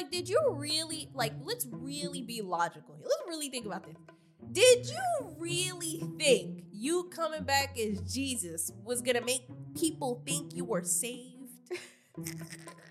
Like, 0.00 0.10
did 0.10 0.30
you 0.30 0.40
really 0.56 1.10
like? 1.12 1.34
Let's 1.42 1.68
really 1.70 2.22
be 2.22 2.40
logical 2.40 2.94
here. 2.96 3.04
Let's 3.06 3.22
really 3.28 3.50
think 3.50 3.66
about 3.66 3.84
this. 3.84 3.96
Did 4.50 4.88
you 4.88 5.36
really 5.36 6.02
think 6.18 6.64
you 6.72 7.10
coming 7.14 7.42
back 7.42 7.78
as 7.78 8.00
Jesus 8.10 8.72
was 8.82 9.02
gonna 9.02 9.20
make 9.20 9.42
people 9.78 10.22
think 10.24 10.56
you 10.56 10.64
were 10.64 10.84
saved? 10.84 11.52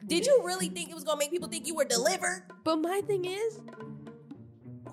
Did 0.05 0.27
you 0.27 0.43
really 0.45 0.69
think 0.69 0.91
it 0.91 0.93
was 0.93 1.03
gonna 1.03 1.17
make 1.17 1.31
people 1.31 1.49
think 1.49 1.65
you 1.65 1.73
were 1.73 1.83
delivered? 1.83 2.43
But 2.63 2.75
my 2.75 3.02
thing 3.07 3.26
is, 3.26 3.60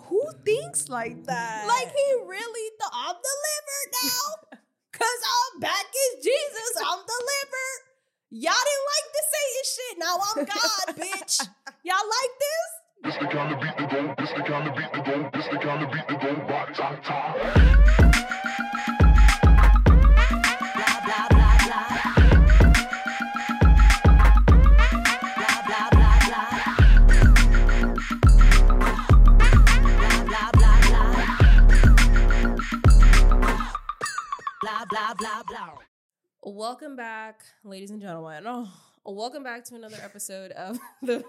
who 0.06 0.22
thinks 0.42 0.88
like 0.88 1.22
that? 1.24 1.66
Like 1.68 1.92
he 1.94 2.14
really 2.24 2.70
thought 2.80 2.92
I'm 2.94 3.16
delivered 3.16 3.92
now? 4.04 4.58
Cause 4.92 5.20
I'm 5.52 5.60
back 5.60 5.84
as 5.84 6.24
Jesus. 6.24 6.82
I'm 6.82 6.96
delivered. 6.96 7.80
Y'all 8.30 8.54
didn't 8.64 8.86
like 8.96 9.12
the 9.12 9.22
Satan 9.34 9.64
shit. 9.74 9.98
Now 9.98 10.18
I'm 10.24 10.44
God, 10.46 10.96
bitch. 11.20 11.48
Y'all 11.86 11.94
like 11.94 12.34
this? 12.42 12.70
This 13.04 13.16
the 13.20 13.26
kind 13.32 13.54
of 13.54 13.60
beat 13.60 13.76
to 13.78 13.86
go, 13.86 14.12
this 14.18 14.32
the 14.32 14.42
kind 14.42 14.66
of 14.66 14.74
beat 14.74 14.92
to 14.92 15.02
go, 15.08 15.30
this 15.32 15.46
the 15.46 15.58
kind 15.58 15.84
of 15.84 15.92
beat 15.92 16.08
to 16.08 16.16
go, 16.16 16.34
rock, 16.50 16.74
ta, 16.74 16.96
ta. 17.06 17.32
Blah 20.74 20.96
blah 21.06 21.26
blah 21.30 21.56
blah. 21.62 21.86
Blah 25.36 25.58
blah 25.68 25.86
blah 25.94 26.18
blah. 26.26 26.50
Blah 30.02 30.18
blah 30.26 30.50
blah 30.58 30.78
blah. 30.90 31.12
Blah 34.60 34.82
blah 34.90 35.10
blah 35.14 35.42
blah. 35.46 35.70
Welcome 36.42 36.96
back, 36.96 37.44
ladies 37.62 37.92
and 37.92 38.00
gentlemen. 38.00 38.42
Oh, 38.44 38.68
welcome 39.06 39.42
back 39.42 39.64
to 39.64 39.74
another 39.74 39.98
episode 40.02 40.52
of 40.52 40.78
the. 41.02 41.24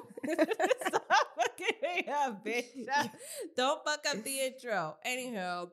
Stop 0.88 1.04
fucking 1.38 1.76
me 1.82 2.08
up, 2.12 2.46
bitch. 2.46 3.10
Don't 3.56 3.84
fuck 3.86 4.06
up 4.10 4.24
the 4.24 4.40
intro. 4.40 4.96
Anyhow, 5.06 5.70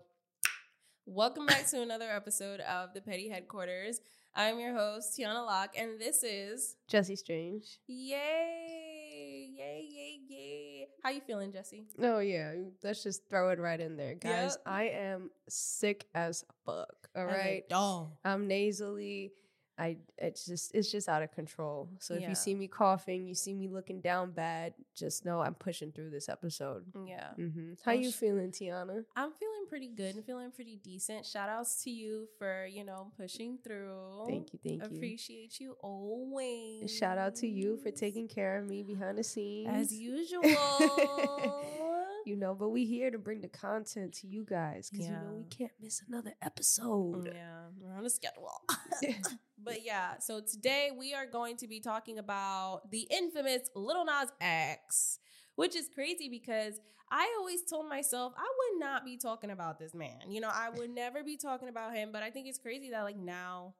welcome 1.06 1.46
back 1.46 1.66
to 1.70 1.80
another 1.82 2.10
episode 2.10 2.60
of 2.60 2.94
the 2.94 3.00
Petty 3.00 3.28
Headquarters. 3.28 4.00
I'm 4.36 4.58
your 4.58 4.74
host, 4.74 5.16
Tiana 5.16 5.46
Locke, 5.46 5.74
and 5.78 6.00
this 6.00 6.24
is 6.24 6.74
Jesse 6.88 7.14
Strange. 7.16 7.78
Yay! 7.86 9.50
Yay, 9.56 9.88
yay, 9.88 10.18
yay. 10.28 10.88
How 11.04 11.10
you 11.10 11.20
feeling, 11.20 11.52
Jesse? 11.52 11.84
Oh 12.02 12.18
yeah, 12.18 12.52
let's 12.82 13.02
just 13.04 13.28
throw 13.30 13.50
it 13.50 13.60
right 13.60 13.78
in 13.80 13.96
there, 13.96 14.14
guys. 14.14 14.52
Yep. 14.52 14.62
I 14.66 14.84
am 14.84 15.30
sick 15.48 16.06
as 16.14 16.44
fuck. 16.66 16.88
All 17.16 17.24
right, 17.26 17.62
Oh. 17.72 18.08
I'm 18.24 18.48
nasally. 18.48 19.32
I 19.76 19.96
it's 20.18 20.46
just 20.46 20.74
it's 20.74 20.90
just 20.92 21.08
out 21.08 21.22
of 21.22 21.32
control. 21.32 21.88
So 21.98 22.14
if 22.14 22.20
you 22.28 22.34
see 22.36 22.54
me 22.54 22.68
coughing, 22.68 23.26
you 23.26 23.34
see 23.34 23.52
me 23.54 23.66
looking 23.68 24.00
down 24.00 24.30
bad, 24.30 24.74
just 24.94 25.24
know 25.24 25.40
I'm 25.40 25.54
pushing 25.54 25.90
through 25.90 26.10
this 26.10 26.28
episode. 26.28 26.84
Yeah. 27.06 27.30
hmm 27.34 27.72
How 27.84 27.90
you 27.92 28.10
sh- 28.12 28.14
feeling, 28.14 28.52
Tiana? 28.52 29.04
I'm 29.16 29.32
feeling 29.32 29.66
pretty 29.68 29.88
good 29.88 30.14
and 30.14 30.24
feeling 30.24 30.52
pretty 30.52 30.76
decent. 30.76 31.26
Shout 31.26 31.48
outs 31.48 31.82
to 31.84 31.90
you 31.90 32.28
for, 32.38 32.66
you 32.66 32.84
know, 32.84 33.10
pushing 33.18 33.58
through. 33.64 34.26
Thank 34.28 34.52
you, 34.52 34.58
thank 34.62 34.82
you. 34.90 34.96
Appreciate 34.96 35.58
you 35.58 35.76
always. 35.80 36.82
And 36.82 36.90
Shout 36.90 37.18
out 37.18 37.34
to 37.36 37.48
you 37.48 37.76
for 37.78 37.90
taking 37.90 38.28
care 38.28 38.58
of 38.58 38.68
me 38.68 38.84
behind 38.84 39.18
the 39.18 39.24
scenes. 39.24 39.70
as 39.72 39.92
usual. 39.92 40.42
you 42.24 42.36
know, 42.36 42.54
but 42.54 42.70
we 42.70 42.84
here 42.86 43.10
to 43.10 43.18
bring 43.18 43.40
the 43.40 43.48
content 43.48 44.12
to 44.14 44.26
you 44.26 44.44
guys 44.48 44.88
because 44.90 45.06
you 45.06 45.12
know 45.12 45.34
we 45.36 45.44
can't 45.44 45.72
miss 45.80 46.02
another 46.08 46.32
episode. 46.42 47.30
yeah, 47.34 47.64
we're 47.80 47.94
on 47.94 48.04
a 48.06 48.10
schedule. 48.10 48.50
but 49.64 49.84
yeah, 49.84 50.18
so 50.18 50.40
today 50.40 50.90
we 50.96 51.14
are 51.14 51.26
going 51.26 51.56
to 51.58 51.66
be 51.66 51.80
talking 51.80 52.18
about 52.18 52.90
the 52.90 53.06
infamous 53.10 53.62
Little 53.74 54.04
Nas 54.04 54.30
X, 54.40 55.18
which 55.56 55.74
is 55.74 55.88
crazy 55.92 56.28
because 56.28 56.80
I 57.10 57.34
always 57.38 57.62
told 57.64 57.88
myself 57.88 58.32
I 58.36 58.42
would 58.42 58.80
not 58.80 59.04
be 59.04 59.16
talking 59.16 59.50
about 59.50 59.78
this 59.78 59.94
man. 59.94 60.30
You 60.30 60.40
know, 60.40 60.50
I 60.52 60.70
would 60.70 60.90
never 60.94 61.22
be 61.22 61.36
talking 61.36 61.68
about 61.68 61.94
him, 61.94 62.10
but 62.12 62.22
I 62.22 62.30
think 62.30 62.48
it's 62.48 62.58
crazy 62.58 62.90
that 62.90 63.02
like 63.02 63.16
now 63.16 63.74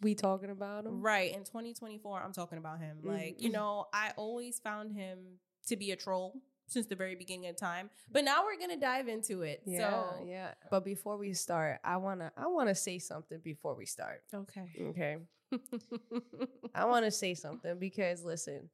We 0.00 0.14
talking 0.14 0.50
about 0.50 0.86
him, 0.86 1.00
Right. 1.00 1.32
In 1.32 1.44
2024, 1.44 2.22
I'm 2.22 2.32
talking 2.32 2.58
about 2.58 2.80
him. 2.80 2.98
Mm-hmm. 2.98 3.08
Like, 3.08 3.42
you 3.42 3.50
know, 3.50 3.86
I 3.92 4.12
always 4.16 4.58
found 4.58 4.92
him 4.92 5.38
to 5.68 5.76
be 5.76 5.90
a 5.90 5.96
troll 5.96 6.34
since 6.66 6.86
the 6.86 6.96
very 6.96 7.14
beginning 7.14 7.48
of 7.48 7.56
time. 7.56 7.90
But 8.10 8.24
now 8.24 8.44
we're 8.44 8.58
gonna 8.58 8.80
dive 8.80 9.08
into 9.08 9.42
it. 9.42 9.62
Yeah, 9.66 9.90
so 9.90 10.24
yeah. 10.26 10.54
But 10.70 10.84
before 10.84 11.16
we 11.16 11.32
start, 11.32 11.80
I 11.84 11.96
wanna 11.96 12.32
I 12.36 12.46
wanna 12.46 12.74
say 12.74 12.98
something 12.98 13.38
before 13.42 13.74
we 13.74 13.86
start. 13.86 14.22
Okay. 14.34 14.66
Okay, 14.80 15.16
I 16.74 16.84
wanna 16.86 17.10
say 17.10 17.34
something 17.34 17.78
because 17.78 18.24
listen, 18.24 18.68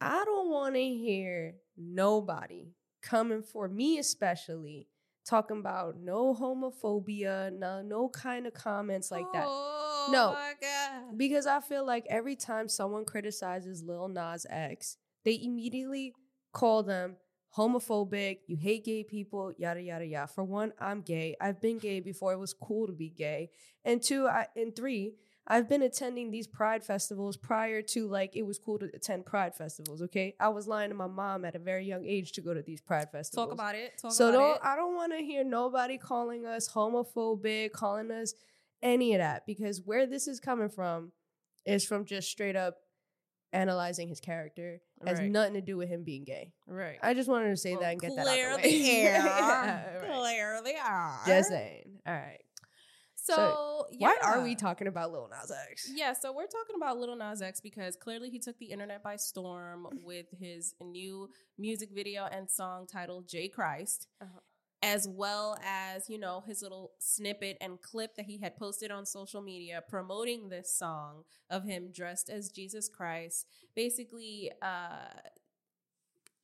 I 0.00 0.24
don't 0.24 0.50
want 0.50 0.74
to 0.74 0.80
hear 0.80 1.54
nobody 1.76 2.72
coming 3.02 3.42
for 3.42 3.68
me, 3.68 3.98
especially 3.98 4.88
talking 5.26 5.58
about 5.58 5.96
no 5.98 6.34
homophobia, 6.34 7.52
no 7.52 7.82
no 7.82 8.08
kind 8.08 8.46
of 8.46 8.54
comments 8.54 9.10
like 9.10 9.26
that. 9.32 9.44
Oh 9.46 10.08
No. 10.10 10.36
Because 11.16 11.46
I 11.46 11.60
feel 11.60 11.84
like 11.84 12.06
every 12.08 12.36
time 12.36 12.68
someone 12.68 13.04
criticizes 13.04 13.82
Lil 13.82 14.08
Nas 14.08 14.46
X, 14.48 14.96
they 15.24 15.38
immediately 15.42 16.14
call 16.52 16.82
them 16.82 17.16
homophobic, 17.56 18.38
you 18.46 18.56
hate 18.56 18.84
gay 18.84 19.02
people, 19.02 19.52
yada 19.58 19.82
yada 19.82 20.06
yada. 20.06 20.26
For 20.28 20.44
one, 20.44 20.72
I'm 20.78 21.00
gay. 21.00 21.36
I've 21.40 21.60
been 21.60 21.78
gay 21.78 22.00
before 22.00 22.32
it 22.32 22.38
was 22.38 22.54
cool 22.54 22.86
to 22.86 22.92
be 22.92 23.08
gay. 23.10 23.50
And 23.84 24.02
two, 24.02 24.28
I, 24.28 24.46
and 24.54 24.74
three, 24.74 25.14
I've 25.46 25.68
been 25.68 25.82
attending 25.82 26.30
these 26.30 26.46
pride 26.46 26.84
festivals 26.84 27.36
prior 27.36 27.82
to 27.82 28.06
like 28.06 28.36
it 28.36 28.42
was 28.42 28.58
cool 28.58 28.78
to 28.78 28.88
attend 28.94 29.26
pride 29.26 29.54
festivals, 29.54 30.00
okay? 30.02 30.36
I 30.38 30.50
was 30.50 30.68
lying 30.68 30.90
to 30.90 30.94
my 30.94 31.08
mom 31.08 31.44
at 31.44 31.56
a 31.56 31.58
very 31.58 31.84
young 31.84 32.06
age 32.06 32.32
to 32.32 32.40
go 32.40 32.54
to 32.54 32.62
these 32.62 32.80
pride 32.80 33.10
festivals. 33.10 33.48
Talk 33.48 33.54
about 33.54 33.74
it. 33.74 33.98
Talk 34.00 34.12
So 34.12 34.28
about 34.28 34.38
don't 34.38 34.56
it. 34.56 34.60
I 34.62 34.76
don't 34.76 34.94
want 34.94 35.12
to 35.12 35.18
hear 35.18 35.42
nobody 35.42 35.98
calling 35.98 36.46
us 36.46 36.68
homophobic, 36.68 37.72
calling 37.72 38.12
us 38.12 38.34
any 38.82 39.14
of 39.14 39.18
that 39.18 39.44
because 39.44 39.82
where 39.82 40.06
this 40.06 40.28
is 40.28 40.38
coming 40.38 40.68
from 40.68 41.10
is 41.66 41.84
from 41.84 42.04
just 42.04 42.30
straight 42.30 42.56
up 42.56 42.76
analyzing 43.52 44.08
his 44.08 44.20
character. 44.20 44.80
Has 45.06 45.20
nothing 45.20 45.54
to 45.54 45.60
do 45.62 45.76
with 45.76 45.88
him 45.88 46.04
being 46.04 46.24
gay. 46.24 46.52
right. 46.66 46.98
I 47.02 47.14
just 47.14 47.28
wanted 47.28 47.48
to 47.50 47.56
say 47.56 47.72
Well, 47.72 47.80
that 47.80 47.92
and 47.92 48.00
get 48.00 48.16
that 48.16 48.26
out 48.26 48.62
the 48.62 48.62
the 48.62 48.68
way. 48.68 48.76
Yeah, 49.02 49.98
right. 49.98 50.12
Clear 50.12 50.60
the 50.62 50.70
air. 50.70 51.10
Just 51.26 51.48
saying. 51.48 52.00
All 52.06 52.14
right. 52.14 52.40
So, 53.22 53.86
Why 53.98 54.16
are 54.24 54.42
we 54.42 54.54
talking 54.54 54.86
about 54.88 55.12
Lil 55.12 55.28
Nas 55.30 55.52
X? 55.70 55.90
Yeah, 55.94 56.14
so 56.14 56.32
we're 56.32 56.46
talking 56.46 56.74
about 56.76 56.98
Lil 56.98 57.14
Nas 57.16 57.42
X 57.42 57.60
because 57.60 57.94
clearly 57.94 58.30
he 58.30 58.38
took 58.38 58.58
the 58.58 58.66
internet 58.66 59.02
by 59.02 59.16
storm 59.16 59.86
with 60.02 60.26
his 60.38 60.74
new 60.82 61.28
music 61.58 61.90
video 61.94 62.26
and 62.32 62.50
song 62.50 62.86
titled 62.90 63.28
J 63.28 63.48
Christ, 63.48 64.08
Uh-huh. 64.22 64.40
As 64.82 65.06
well 65.06 65.58
as, 65.64 66.08
you 66.08 66.18
know, 66.18 66.42
his 66.46 66.62
little 66.62 66.92
snippet 66.98 67.58
and 67.60 67.82
clip 67.82 68.14
that 68.16 68.24
he 68.26 68.38
had 68.38 68.56
posted 68.56 68.90
on 68.90 69.04
social 69.04 69.42
media 69.42 69.82
promoting 69.88 70.48
this 70.48 70.72
song 70.72 71.24
of 71.50 71.64
him 71.64 71.90
dressed 71.92 72.30
as 72.30 72.48
Jesus 72.48 72.88
Christ, 72.88 73.46
basically 73.74 74.50
uh 74.62 75.12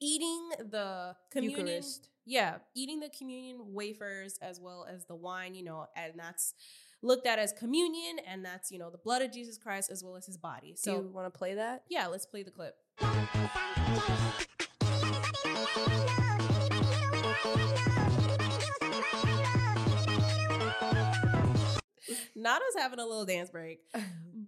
eating 0.00 0.50
the 0.70 1.16
communion 1.30 1.66
Eucharist. 1.66 2.10
yeah, 2.26 2.56
eating 2.74 3.00
the 3.00 3.08
communion 3.08 3.72
wafers 3.72 4.38
as 4.42 4.60
well 4.60 4.86
as 4.92 5.06
the 5.06 5.14
wine, 5.14 5.54
you 5.54 5.64
know, 5.64 5.86
and 5.96 6.12
that's 6.16 6.52
looked 7.02 7.26
at 7.26 7.38
as 7.38 7.52
communion, 7.52 8.18
and 8.26 8.44
that's, 8.44 8.70
you 8.70 8.78
know, 8.78 8.90
the 8.90 8.98
blood 8.98 9.22
of 9.22 9.32
Jesus 9.32 9.56
Christ 9.56 9.90
as 9.90 10.02
well 10.04 10.16
as 10.16 10.26
his 10.26 10.36
body. 10.36 10.72
Do 10.72 10.76
So, 10.76 10.92
you 11.00 11.08
want 11.08 11.32
to 11.32 11.38
play 11.38 11.54
that? 11.54 11.84
yeah, 11.88 12.06
let's 12.06 12.26
play 12.26 12.42
the 12.42 12.50
clip. 12.50 12.74
Nada's 22.46 22.76
having 22.78 23.00
a 23.00 23.04
little 23.04 23.26
dance 23.26 23.50
break. 23.50 23.80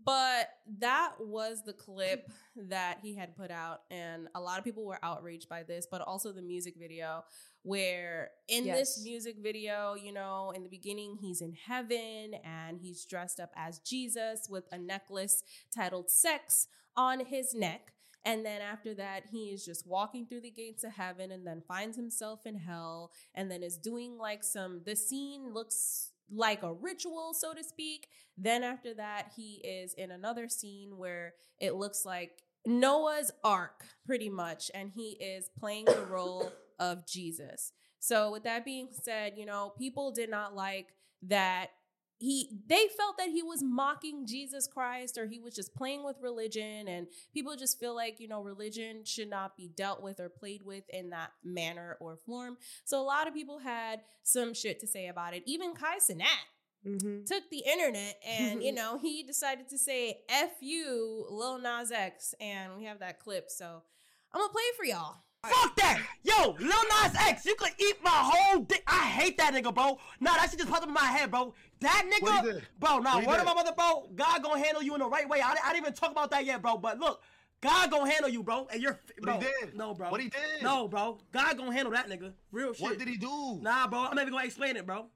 But 0.05 0.49
that 0.79 1.17
was 1.21 1.65
the 1.67 1.75
clip 1.75 2.31
that 2.57 3.01
he 3.03 3.15
had 3.15 3.37
put 3.37 3.51
out, 3.51 3.81
and 3.91 4.29
a 4.35 4.41
lot 4.41 4.59
of 4.59 4.65
people 4.65 4.87
were 4.87 4.99
outraged 5.03 5.51
by 5.51 5.65
this, 5.65 5.87
but 5.91 6.01
also 6.01 6.33
the 6.33 6.41
music 6.41 6.77
video, 6.79 7.25
where 7.63 8.31
in 8.49 8.65
this 8.65 9.03
music 9.05 9.37
video, 9.43 9.97
you 9.97 10.15
know, 10.15 10.55
in 10.57 10.63
the 10.63 10.71
beginning, 10.71 11.19
he's 11.21 11.43
in 11.43 11.53
heaven 11.53 12.37
and 12.43 12.81
he's 12.81 13.05
dressed 13.05 13.39
up 13.39 13.51
as 13.55 13.81
Jesus 13.81 14.47
with 14.49 14.65
a 14.73 14.79
necklace 14.79 15.43
titled 15.75 16.11
Sex 16.11 16.69
on 16.97 17.27
his 17.27 17.55
neck. 17.55 17.93
And 18.25 18.47
then 18.47 18.63
after 18.63 18.95
that, 18.95 19.25
he 19.31 19.51
is 19.51 19.63
just 19.63 19.87
walking 19.87 20.27
through 20.27 20.41
the 20.41 20.51
gates 20.51 20.85
of 20.85 20.93
heaven 20.93 21.31
and 21.33 21.47
then 21.47 21.63
finds 21.69 21.97
himself 21.97 22.47
in 22.47 22.57
hell 22.57 23.11
and 23.35 23.51
then 23.51 23.63
is 23.63 23.77
doing 23.77 24.17
like 24.17 24.43
some, 24.43 24.81
the 24.87 24.97
scene 24.97 25.53
looks 25.53 26.13
like 26.33 26.63
a 26.63 26.73
ritual, 26.73 27.33
so 27.35 27.55
to 27.55 27.65
speak. 27.65 28.09
Then 28.37 28.63
after 28.63 28.95
that, 28.95 29.33
he 29.37 29.61
is 29.65 29.95
in 29.95 30.11
another 30.11 30.49
scene 30.49 30.97
where 30.97 31.35
it 31.61 31.75
looks 31.75 32.05
like 32.05 32.43
Noah's 32.67 33.31
Ark, 33.43 33.85
pretty 34.05 34.29
much, 34.29 34.71
and 34.75 34.91
he 34.95 35.13
is 35.21 35.51
playing 35.59 35.87
the 35.87 36.07
role 36.11 36.53
of 36.79 37.07
Jesus. 37.07 37.73
So, 37.99 38.31
with 38.31 38.45
that 38.45 38.65
being 38.65 38.89
said, 38.93 39.35
you 39.37 39.47
know, 39.47 39.73
people 39.79 40.13
did 40.13 40.31
not 40.31 40.55
like 40.55 40.89
that 41.23 41.71
he 42.19 42.51
they 42.67 42.87
felt 42.97 43.17
that 43.19 43.29
he 43.29 43.43
was 43.43 43.63
mocking 43.63 44.27
Jesus 44.27 44.67
Christ 44.67 45.17
or 45.17 45.27
he 45.27 45.39
was 45.39 45.55
just 45.55 45.75
playing 45.75 46.05
with 46.05 46.17
religion 46.21 46.89
and 46.89 47.07
people 47.33 47.55
just 47.55 47.79
feel 47.79 47.95
like 47.95 48.19
you 48.19 48.27
know 48.27 48.43
religion 48.43 49.05
should 49.05 49.31
not 49.31 49.57
be 49.57 49.69
dealt 49.69 50.03
with 50.03 50.19
or 50.19 50.29
played 50.29 50.63
with 50.65 50.85
in 50.91 51.11
that 51.11 51.31
manner 51.45 51.97
or 52.01 52.17
form. 52.17 52.57
So 52.85 53.01
a 53.01 53.07
lot 53.07 53.29
of 53.29 53.35
people 53.35 53.61
had 53.61 54.01
some 54.25 54.53
shit 54.53 54.81
to 54.81 54.87
say 54.87 55.07
about 55.07 55.35
it. 55.35 55.45
Even 55.47 55.75
Kai 55.75 55.99
Cenat 55.99 56.27
Mm-hmm. 56.87 57.25
took 57.25 57.43
the 57.51 57.65
internet 57.67 58.21
and 58.27 58.63
you 58.63 58.71
know 58.73 58.99
he 58.99 59.25
decided 59.25 59.69
to 59.71 59.77
say 59.77 60.21
F 60.29 60.53
you 60.61 61.27
Lil 61.29 61.59
Nas 61.59 61.91
X 61.91 62.37
and 62.41 62.77
we 62.77 62.85
have 62.85 63.01
that 63.01 63.19
clip. 63.19 63.51
So 63.51 63.83
I'm 64.33 64.41
gonna 64.41 64.53
play 64.53 64.63
it 64.63 64.77
for 64.77 64.85
y'all 64.85 65.17
Fuck 65.47 65.77
that! 65.77 66.01
Yo, 66.25 66.57
Lil 66.59 66.69
Nas 66.69 67.15
X, 67.17 67.47
you 67.47 67.55
could 67.55 67.71
eat 67.79 67.97
my 68.03 68.11
whole 68.13 68.61
dick. 68.63 68.83
I 68.89 69.07
hate 69.07 69.39
that 69.39 69.55
nigga, 69.55 69.73
bro. 69.73 69.99
Nah, 70.21 70.33
that 70.35 70.51
shit 70.51 70.59
just 70.59 70.69
popped 70.71 70.83
up 70.83 70.89
in 70.89 70.95
my 70.95 71.05
head, 71.05 71.31
bro. 71.31 71.55
That 71.81 72.11
nigga, 72.13 72.23
What 72.23 72.63
bro. 72.81 72.99
Nah, 72.99 73.17
What 73.19 73.27
word 73.27 73.39
of 73.41 73.47
my 73.47 73.55
mother, 73.55 73.73
bro. 73.77 74.09
God 74.17 74.43
gonna 74.43 74.63
handle 74.63 74.83
you 74.83 74.95
in 74.95 75.01
the 75.01 75.09
right 75.09 75.29
way. 75.29 75.41
I, 75.41 75.55
I 75.65 75.73
didn't 75.73 75.85
even 75.85 75.93
talk 75.95 76.11
about 76.11 76.33
that 76.33 76.45
yet, 76.45 76.61
bro. 76.61 76.77
But 76.77 76.99
look, 76.99 77.23
God 77.61 77.89
gonna 77.91 78.11
handle 78.11 78.29
you, 78.29 78.43
bro. 78.43 78.67
And 78.73 78.83
you're, 78.83 78.99
What 79.21 79.23
bro. 79.23 79.35
he 79.39 79.47
did? 79.67 79.77
No, 79.77 79.95
bro. 79.95 80.11
What 80.11 80.21
he 80.21 80.29
did? 80.29 80.63
No, 80.63 80.89
bro. 80.89 81.19
God 81.33 81.57
gonna 81.57 81.73
handle 81.73 81.93
that 81.93 82.09
nigga. 82.09 82.33
Real 82.51 82.73
shit. 82.73 82.83
What 82.83 82.99
did 82.99 83.07
he 83.07 83.17
do? 83.17 83.61
Nah, 83.63 83.87
bro. 83.87 84.01
I'm 84.01 84.17
not 84.17 84.23
even 84.23 84.33
gonna 84.33 84.45
explain 84.45 84.77
it, 84.77 84.85
bro. 84.87 85.07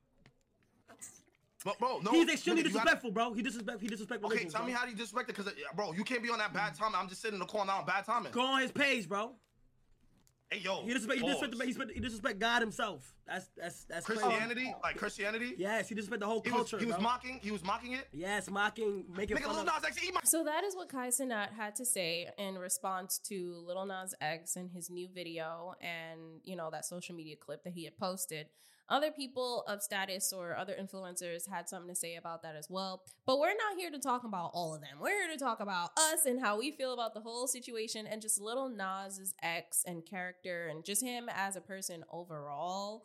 But 1.65 1.79
bro, 1.81 1.99
no. 1.99 2.13
He's 2.13 2.29
extremely 2.29 2.63
nigga, 2.63 2.67
disrespectful, 2.67 3.11
bro. 3.11 3.33
He 3.35 3.43
disrespect. 3.43 3.81
He 3.81 3.89
disrespect 3.89 4.25
Okay, 4.25 4.45
tell 4.45 4.61
bro. 4.61 4.67
me 4.69 4.73
how 4.73 4.87
he 4.87 4.95
disrespected, 4.95 5.35
cause 5.35 5.49
uh, 5.49 5.53
bro, 5.75 5.93
you 5.93 6.05
can't 6.05 6.23
be 6.23 6.31
on 6.31 6.39
that 6.39 6.53
bad 6.55 6.75
timing. 6.77 6.97
I'm 6.97 7.09
just 7.09 7.23
sitting 7.23 7.35
in 7.35 7.41
the 7.41 7.47
corner 7.47 7.73
now 7.73 7.79
on 7.81 7.87
bad 7.87 8.05
timing. 8.05 8.31
Go 8.33 8.41
on 8.43 8.61
his 8.63 8.71
page, 8.73 9.09
bro. 9.09 9.33
Hey 10.52 10.58
yo, 10.58 10.82
He 10.82 10.93
disrespect. 10.93 11.20
He 11.20 11.26
disrespect. 11.26 11.54
He 11.54 11.66
disrespect, 11.66 11.90
he 11.94 12.00
disrespect 12.00 12.38
God 12.38 12.60
himself. 12.60 13.14
That's 13.26 13.49
that's 13.56 13.84
that's 13.84 14.04
crazy. 14.04 14.20
Christianity, 14.20 14.75
like 14.82 14.96
Christianity. 14.96 15.54
Yes, 15.56 15.88
he 15.88 15.94
disrespect 15.94 16.20
the 16.20 16.26
whole 16.26 16.43
He 16.44 16.50
was, 16.50 16.70
culture. 16.70 16.78
he 16.78 16.84
was 16.84 17.00
mocking. 17.00 17.40
He 17.43 17.50
was 17.50 17.64
mocking 17.64 17.93
it. 17.93 18.06
Yes, 18.12 18.50
mocking, 18.50 19.04
making 19.16 19.38
Nigga, 19.38 19.44
fun 19.44 19.52
Lil 19.52 19.60
of. 19.60 19.66
Nas 19.66 19.84
X, 19.87 20.04
eat 20.04 20.12
my. 20.12 20.20
So 20.25 20.44
that 20.44 20.62
is 20.64 20.76
what 20.76 20.90
Kai 20.90 21.08
Cenat 21.08 21.52
had 21.56 21.75
to 21.76 21.87
say 21.87 22.28
in 22.37 22.58
response 22.58 23.19
to 23.28 23.64
Little 23.66 23.87
Nas 23.87 24.14
X 24.20 24.56
and 24.56 24.70
his 24.70 24.90
new 24.90 25.08
video 25.08 25.75
and, 25.81 26.20
you 26.44 26.54
know, 26.56 26.69
that 26.70 26.84
social 26.84 27.14
media 27.14 27.37
clip 27.37 27.64
that 27.64 27.72
he 27.72 27.84
had 27.84 27.96
posted. 27.96 28.49
Other 28.88 29.11
people 29.11 29.64
of 29.69 29.82
status 29.82 30.32
or 30.32 30.56
other 30.56 30.75
influencers 30.81 31.49
had 31.49 31.69
something 31.69 31.88
to 31.88 31.94
say 31.94 32.17
about 32.17 32.43
that 32.43 32.56
as 32.56 32.69
well. 32.69 33.02
But 33.26 33.38
we're 33.38 33.49
not 33.49 33.79
here 33.79 33.90
to 33.90 33.99
talk 33.99 34.25
about 34.25 34.50
all 34.55 34.75
of 34.75 34.81
them. 34.81 34.99
We're 35.00 35.26
here 35.26 35.32
to 35.32 35.43
talk 35.43 35.61
about 35.61 35.90
us 35.96 36.26
and 36.26 36.40
how 36.40 36.58
we 36.58 36.73
feel 36.73 36.93
about 36.93 37.14
the 37.14 37.20
whole 37.20 37.46
situation 37.46 38.06
and 38.06 38.20
just 38.20 38.40
Little 38.40 38.69
Nas 38.69 39.34
X's 39.43 39.84
and 39.87 40.05
character 40.05 40.69
and 40.69 40.84
just 40.84 41.02
him 41.02 41.29
as 41.34 41.56
a 41.56 41.61
person 41.61 42.05
overall. 42.12 43.05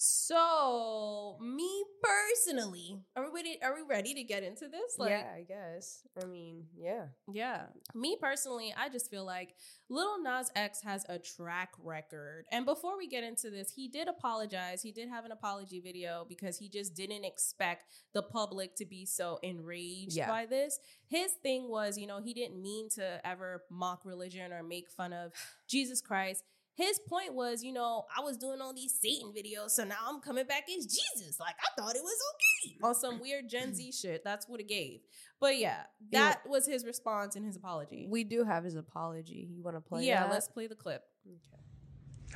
So, 0.00 1.36
me 1.40 1.84
personally, 2.02 3.00
are 3.16 3.24
we 3.24 3.30
ready, 3.34 3.58
are 3.64 3.74
we 3.74 3.82
ready 3.82 4.14
to 4.14 4.22
get 4.22 4.44
into 4.44 4.68
this? 4.68 4.96
yeah, 5.00 5.24
I 5.36 5.42
guess. 5.42 6.02
I 6.22 6.24
mean, 6.24 6.66
yeah. 6.76 7.06
Yeah. 7.32 7.62
Me 7.96 8.16
personally, 8.20 8.72
I 8.78 8.90
just 8.90 9.10
feel 9.10 9.24
like 9.26 9.56
Little 9.90 10.22
Nas 10.22 10.52
X 10.54 10.82
has 10.84 11.04
a 11.08 11.18
track 11.18 11.70
record. 11.82 12.44
And 12.52 12.64
before 12.64 12.96
we 12.96 13.08
get 13.08 13.24
into 13.24 13.50
this, 13.50 13.72
he 13.74 13.88
did 13.88 14.06
apologize. 14.06 14.82
He 14.82 14.92
did 14.92 15.08
have 15.08 15.24
an 15.24 15.32
apology 15.32 15.80
video 15.80 16.24
because 16.28 16.58
he 16.58 16.68
just 16.68 16.94
didn't 16.94 17.24
expect 17.24 17.84
the 18.14 18.22
public 18.22 18.76
to 18.76 18.84
be 18.86 19.04
so 19.04 19.40
enraged 19.42 20.16
Yeah. 20.16 20.28
by 20.28 20.46
this. 20.46 20.78
His 21.08 21.32
thing 21.42 21.68
was, 21.68 21.98
you 21.98 22.06
know, 22.06 22.20
he 22.22 22.34
didn't 22.34 22.62
mean 22.62 22.88
to 22.90 23.26
ever 23.26 23.64
mock 23.68 24.04
religion 24.04 24.52
or 24.52 24.62
make 24.62 24.90
fun 24.90 25.12
of 25.12 25.32
Jesus 25.68 26.00
Christ. 26.00 26.44
His 26.78 27.00
point 27.00 27.34
was, 27.34 27.64
you 27.64 27.72
know, 27.72 28.04
I 28.16 28.20
was 28.20 28.36
doing 28.36 28.60
all 28.60 28.72
these 28.72 28.94
Satan 28.94 29.32
videos, 29.36 29.70
so 29.70 29.82
now 29.82 29.96
I'm 30.08 30.20
coming 30.20 30.46
back 30.46 30.62
as 30.68 30.86
Jesus. 30.86 31.40
Like, 31.40 31.56
I 31.60 31.80
thought 31.80 31.96
it 31.96 32.02
was 32.04 32.16
okay. 32.34 32.76
On 32.84 32.94
some 32.94 33.18
weird 33.20 33.48
Gen 33.48 33.74
Z 33.74 33.90
shit. 33.90 34.22
That's 34.24 34.48
what 34.48 34.60
it 34.60 34.68
gave. 34.68 35.00
But 35.40 35.58
yeah, 35.58 35.78
You 35.98 36.06
know- 36.12 36.24
that 36.24 36.48
was 36.48 36.68
his 36.68 36.84
response 36.84 37.34
and 37.34 37.44
his 37.44 37.56
apology. 37.56 38.06
We 38.08 38.22
do 38.22 38.44
have 38.44 38.62
his 38.62 38.76
apology. 38.76 39.48
You 39.50 39.60
want 39.60 39.76
to 39.76 39.80
play 39.80 40.04
yeah, 40.04 40.22
that? 40.22 40.30
let's 40.30 40.46
play 40.46 40.68
the 40.68 40.76
clip. 40.76 41.02
Okay. 41.26 41.62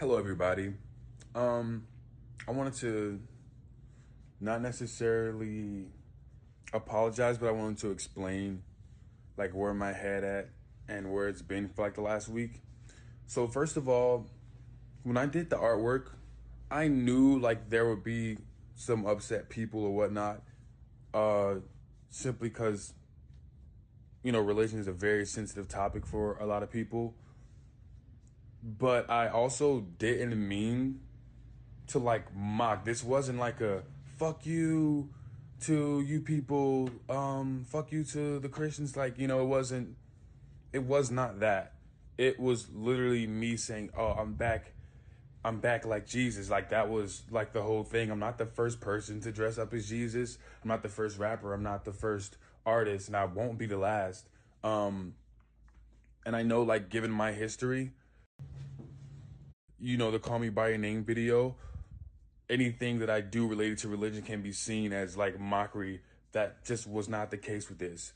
Hello, 0.00 0.19
everybody. 0.19 0.75
Um, 1.37 1.87
I 2.49 2.50
wanted 2.50 2.75
to 2.81 3.21
not 4.41 4.61
necessarily 4.61 5.87
apologize, 6.73 7.38
but 7.38 7.47
I 7.47 7.53
wanted 7.53 7.79
to 7.79 7.93
explain 7.93 8.65
like 9.37 9.53
where 9.55 9.73
my 9.73 9.93
head 9.93 10.25
at 10.25 10.49
and 10.88 11.12
where 11.12 11.29
it's 11.29 11.43
been 11.43 11.69
for 11.69 11.83
like 11.83 11.95
the 11.95 12.00
last 12.00 12.29
week. 12.29 12.61
So 13.27 13.47
first 13.47 13.77
of 13.77 13.89
all, 13.89 14.27
when 15.03 15.17
I 15.17 15.27
did 15.27 15.51
the 15.51 15.57
artwork, 15.57 16.11
I 16.71 16.89
knew 16.89 17.39
like 17.39 17.71
there 17.71 17.89
would 17.89 18.05
be 18.05 18.39
some 18.75 19.07
upset 19.07 19.49
people 19.49 19.85
or 19.85 19.91
whatnot, 19.91 20.43
uh, 21.15 21.57
simply 22.11 22.49
because 22.49 22.95
you 24.23 24.33
know 24.33 24.41
religion 24.41 24.79
is 24.79 24.87
a 24.87 24.93
very 24.93 25.27
sensitive 25.27 25.69
topic 25.69 26.07
for 26.07 26.37
a 26.39 26.47
lot 26.47 26.63
of 26.63 26.71
people 26.71 27.15
but 28.63 29.11
I 29.11 29.29
also 29.29 29.81
didn't 29.99 30.37
mean 30.49 31.01
to 31.89 31.99
like 31.99 32.35
mock. 32.35 32.85
This 32.85 33.03
wasn't 33.03 33.39
like 33.39 33.61
a 33.61 33.83
fuck 34.19 34.47
you 34.47 35.11
to 35.63 36.01
you 36.01 36.21
people, 36.21 36.91
um, 37.09 37.65
fuck 37.69 37.93
you 37.93 38.05
to 38.05 38.39
the 38.39 38.49
Christians. 38.49 38.97
Like, 38.97 39.19
you 39.19 39.27
know, 39.27 39.41
it 39.41 39.47
wasn't, 39.47 39.97
it 40.73 40.85
was 40.85 41.11
not 41.11 41.41
that. 41.41 41.73
It 42.19 42.38
was 42.38 42.69
literally 42.73 43.26
me 43.26 43.56
saying, 43.56 43.91
oh, 43.97 44.14
I'm 44.19 44.35
back. 44.35 44.73
I'm 45.44 45.59
back 45.59 45.85
like 45.85 46.06
Jesus. 46.06 46.50
Like 46.50 46.70
that 46.70 46.88
was 46.88 47.23
like 47.31 47.53
the 47.53 47.62
whole 47.62 47.82
thing. 47.82 48.11
I'm 48.11 48.20
not 48.20 48.38
the 48.38 48.47
first 48.47 48.81
person 48.81 49.20
to 49.23 49.32
dress 49.32 49.59
up 49.59 49.75
as 49.75 49.88
Jesus. 49.88 50.38
I'm 50.62 50.69
not 50.69 50.82
the 50.82 50.88
first 50.88 51.19
rapper. 51.19 51.53
I'm 51.53 51.62
not 51.62 51.85
the 51.85 51.93
first 51.93 52.37
artist, 52.64 53.09
and 53.09 53.17
I 53.17 53.25
won't 53.25 53.59
be 53.59 53.67
the 53.67 53.79
last. 53.79 54.29
Um, 54.62 55.14
and 56.25 56.37
I 56.37 56.43
know, 56.43 56.62
like, 56.62 56.88
given 56.88 57.11
my 57.11 57.32
history, 57.32 57.91
you 59.81 59.97
know, 59.97 60.12
the 60.12 60.20
Call 60.20 60.38
Me 60.38 60.49
By 60.49 60.69
Your 60.69 60.79
Name 60.79 61.03
video, 61.03 61.56
anything 62.49 63.00
that 63.00 63.11
I 63.11 63.20
do 63.20 63.49
related 63.49 63.79
to 63.79 63.88
religion 63.88 64.23
can 64.23 64.43
be 64.43 64.53
seen 64.53 64.93
as 64.93 65.17
like 65.17 65.41
mockery. 65.41 66.03
That 66.32 66.64
just 66.64 66.87
was 66.87 67.09
not 67.09 67.31
the 67.31 67.37
case 67.37 67.69
with 67.69 67.79
this. 67.79 68.12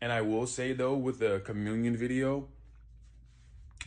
And 0.00 0.12
I 0.12 0.22
will 0.22 0.46
say 0.46 0.72
though, 0.72 0.94
with 0.94 1.18
the 1.18 1.40
communion 1.44 1.96
video, 1.96 2.48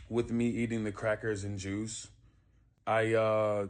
with 0.08 0.30
me 0.30 0.48
eating 0.48 0.84
the 0.84 0.92
crackers 0.92 1.44
and 1.44 1.58
juice, 1.58 2.08
I 2.86 3.14
uh 3.14 3.66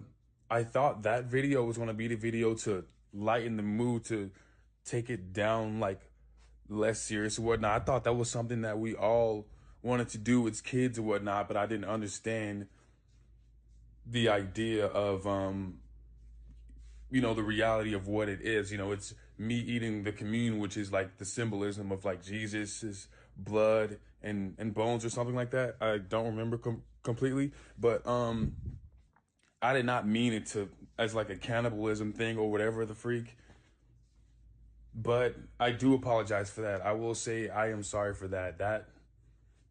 I 0.51 0.65
thought 0.65 1.03
that 1.03 1.25
video 1.25 1.65
was 1.65 1.79
gonna 1.79 1.95
be 1.95 2.09
the 2.09 2.17
video 2.17 2.55
to 2.55 2.85
lighten 3.13 3.57
the 3.57 3.63
mood 3.63 4.05
to 4.07 4.31
take 4.85 5.11
it 5.11 5.33
down 5.33 5.81
like 5.81 6.01
less 6.69 7.01
serious 7.01 7.39
or 7.39 7.43
whatnot. 7.43 7.83
I 7.83 7.85
thought 7.85 8.05
that 8.05 8.15
was 8.15 8.31
something 8.31 8.63
that 8.63 8.79
we 8.79 8.95
all 8.95 9.47
wanted 9.83 10.09
to 10.11 10.19
do 10.19 10.47
as 10.49 10.61
kids 10.61 10.99
or 10.99 11.03
whatnot, 11.03 11.49
but 11.49 11.57
I 11.57 11.67
didn't 11.67 11.87
understand 11.87 12.67
the 14.11 14.29
idea 14.29 14.87
of 14.87 15.27
um 15.27 15.79
you 17.11 17.21
know 17.21 17.35
the 17.35 17.43
reality 17.43 17.95
of 17.95 18.07
what 18.07 18.29
it 18.29 18.41
is 18.41 18.73
you 18.73 18.79
know 18.79 18.93
it's 18.93 19.15
me 19.37 19.55
eating 19.55 20.03
the 20.05 20.13
communion 20.13 20.59
which 20.59 20.77
is 20.77 20.93
like 20.93 21.19
the 21.19 21.25
symbolism 21.25 21.93
of 21.93 22.05
like 22.05 22.23
jesus's 22.23 23.09
blood 23.39 23.99
and 24.23 24.55
and 24.59 24.75
bones 24.75 25.05
or 25.05 25.11
something 25.11 25.35
like 25.35 25.51
that. 25.53 25.77
I 25.81 25.99
don't 25.99 26.27
remember 26.27 26.59
com- 26.59 26.83
completely 27.03 27.53
but 27.79 28.07
um 28.07 28.53
i 29.63 29.73
did 29.73 29.87
not 29.87 30.07
mean 30.07 30.33
it 30.35 30.45
to 30.45 30.69
as 30.99 31.15
like 31.15 31.31
a 31.31 31.37
cannibalism 31.37 32.13
thing 32.13 32.37
or 32.37 32.51
whatever 32.51 32.85
the 32.85 32.95
freak. 32.95 33.37
But 34.95 35.37
i 35.61 35.71
do 35.71 35.95
apologize 35.95 36.51
for 36.51 36.63
that. 36.63 36.85
I 36.85 36.93
will 36.93 37.15
say 37.15 37.49
i 37.49 37.71
am 37.71 37.83
sorry 37.83 38.15
for 38.15 38.29
that. 38.29 38.59
That 38.59 38.89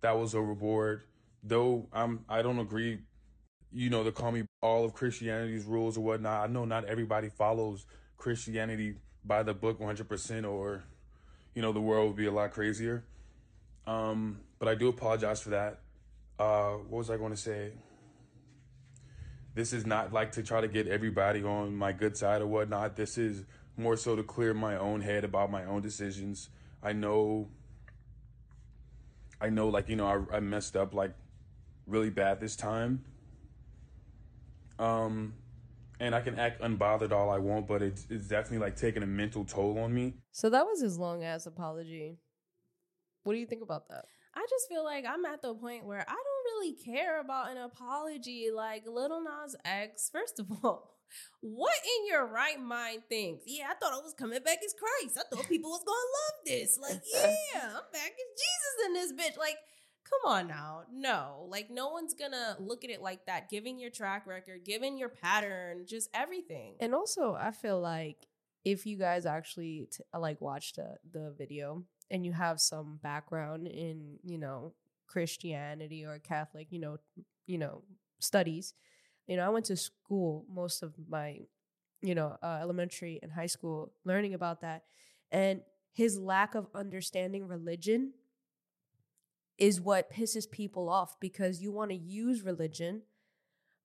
that 0.02 0.18
was 0.18 0.34
overboard. 0.34 1.04
Though 1.44 1.88
i'm 1.94 2.26
i 2.30 2.42
don't 2.42 2.60
agree 2.60 3.00
you 3.72 3.90
know, 3.90 4.04
to 4.04 4.12
call 4.12 4.32
me 4.32 4.44
all 4.62 4.86
of 4.86 4.94
Christianity's 4.94 5.66
rules 5.66 5.98
or 5.98 6.02
whatnot. 6.02 6.50
I 6.50 6.52
know 6.52 6.66
not 6.66 6.86
everybody 6.86 7.30
follows 7.30 7.86
Christianity 8.18 8.96
by 9.24 9.44
the 9.44 9.54
book 9.54 9.80
100%, 9.80 10.50
or, 10.50 10.84
you 11.54 11.62
know, 11.62 11.74
the 11.74 11.82
world 11.82 12.08
would 12.08 12.16
be 12.16 12.26
a 12.26 12.32
lot 12.32 12.52
crazier. 12.52 13.04
Um, 13.88 14.42
but 14.60 14.68
I 14.68 14.76
do 14.76 14.90
apologize 14.90 15.42
for 15.42 15.50
that. 15.52 15.80
Uh, 16.38 16.74
what 16.74 17.00
was 17.00 17.10
I 17.10 17.18
going 17.18 17.32
to 17.32 17.38
say? 17.38 17.72
This 19.56 19.74
is 19.74 19.88
not 19.88 20.14
like 20.14 20.34
to 20.34 20.44
try 20.44 20.62
to 20.62 20.68
get 20.68 20.88
everybody 20.88 21.42
on 21.44 21.76
my 21.76 21.94
good 21.94 22.16
side 22.16 22.42
or 22.42 22.48
whatnot. 22.48 22.96
This 22.96 23.18
is 23.18 23.46
more 23.76 23.98
so 23.98 24.16
to 24.16 24.22
clear 24.22 24.54
my 24.54 24.78
own 24.78 25.02
head 25.02 25.24
about 25.24 25.50
my 25.50 25.66
own 25.66 25.82
decisions. 25.82 26.50
I 26.84 26.94
know, 26.94 27.48
I 29.42 29.50
know, 29.50 29.70
like, 29.70 29.90
you 29.90 29.96
know, 29.96 30.28
I, 30.32 30.38
I 30.38 30.40
messed 30.42 30.76
up 30.76 30.94
like 30.94 31.16
really 31.88 32.12
bad 32.12 32.40
this 32.40 32.56
time. 32.56 33.04
Um, 34.78 35.34
and 36.00 36.14
I 36.14 36.22
can 36.22 36.38
act 36.38 36.62
unbothered 36.62 37.12
all 37.12 37.32
I 37.32 37.40
want, 37.40 37.68
but 37.68 37.82
it's 37.82 38.06
it's 38.12 38.28
definitely 38.28 38.60
like 38.60 38.76
taking 38.76 39.02
a 39.02 39.08
mental 39.08 39.44
toll 39.44 39.80
on 39.80 39.92
me. 39.92 40.14
So 40.32 40.52
that 40.52 40.66
was 40.66 40.82
his 40.82 41.00
long 41.00 41.24
ass 41.24 41.48
apology. 41.48 42.20
What 43.28 43.34
do 43.34 43.40
you 43.40 43.46
think 43.46 43.62
about 43.62 43.90
that? 43.90 44.06
I 44.34 44.46
just 44.50 44.70
feel 44.70 44.86
like 44.86 45.04
I'm 45.06 45.26
at 45.26 45.42
the 45.42 45.54
point 45.54 45.86
where 45.86 46.00
I 46.00 46.14
don't 46.14 46.46
really 46.46 46.74
care 46.74 47.20
about 47.20 47.52
an 47.52 47.58
apology. 47.58 48.48
Like 48.56 48.84
Little 48.88 49.22
Nas 49.22 49.56
X, 49.66 50.10
first 50.14 50.40
of 50.40 50.48
all, 50.64 50.94
what 51.42 51.74
in 51.84 52.08
your 52.08 52.26
right 52.26 52.58
mind 52.58 53.02
thinks? 53.10 53.44
Yeah, 53.46 53.66
I 53.70 53.74
thought 53.74 53.92
I 53.92 53.98
was 53.98 54.14
coming 54.18 54.42
back 54.44 54.60
as 54.64 54.74
Christ. 54.74 55.18
I 55.20 55.36
thought 55.36 55.50
people 55.50 55.72
was 55.72 55.84
gonna 55.86 55.98
love 55.98 56.46
this. 56.46 56.80
Like, 56.82 57.02
yeah, 57.54 57.64
I'm 57.64 57.92
back 57.92 58.12
as 58.12 58.32
Jesus 58.40 58.86
in 58.86 58.94
this 58.94 59.12
bitch. 59.12 59.38
Like, 59.38 59.58
come 60.10 60.32
on 60.32 60.48
now. 60.48 60.84
No, 60.90 61.48
like 61.50 61.70
no 61.70 61.90
one's 61.90 62.14
gonna 62.14 62.56
look 62.60 62.86
at 62.86 62.90
it 62.90 63.02
like 63.02 63.26
that. 63.26 63.50
Given 63.50 63.78
your 63.78 63.90
track 63.90 64.26
record, 64.26 64.64
given 64.64 64.98
your 64.98 65.10
pattern, 65.10 65.86
just 65.86 66.10
everything. 66.14 66.76
And 66.80 66.96
also, 66.96 67.36
I 67.38 67.52
feel 67.52 67.82
like 67.82 68.26
if 68.64 68.86
you 68.86 68.98
guys 68.98 69.26
actually 69.26 69.90
t- 69.92 70.04
like 70.18 70.40
watched 70.40 70.78
the 70.78 70.96
the 71.12 71.34
video 71.38 71.84
and 72.10 72.26
you 72.26 72.32
have 72.34 72.60
some 72.60 73.00
background 73.02 73.68
in 73.68 74.20
you 74.24 74.38
know 74.38 74.74
Christianity 75.08 76.06
or 76.06 76.20
Catholic, 76.20 76.68
you 76.70 76.80
know, 76.80 76.98
you 77.46 77.58
know 77.58 77.84
studies. 78.20 78.74
You 79.28 79.38
know, 79.38 79.46
I 79.46 79.50
went 79.50 79.66
to 79.66 79.76
school 79.76 80.46
most 80.50 80.84
of 80.84 80.94
my, 81.10 81.40
you 82.02 82.16
know, 82.16 82.38
uh, 82.42 82.60
elementary 82.62 83.20
and 83.22 83.32
high 83.32 83.48
school 83.48 83.94
learning 84.06 84.34
about 84.34 84.62
that, 84.62 84.84
and 85.32 85.62
his 85.94 86.18
lack 86.18 86.56
of 86.56 86.68
understanding 86.76 87.48
religion 87.48 88.14
is 89.58 89.82
what 89.82 90.12
pisses 90.12 90.50
people 90.50 90.88
off 90.88 91.20
because 91.20 91.62
you 91.62 91.72
want 91.72 91.90
to 91.90 91.98
use 91.98 92.44
religion 92.44 93.02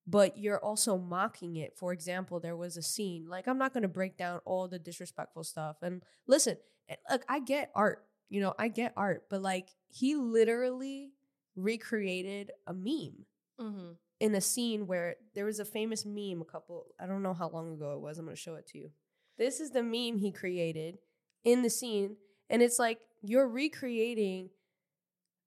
but 0.05 0.37
you're 0.37 0.59
also 0.59 0.97
mocking 0.97 1.55
it. 1.55 1.77
For 1.77 1.93
example, 1.93 2.39
there 2.39 2.57
was 2.57 2.77
a 2.77 2.81
scene, 2.81 3.27
like 3.27 3.47
I'm 3.47 3.57
not 3.57 3.73
going 3.73 3.83
to 3.83 3.87
break 3.87 4.17
down 4.17 4.41
all 4.45 4.67
the 4.67 4.79
disrespectful 4.79 5.43
stuff. 5.43 5.77
And 5.81 6.03
listen, 6.27 6.57
eh, 6.89 6.95
look, 7.09 7.23
I 7.29 7.39
get 7.39 7.71
art, 7.73 8.05
you 8.29 8.41
know, 8.41 8.53
I 8.57 8.67
get 8.67 8.93
art, 8.97 9.23
but 9.29 9.41
like 9.41 9.69
he 9.89 10.15
literally 10.15 11.11
recreated 11.55 12.51
a 12.67 12.73
meme 12.73 13.25
Mm-hmm. 13.61 13.91
in 14.19 14.33
a 14.33 14.41
scene 14.41 14.87
where 14.87 15.15
there 15.35 15.45
was 15.45 15.59
a 15.59 15.65
famous 15.65 16.05
meme 16.07 16.41
a 16.41 16.51
couple, 16.51 16.87
I 16.99 17.05
don't 17.05 17.21
know 17.21 17.35
how 17.35 17.49
long 17.49 17.73
ago 17.73 17.93
it 17.93 18.01
was. 18.01 18.17
I'm 18.17 18.25
going 18.25 18.35
to 18.35 18.41
show 18.41 18.55
it 18.55 18.67
to 18.69 18.79
you. 18.79 18.89
This 19.37 19.59
is 19.59 19.69
the 19.69 19.83
meme 19.83 20.17
he 20.17 20.31
created 20.31 20.97
in 21.43 21.61
the 21.61 21.69
scene. 21.69 22.17
And 22.49 22.63
it's 22.63 22.79
like 22.79 22.99
you're 23.21 23.47
recreating 23.47 24.49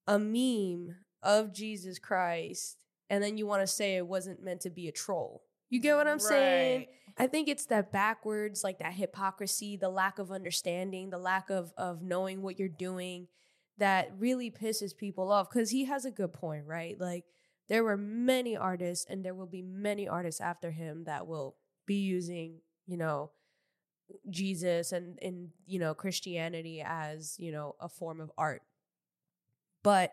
a 0.07 0.21
meme 0.21 0.95
of 1.23 1.53
Jesus 1.53 1.99
Christ, 1.99 2.79
and 3.11 3.23
then 3.23 3.37
you 3.39 3.47
want 3.47 3.63
to 3.63 3.67
say 3.67 3.97
it 3.97 4.07
wasn't 4.07 4.43
meant 4.43 4.61
to 4.63 4.71
be 4.71 4.87
a 4.87 4.93
troll. 4.93 5.43
You 5.69 5.81
get 5.81 5.97
what 5.97 6.07
I'm 6.07 6.21
saying? 6.21 6.87
I 7.19 7.27
think 7.27 7.49
it's 7.49 7.67
that 7.67 7.93
backwards, 7.93 8.63
like 8.63 8.79
that 8.79 8.93
hypocrisy, 8.95 9.77
the 9.77 9.89
lack 9.89 10.19
of 10.19 10.31
understanding, 10.31 11.11
the 11.11 11.19
lack 11.19 11.51
of 11.51 11.73
of 11.77 12.03
knowing 12.03 12.43
what 12.43 12.59
you're 12.59 12.69
doing 12.69 13.29
that 13.79 14.11
really 14.19 14.51
pisses 14.51 14.97
people 14.97 15.31
off 15.31 15.51
cuz 15.51 15.71
he 15.71 15.85
has 15.85 16.05
a 16.05 16.11
good 16.11 16.33
point, 16.33 16.67
right? 16.67 16.99
Like 17.01 17.25
there 17.69 17.85
were 17.85 17.97
many 17.97 18.57
artists 18.57 19.07
and 19.09 19.25
there 19.25 19.35
will 19.35 19.47
be 19.47 19.63
many 19.63 20.07
artists 20.09 20.41
after 20.41 20.71
him 20.71 21.05
that 21.05 21.27
will 21.27 21.57
be 21.87 21.97
using, 22.01 22.61
you 22.87 22.97
know, 22.97 23.31
Jesus 24.31 24.93
and 24.93 25.19
and 25.23 25.51
you 25.67 25.79
know 25.79 25.95
Christianity 25.95 26.83
as, 26.85 27.37
you 27.39 27.51
know, 27.51 27.77
a 27.81 27.89
form 27.89 28.21
of 28.21 28.31
art. 28.39 28.63
But 29.83 30.13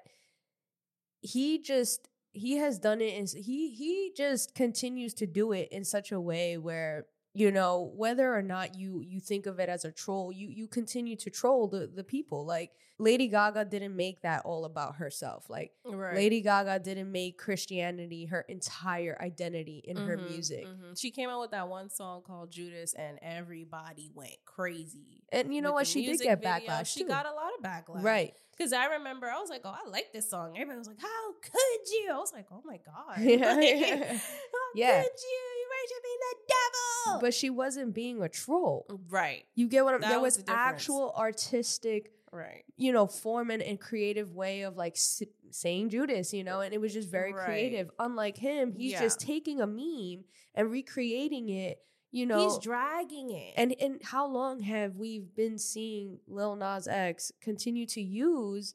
he 1.21 1.59
just 1.59 2.09
he 2.33 2.57
has 2.57 2.79
done 2.79 2.99
it 2.99 3.17
and 3.17 3.29
he 3.29 3.69
he 3.69 4.11
just 4.15 4.55
continues 4.55 5.13
to 5.13 5.27
do 5.27 5.51
it 5.51 5.69
in 5.71 5.85
such 5.85 6.11
a 6.11 6.19
way 6.19 6.57
where 6.57 7.05
you 7.33 7.51
know 7.51 7.91
whether 7.95 8.33
or 8.33 8.41
not 8.41 8.75
you 8.75 9.01
you 9.01 9.19
think 9.19 9.45
of 9.45 9.59
it 9.59 9.67
as 9.69 9.83
a 9.85 9.91
troll 9.91 10.31
you 10.31 10.47
you 10.49 10.67
continue 10.67 11.15
to 11.15 11.29
troll 11.29 11.67
the 11.67 11.87
the 11.87 12.03
people 12.03 12.45
like 12.45 12.71
lady 12.99 13.27
gaga 13.27 13.65
didn't 13.65 13.95
make 13.95 14.21
that 14.21 14.43
all 14.45 14.65
about 14.65 14.97
herself 14.97 15.49
like 15.49 15.71
Right. 15.83 16.13
lady 16.15 16.41
gaga 16.41 16.77
didn't 16.79 17.11
make 17.11 17.37
christianity 17.39 18.25
her 18.25 18.41
entire 18.47 19.17
identity 19.19 19.81
in 19.83 19.97
her 19.97 20.15
Mhm, 20.17 20.23
music 20.23 20.67
mhm. 20.67 20.99
She 20.99 21.09
came 21.09 21.27
out 21.29 21.41
with 21.41 21.51
that 21.51 21.67
one 21.67 21.89
song 21.89 22.21
called 22.21 22.51
Judas, 22.51 22.93
and 22.93 23.17
everybody 23.23 24.11
went 24.13 24.37
crazy. 24.45 25.23
and 25.31 25.53
you 25.55 25.61
know 25.61 25.73
what 25.73 25.87
she 25.87 26.05
did 26.05 26.19
get 26.21 26.39
video. 26.39 26.51
backlash 26.71 26.93
She 26.93 27.01
too. 27.01 27.07
got 27.07 27.25
a 27.25 27.33
lot 27.33 27.51
of 27.57 27.63
backlash, 27.65 28.03
right 28.03 28.33
Because 28.55 28.71
I 28.73 28.85
remember 28.97 29.25
I 29.27 29.39
was 29.39 29.49
like, 29.49 29.61
"Oh, 29.65 29.73
I 29.83 29.89
like 29.89 30.13
this 30.13 30.29
song." 30.29 30.53
Everybody 30.55 30.77
was 30.77 30.87
like, 30.87 31.01
"How 31.01 31.23
could 31.41 31.83
you?" 31.95 32.11
I 32.13 32.17
was 32.17 32.31
like, 32.31 32.45
"Oh 32.51 32.61
my 32.63 32.77
god, 32.91 33.17
Yeah. 33.25 33.55
Like, 33.57 33.73
how 33.73 34.67
Yeah. 34.75 35.01
could 35.01 35.17
you? 35.29 35.41
You 35.59 35.65
worshiping 35.73 36.19
the 36.27 36.35
devil?" 36.53 36.92
But 37.21 37.33
she 37.33 37.49
wasn't 37.49 37.93
being 37.93 38.21
a 38.21 38.29
troll. 38.29 38.85
Right, 39.09 39.45
you 39.55 39.67
get 39.67 39.83
what 39.85 39.93
i'm 39.95 40.01
there 40.01 40.19
was 40.19 40.37
was 40.37 40.45
actual 40.47 41.13
artistic 41.17 42.11
right, 42.31 42.63
you 42.77 42.91
know, 42.91 43.05
form 43.07 43.51
and, 43.51 43.61
and 43.61 43.79
creative 43.79 44.33
way 44.33 44.63
of 44.63 44.75
like 44.75 44.93
s- 44.93 45.21
saying 45.51 45.89
Judas, 45.89 46.33
you 46.33 46.43
know, 46.43 46.61
and 46.61 46.73
it 46.73 46.81
was 46.81 46.91
just 46.93 47.09
very 47.09 47.31
Right. 47.33 47.45
creative. 47.45 47.91
Unlike 47.99 48.37
him, 48.37 48.73
he's 48.73 48.93
just 48.99 49.19
taking 49.19 49.61
a 49.61 49.67
meme 49.67 50.23
and 50.55 50.71
recreating 50.71 51.49
it, 51.49 51.77
you 52.11 52.25
know. 52.25 52.39
he's 52.43 52.57
dragging 52.57 53.29
it, 53.31 53.53
and 53.55 53.75
and 53.79 54.01
how 54.03 54.25
long 54.27 54.61
have 54.61 54.95
we 54.95 55.19
been 55.19 55.57
seeing 55.59 56.17
Lil 56.27 56.55
Nas 56.55 56.87
X 56.87 57.31
continue 57.41 57.85
to 57.87 58.01
use 58.01 58.73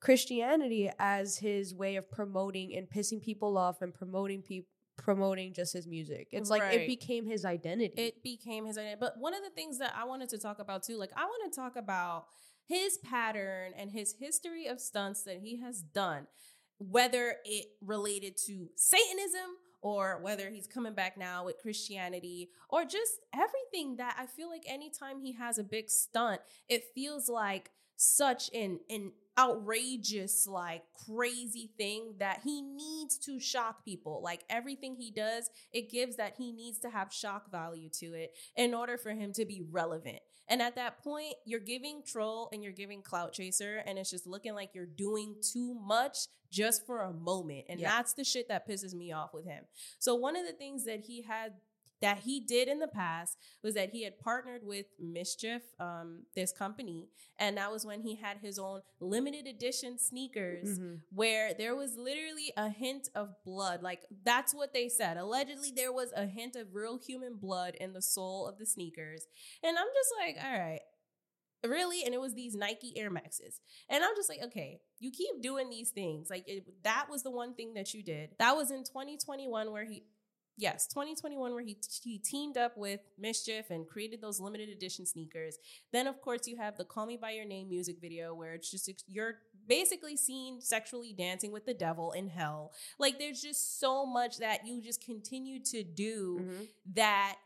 Christianity 0.00 0.90
as 0.98 1.38
his 1.38 1.74
way 1.74 1.96
of 1.96 2.10
promoting 2.10 2.74
and 2.76 2.88
pissing 2.88 3.22
people 3.22 3.56
off 3.56 3.80
and 3.82 3.92
promoting 3.94 4.42
people 4.42 4.68
promoting 4.96 5.52
just 5.52 5.72
his 5.72 5.86
music? 5.86 6.28
It's 6.32 6.50
like 6.50 6.62
it 6.72 6.86
became 6.86 7.26
his 7.26 7.44
identity. 7.44 7.94
it 7.96 8.22
became 8.22 8.66
his 8.66 8.78
identity. 8.78 8.98
But 9.00 9.18
one 9.18 9.34
of 9.34 9.42
the 9.42 9.50
things 9.50 9.78
that 9.78 9.94
I 9.96 10.04
wanted 10.04 10.28
to 10.30 10.38
talk 10.38 10.58
about 10.58 10.82
too, 10.82 10.96
like 10.98 11.10
I 11.16 11.24
want 11.24 11.52
to 11.52 11.60
talk 11.60 11.76
about 11.76 12.26
his 12.66 12.98
pattern 12.98 13.72
and 13.76 13.90
his 13.90 14.14
history 14.18 14.66
of 14.66 14.80
stunts 14.80 15.22
that 15.24 15.40
he 15.42 15.60
has 15.60 15.82
done, 15.82 16.26
whether 16.78 17.36
it 17.44 17.66
related 17.82 18.36
to 18.46 18.68
Satanism 18.76 19.58
or 19.82 20.18
whether 20.22 20.48
he's 20.48 20.66
coming 20.66 20.94
back 20.94 21.18
now 21.18 21.44
with 21.44 21.58
Christianity 21.60 22.48
or 22.70 22.84
just 22.84 23.12
everything 23.34 23.96
that 23.96 24.16
I 24.18 24.26
feel 24.26 24.48
like 24.48 24.64
anytime 24.66 25.20
he 25.20 25.32
has 25.32 25.58
a 25.58 25.62
big 25.64 25.90
stunt, 25.90 26.40
it 26.68 26.84
feels 26.94 27.28
like 27.28 27.70
such 27.96 28.50
an 28.54 28.80
an 28.88 29.12
outrageous 29.38 30.46
like 30.46 30.82
crazy 31.06 31.70
thing 31.76 32.14
that 32.18 32.40
he 32.44 32.62
needs 32.62 33.18
to 33.18 33.40
shock 33.40 33.84
people. 33.84 34.20
Like 34.22 34.44
everything 34.48 34.96
he 34.96 35.10
does 35.10 35.50
it 35.72 35.90
gives 35.90 36.16
that 36.16 36.34
he 36.38 36.52
needs 36.52 36.78
to 36.80 36.90
have 36.90 37.12
shock 37.12 37.50
value 37.50 37.88
to 38.00 38.06
it 38.14 38.32
in 38.56 38.74
order 38.74 38.96
for 38.96 39.10
him 39.10 39.32
to 39.34 39.44
be 39.44 39.62
relevant. 39.70 40.20
And 40.48 40.60
at 40.60 40.76
that 40.76 41.02
point 41.02 41.34
you're 41.46 41.60
giving 41.60 42.02
troll 42.06 42.48
and 42.52 42.62
you're 42.62 42.72
giving 42.72 43.02
clout 43.02 43.32
chaser 43.32 43.82
and 43.86 43.98
it's 43.98 44.10
just 44.10 44.26
looking 44.26 44.54
like 44.54 44.70
you're 44.74 44.86
doing 44.86 45.36
too 45.52 45.74
much 45.74 46.18
just 46.52 46.86
for 46.86 47.00
a 47.00 47.12
moment. 47.12 47.64
And 47.68 47.80
Yeah. 47.80 47.88
that's 47.90 48.12
the 48.12 48.24
shit 48.24 48.48
that 48.48 48.68
pisses 48.68 48.94
me 48.94 49.10
off 49.10 49.34
with 49.34 49.44
him. 49.46 49.64
So 49.98 50.14
one 50.14 50.36
of 50.36 50.46
the 50.46 50.52
things 50.52 50.84
that 50.84 51.00
he 51.00 51.22
had 51.22 51.54
that 52.04 52.18
he 52.18 52.38
did 52.38 52.68
in 52.68 52.78
the 52.80 52.86
past 52.88 53.38
was 53.62 53.72
that 53.74 53.90
he 53.90 54.04
had 54.04 54.18
partnered 54.18 54.60
with 54.62 54.86
MSCHF, 55.02 55.62
um, 55.80 56.24
this 56.36 56.52
company, 56.52 57.08
and 57.38 57.56
that 57.56 57.72
was 57.72 57.86
when 57.86 58.02
he 58.02 58.16
had 58.16 58.36
his 58.42 58.58
own 58.58 58.82
limited 59.00 59.46
edition 59.46 59.98
sneakers 59.98 60.78
Mhm. 60.78 61.00
where 61.10 61.54
there 61.54 61.74
was 61.74 61.96
literally 61.96 62.52
a 62.58 62.68
hint 62.68 63.08
of 63.14 63.42
blood. 63.44 63.82
Like 63.82 64.02
that's 64.22 64.54
what 64.54 64.74
they 64.74 64.88
said. 64.90 65.16
Allegedly, 65.16 65.70
there 65.74 65.92
was 65.92 66.12
a 66.14 66.26
hint 66.26 66.56
of 66.56 66.74
real 66.74 66.98
human 66.98 67.36
blood 67.36 67.74
in 67.76 67.94
the 67.94 68.02
sole 68.02 68.46
of 68.46 68.58
the 68.58 68.66
sneakers, 68.66 69.26
and 69.62 69.78
I'm 69.78 69.88
just 69.94 70.10
like, 70.20 70.36
all 70.44 70.58
right. 70.58 70.82
Really? 71.66 72.04
And 72.04 72.12
it 72.12 72.20
was 72.20 72.34
these 72.34 72.54
Nike 72.54 72.92
Air 72.94 73.08
Maxes. 73.08 73.58
And 73.88 74.04
I'm 74.04 74.14
just 74.16 74.28
like, 74.28 74.42
okay, 74.42 74.82
you 74.98 75.10
keep 75.10 75.40
doing 75.40 75.70
these 75.70 75.88
things. 75.92 76.28
Like, 76.28 76.44
it, 76.46 76.82
that 76.82 77.06
was 77.08 77.22
the 77.22 77.30
one 77.30 77.54
thing 77.54 77.72
that 77.72 77.94
you 77.94 78.02
did. 78.02 78.34
That 78.38 78.54
was 78.54 78.70
in 78.70 78.84
2021 78.84 79.72
where 79.72 79.86
he, 79.86 80.04
yes, 80.56 80.86
2021 80.88 81.52
where 81.52 81.62
he, 81.62 81.76
he 82.02 82.18
teamed 82.18 82.56
up 82.56 82.76
with 82.76 83.00
MSCHF 83.22 83.70
and 83.70 83.86
created 83.88 84.20
those 84.20 84.40
limited 84.40 84.68
edition 84.68 85.06
sneakers. 85.06 85.58
Then, 85.92 86.06
of 86.06 86.20
course, 86.20 86.46
you 86.46 86.56
have 86.56 86.76
the 86.76 86.84
Call 86.84 87.06
Me 87.06 87.16
By 87.16 87.32
Your 87.32 87.44
Name 87.44 87.68
music 87.68 87.96
video 88.00 88.34
where 88.34 88.54
it's 88.54 88.70
just, 88.70 88.90
you're 89.08 89.34
basically 89.66 90.16
seen 90.16 90.60
sexually 90.60 91.12
dancing 91.12 91.52
with 91.52 91.66
the 91.66 91.74
devil 91.74 92.12
in 92.12 92.28
hell. 92.28 92.72
Like, 92.98 93.18
there's 93.18 93.40
just 93.42 93.80
so 93.80 94.04
much 94.06 94.38
that 94.38 94.66
you 94.66 94.82
just 94.82 95.02
continue 95.04 95.60
to 95.64 95.82
do 95.82 96.38
Mhm. 96.40 96.68
that 96.94 97.36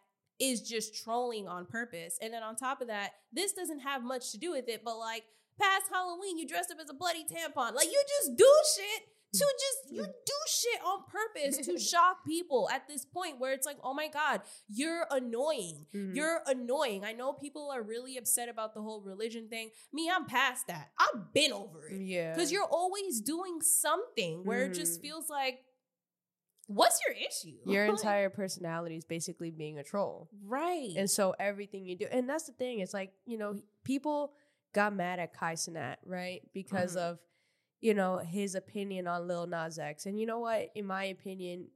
is 0.41 0.61
just 0.63 0.95
trolling 1.03 1.49
on 1.49 1.67
purpose. 1.67 2.19
And 2.23 2.33
then 2.33 2.43
on 2.43 2.55
top 2.57 2.81
of 2.81 2.87
that, 2.89 3.11
this 3.33 3.53
doesn't 3.53 3.81
have 3.81 4.03
much 4.05 4.31
to 4.33 4.39
do 4.39 4.53
with 4.53 4.69
it, 4.69 4.83
but 4.85 4.97
like 4.97 5.25
past 5.61 5.87
Halloween, 5.91 6.39
you 6.39 6.47
dressed 6.47 6.71
up 6.71 6.79
as 6.81 6.89
a 6.89 6.95
bloody 6.95 7.25
tampon. 7.25 7.75
Like 7.75 7.89
you 7.89 8.01
just 8.21 8.37
do 8.37 8.49
shit 8.77 9.03
to 9.39 9.45
just 9.61 9.93
you 9.95 10.03
do 10.05 10.33
shit 10.49 10.81
on 10.85 11.03
purpose 11.11 11.59
to 11.67 11.79
shock 11.93 12.25
people 12.27 12.69
at 12.73 12.87
this 12.89 13.05
point 13.05 13.39
where 13.41 13.53
it's 13.53 13.67
like, 13.67 13.79
oh 13.83 13.95
my 13.95 14.09
God, 14.09 14.43
you're 14.69 15.07
annoying. 15.11 15.87
Mhm. 15.95 16.15
You're 16.15 16.41
annoying. 16.47 17.05
I 17.05 17.13
know 17.13 17.33
people 17.33 17.71
are 17.71 17.83
really 17.83 18.17
upset 18.17 18.49
about 18.49 18.75
the 18.75 18.81
whole 18.83 19.01
religion 19.01 19.49
thing. 19.49 19.71
Me, 19.93 20.11
I'm 20.15 20.27
past 20.27 20.67
that. 20.69 20.91
I've 20.99 21.33
been 21.33 21.53
over 21.53 21.87
it. 21.89 22.01
yeah. 22.01 22.35
Because 22.35 22.51
you're 22.53 22.65
always 22.65 23.21
doing 23.21 23.61
something 23.63 24.45
where 24.45 24.65
it 24.67 24.75
just 24.75 24.99
Mhm. 24.99 25.03
feels 25.03 25.29
like, 25.31 25.61
what's 26.67 27.01
your 27.07 27.17
issue? 27.17 27.59
your 27.65 27.87
entire 28.03 28.31
personality 28.31 28.97
is 28.97 29.05
basically 29.05 29.51
being 29.51 29.79
a 29.79 29.83
troll. 29.85 30.29
right. 30.45 30.93
And 30.97 31.11
so 31.11 31.35
everything 31.39 31.85
you 31.87 31.97
do, 31.97 32.07
and 32.11 32.29
that's 32.29 32.45
the 32.45 32.53
thing, 32.53 32.81
it's 32.81 32.95
like, 32.95 33.13
you 33.27 33.39
know, 33.39 33.61
people 33.85 34.33
got 34.75 34.95
mad 34.95 35.19
at 35.19 35.33
Kai 35.33 35.55
Cenat, 35.55 35.97
right? 36.05 36.43
Because 36.53 36.95
Mhm. 36.95 37.01
of, 37.01 37.19
you 37.81 37.95
know, 37.95 38.19
his 38.19 38.55
opinion 38.55 39.07
on 39.07 39.29
Lil 39.29 39.47
Nas 39.47 39.79
X. 39.79 40.07
And 40.07 40.19
you 40.19 40.27
know 40.27 40.41
what? 40.41 40.71
In 40.75 40.87
my 40.87 41.05
opinion, 41.05 41.69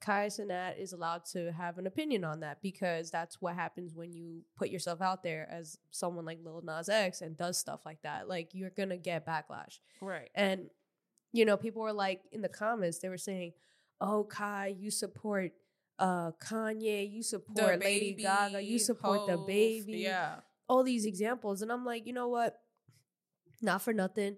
Kai 0.00 0.26
Cenat 0.26 0.78
is 0.78 0.92
allowed 0.92 1.24
to 1.32 1.52
have 1.52 1.78
an 1.78 1.86
opinion 1.86 2.24
on 2.24 2.40
that 2.40 2.60
because 2.60 3.10
that's 3.10 3.40
what 3.40 3.54
happens 3.54 3.94
when 3.94 4.12
you 4.12 4.42
put 4.56 4.68
yourself 4.68 5.00
out 5.00 5.22
there 5.22 5.48
as 5.50 5.78
someone 5.90 6.24
like 6.24 6.38
Lil 6.44 6.62
Nas 6.64 6.88
X 6.88 7.22
and 7.22 7.36
does 7.36 7.58
stuff 7.58 7.80
like 7.86 8.02
that. 8.02 8.28
Like 8.28 8.50
you're 8.52 8.70
gonna 8.70 8.98
get 8.98 9.26
backlash. 9.26 9.78
Right. 10.02 10.28
And 10.34 10.68
you 11.32 11.44
know, 11.44 11.56
people 11.56 11.82
were 11.82 11.92
like 11.92 12.22
in 12.32 12.42
the 12.42 12.48
comments, 12.48 12.98
they 12.98 13.08
were 13.08 13.16
saying, 13.18 13.52
"Oh, 14.00 14.24
Kai, 14.24 14.74
you 14.78 14.90
support 14.90 15.52
uh 15.98 16.32
Kanye, 16.32 17.10
you 17.10 17.22
support 17.22 17.80
Lady 17.80 18.12
Gaga, 18.14 18.60
you 18.62 18.78
support 18.78 19.26
the 19.26 19.38
baby." 19.38 19.92
Yeah. 19.98 20.36
all 20.68 20.82
these 20.82 21.06
examples 21.06 21.62
and 21.62 21.70
i'm 21.72 21.84
like 21.86 22.06
you 22.06 22.12
know 22.12 22.26
what 22.28 22.58
not 23.62 23.80
for 23.80 23.92
nothing 23.94 24.36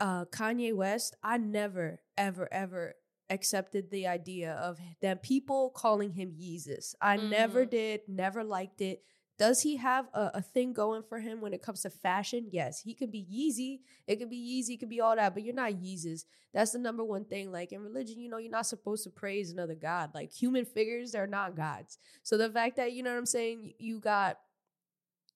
uh 0.00 0.24
kanye 0.26 0.74
west 0.74 1.16
i 1.22 1.36
never 1.36 2.00
ever 2.16 2.48
ever 2.52 2.94
accepted 3.30 3.90
the 3.90 4.06
idea 4.06 4.52
of 4.54 4.78
that 5.00 5.22
people 5.22 5.70
calling 5.70 6.10
him 6.12 6.32
yeezus 6.38 6.94
i 7.00 7.16
never 7.16 7.64
Mhm. 7.64 7.70
did 7.70 8.00
never 8.08 8.44
liked 8.44 8.80
it 8.80 9.02
does 9.36 9.62
he 9.62 9.76
have 9.76 10.06
a, 10.14 10.30
a 10.34 10.42
thing 10.42 10.72
going 10.72 11.02
for 11.02 11.18
him 11.18 11.40
when 11.40 11.52
it 11.54 11.62
comes 11.62 11.82
to 11.82 11.90
fashion 11.90 12.46
yes 12.50 12.80
he 12.80 12.94
could 12.94 13.10
be 13.10 13.24
yeezy 13.24 13.80
it 14.06 14.16
could 14.16 14.30
be 14.30 14.36
yeezy 14.36 14.74
it 14.74 14.78
could 14.80 14.88
be 14.90 15.00
all 15.00 15.16
that 15.16 15.32
but 15.34 15.42
you're 15.42 15.54
not 15.54 15.72
yeezus 15.72 16.24
that's 16.52 16.72
the 16.72 16.78
number 16.78 17.02
one 17.02 17.24
thing 17.24 17.50
like 17.50 17.72
in 17.72 17.80
religion 17.80 18.20
you 18.20 18.28
know 18.28 18.36
you're 18.38 18.50
not 18.50 18.66
supposed 18.66 19.04
to 19.04 19.10
praise 19.10 19.50
another 19.50 19.74
god 19.74 20.10
like 20.14 20.30
human 20.32 20.64
figures 20.64 21.12
they're 21.12 21.26
not 21.26 21.56
gods 21.56 21.98
so 22.22 22.36
the 22.36 22.50
fact 22.50 22.76
that 22.76 22.92
you 22.92 23.02
know 23.02 23.10
what 23.10 23.18
i'm 23.18 23.26
saying 23.26 23.72
you 23.78 23.98
got 24.00 24.38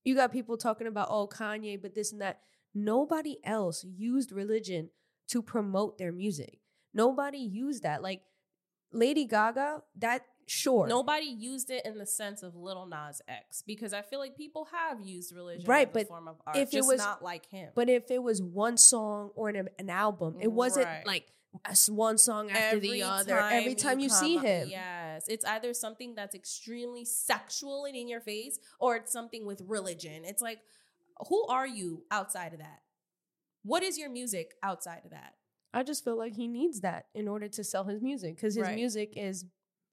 you 0.04 0.14
got 0.14 0.32
people 0.32 0.56
talking 0.56 0.86
about 0.86 1.08
oh 1.10 1.26
Kanye, 1.28 1.80
but 1.80 1.94
this 1.94 2.12
and 2.12 2.20
that. 2.22 2.40
Nobody 2.74 3.38
else 3.44 3.84
used 3.84 4.32
religion 4.32 4.90
to 5.28 5.42
promote 5.42 5.98
their 5.98 6.12
music. 6.12 6.58
Nobody 6.94 7.38
used 7.38 7.82
that. 7.82 8.02
Like 8.02 8.22
Lady 8.92 9.24
Gaga, 9.26 9.82
that 9.98 10.22
sure. 10.46 10.86
Nobody 10.86 11.26
used 11.26 11.70
it 11.70 11.84
in 11.84 11.98
the 11.98 12.06
sense 12.06 12.42
of 12.42 12.54
Little 12.54 12.86
Nas 12.86 13.20
X 13.28 13.62
because 13.66 13.92
I 13.92 14.02
feel 14.02 14.18
like 14.18 14.36
people 14.36 14.68
have 14.72 15.00
used 15.00 15.34
religion 15.34 15.66
Right, 15.66 15.92
but 15.92 16.08
form 16.08 16.28
of 16.28 16.36
art, 16.46 16.56
if 16.56 16.72
it 16.72 16.84
was- 16.84 16.98
not 16.98 17.22
like 17.22 17.46
him. 17.46 17.70
But 17.74 17.88
if 17.90 18.10
it 18.10 18.22
was 18.22 18.40
one 18.42 18.76
song 18.78 19.30
or 19.34 19.50
an, 19.50 19.68
an 19.78 19.90
album, 19.90 20.38
it 20.40 20.50
wasn't 20.52 20.86
Right. 20.86 21.06
like 21.06 21.26
one 21.88 22.18
song 22.18 22.50
after 22.50 22.78
the 22.80 23.02
other. 23.02 23.38
Every 23.38 23.74
time 23.74 23.98
you, 24.00 24.08
come 24.08 24.18
see 24.18 24.36
him. 24.38 24.68
yes, 24.68 25.26
it's 25.28 25.44
either 25.44 25.74
something 25.74 26.14
that's 26.14 26.34
extremely 26.34 27.04
sexual 27.04 27.84
and 27.84 27.96
in 27.96 28.06
your 28.08 28.20
face, 28.20 28.58
or 28.78 28.96
it's 28.96 29.10
something 29.12 29.44
with 29.44 29.60
religion. 29.62 30.24
It's 30.24 30.40
like, 30.42 30.60
who 31.28 31.46
are 31.46 31.66
you 31.66 32.04
outside 32.10 32.52
of 32.52 32.60
that? 32.60 32.80
What 33.62 33.82
is 33.82 33.98
your 33.98 34.10
music 34.10 34.54
outside 34.62 35.02
of 35.04 35.10
that? 35.10 35.34
I 35.74 35.82
just 35.82 36.04
feel 36.04 36.16
like 36.16 36.34
he 36.34 36.48
needs 36.48 36.80
that 36.80 37.06
in 37.14 37.28
order 37.28 37.48
to 37.48 37.64
sell 37.64 37.84
his 37.84 38.00
music 38.00 38.36
because 38.36 38.54
his 38.54 38.64
Right. 38.68 38.74
music 38.74 39.14
is, 39.16 39.44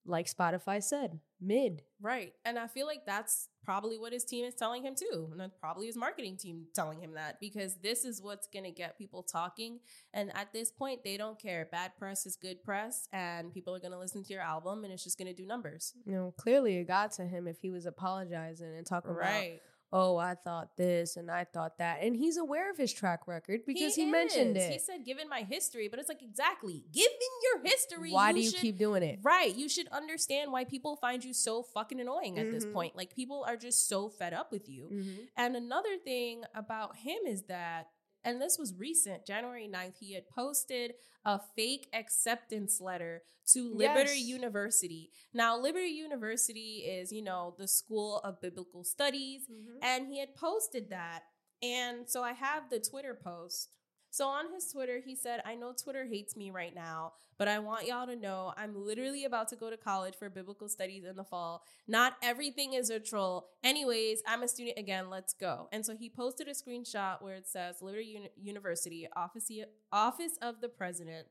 like 0.08 0.28
Spotify 0.28 0.82
said, 0.84 1.20
mid. 1.42 1.82
Right. 2.00 2.34
And 2.46 2.60
I 2.60 2.68
feel 2.68 2.86
like 2.86 3.06
that's 3.08 3.50
probably 3.64 3.98
what 3.98 4.14
his 4.14 4.24
team 4.24 4.46
is 4.46 4.54
telling 4.54 4.84
him 4.86 4.94
too. 4.96 5.28
And 5.32 5.40
that's 5.40 5.56
probably 5.60 5.88
his 5.88 5.98
marketing 5.98 6.38
team 6.38 6.68
telling 6.76 7.00
him 7.02 7.14
that 7.16 7.40
because 7.40 7.78
this 7.82 8.06
is 8.06 8.22
what's 8.22 8.48
going 8.48 8.66
to 8.66 8.72
get 8.72 8.98
people 9.00 9.24
talking. 9.24 9.80
And 10.14 10.32
at 10.38 10.54
this 10.54 10.72
point, 10.72 11.04
they 11.04 11.18
don't 11.18 11.40
care. 11.40 11.68
Bad 11.72 11.98
press 11.98 12.28
is 12.28 12.36
good 12.36 12.64
press, 12.64 13.08
and 13.12 13.52
people 13.52 13.76
are 13.76 13.80
going 13.80 13.94
to 13.94 14.00
listen 14.00 14.24
to 14.24 14.32
your 14.34 14.44
album 14.44 14.84
and 14.84 14.94
it's 14.94 15.04
just 15.04 15.18
going 15.18 15.28
to 15.28 15.34
do 15.34 15.48
numbers. 15.48 15.94
You 16.06 16.14
know, 16.14 16.34
clearly 16.38 16.78
it 16.78 16.88
got 16.88 17.12
to 17.14 17.26
him 17.26 17.48
if 17.48 17.58
he 17.60 17.72
was 17.72 17.88
apologizing 17.88 18.78
and 18.78 18.86
talking 18.86 19.10
about 19.12 19.22
Right. 19.22 19.62
Oh, 19.94 20.18
I 20.18 20.36
thought 20.36 20.76
this 20.76 21.16
and 21.16 21.32
I 21.32 21.46
thought 21.46 21.78
that. 21.78 22.00
And 22.02 22.16
he's 22.16 22.38
aware 22.38 22.70
of 22.70 22.78
his 22.78 22.92
track 22.92 23.28
record 23.28 23.62
because 23.66 23.96
he, 23.96 24.06
mentioned 24.06 24.58
it. 24.58 24.72
He 24.74 24.80
said, 24.80 25.06
given 25.06 25.30
my 25.30 25.42
history, 25.42 25.88
but 25.88 26.00
it's 26.00 26.10
like, 26.10 26.22
exactly. 26.22 26.84
Given 26.92 27.12
your 27.44 27.64
history, 27.64 28.12
Why 28.12 28.34
do 28.34 28.40
you 28.42 28.50
should- 28.52 28.60
keep 28.60 28.78
doing 28.78 29.04
it? 29.04 29.20
Right. 29.24 29.56
You 29.56 29.70
should 29.70 29.88
understand 29.90 30.52
why 30.52 30.66
people 30.66 30.96
find 30.98 31.24
you 31.24 31.34
so 31.34 31.64
fucking 31.64 32.00
annoying 32.02 32.38
at 32.40 32.52
this 32.52 32.66
Mhm. 32.66 32.74
point. 32.74 32.96
Like, 32.96 33.16
people 33.16 33.44
are 33.48 33.56
just 33.58 33.88
so 33.88 34.10
fed 34.10 34.34
up 34.34 34.52
with 34.52 34.68
you. 34.68 34.90
Mhm. 34.92 35.28
And 35.38 35.56
another 35.56 35.98
thing 35.98 36.44
about 36.54 36.98
him 36.98 37.20
is 37.26 37.44
that, 37.44 37.88
and 38.26 38.42
this 38.42 38.58
was 38.58 38.74
recent, 38.78 39.26
January 39.26 39.70
9th, 39.72 39.98
he 40.00 40.14
had 40.14 40.28
posted 40.30 40.96
a 41.24 41.40
fake 41.56 41.88
acceptance 41.94 42.82
letter 42.82 43.22
to 43.54 43.74
Liberty 43.74 44.18
Yes. 44.18 44.28
University. 44.28 45.12
Now, 45.34 45.58
Liberty 45.58 45.90
University 45.90 46.84
is, 46.88 47.12
you 47.12 47.24
know, 47.24 47.56
the 47.58 47.68
school 47.68 48.20
of 48.24 48.42
biblical 48.42 48.84
studies, 48.84 49.44
mm-hmm. 49.44 49.78
and 49.84 50.08
he 50.08 50.20
had 50.20 50.36
posted 50.36 50.90
that. 50.90 51.22
And 51.62 52.10
so 52.10 52.24
I 52.24 52.34
have 52.34 52.70
the 52.70 52.80
Twitter 52.80 53.18
post. 53.22 53.70
So 54.16 54.30
on 54.30 54.46
his 54.54 54.72
Twitter, 54.72 55.02
he 55.06 55.14
said, 55.14 55.42
I 55.46 55.56
know 55.56 55.74
Twitter 55.74 56.06
hates 56.06 56.38
me 56.38 56.50
right 56.50 56.74
now, 56.74 57.12
but 57.38 57.50
I 57.50 57.60
want 57.60 57.86
y'all 57.86 58.08
to 58.08 58.16
know 58.16 58.54
I'm 58.56 58.74
literally 58.74 59.26
about 59.26 59.50
to 59.50 59.58
go 59.58 59.70
to 59.70 59.76
college 59.76 60.14
for 60.18 60.30
biblical 60.30 60.70
studies 60.70 61.04
in 61.04 61.18
the 61.18 61.26
fall. 61.26 61.66
Not 61.86 62.14
everything 62.24 62.76
is 62.76 62.90
a 62.90 63.02
troll. 63.02 63.50
Anyways, 63.62 64.24
I'm 64.26 64.42
a 64.42 64.48
student 64.48 64.80
again. 64.80 65.10
Let's 65.10 65.34
go. 65.34 65.68
And 65.74 65.86
so 65.86 65.98
he 65.98 66.10
posted 66.10 66.48
a 66.48 66.52
screenshot 66.52 67.22
where 67.22 67.36
it 67.36 67.46
says 67.46 67.82
Liberty 67.82 68.06
Uni- 68.06 68.30
University, 68.42 69.06
Office, 69.18 69.52
Office 69.92 70.38
of 70.42 70.62
the 70.62 70.70
President. 70.70 71.28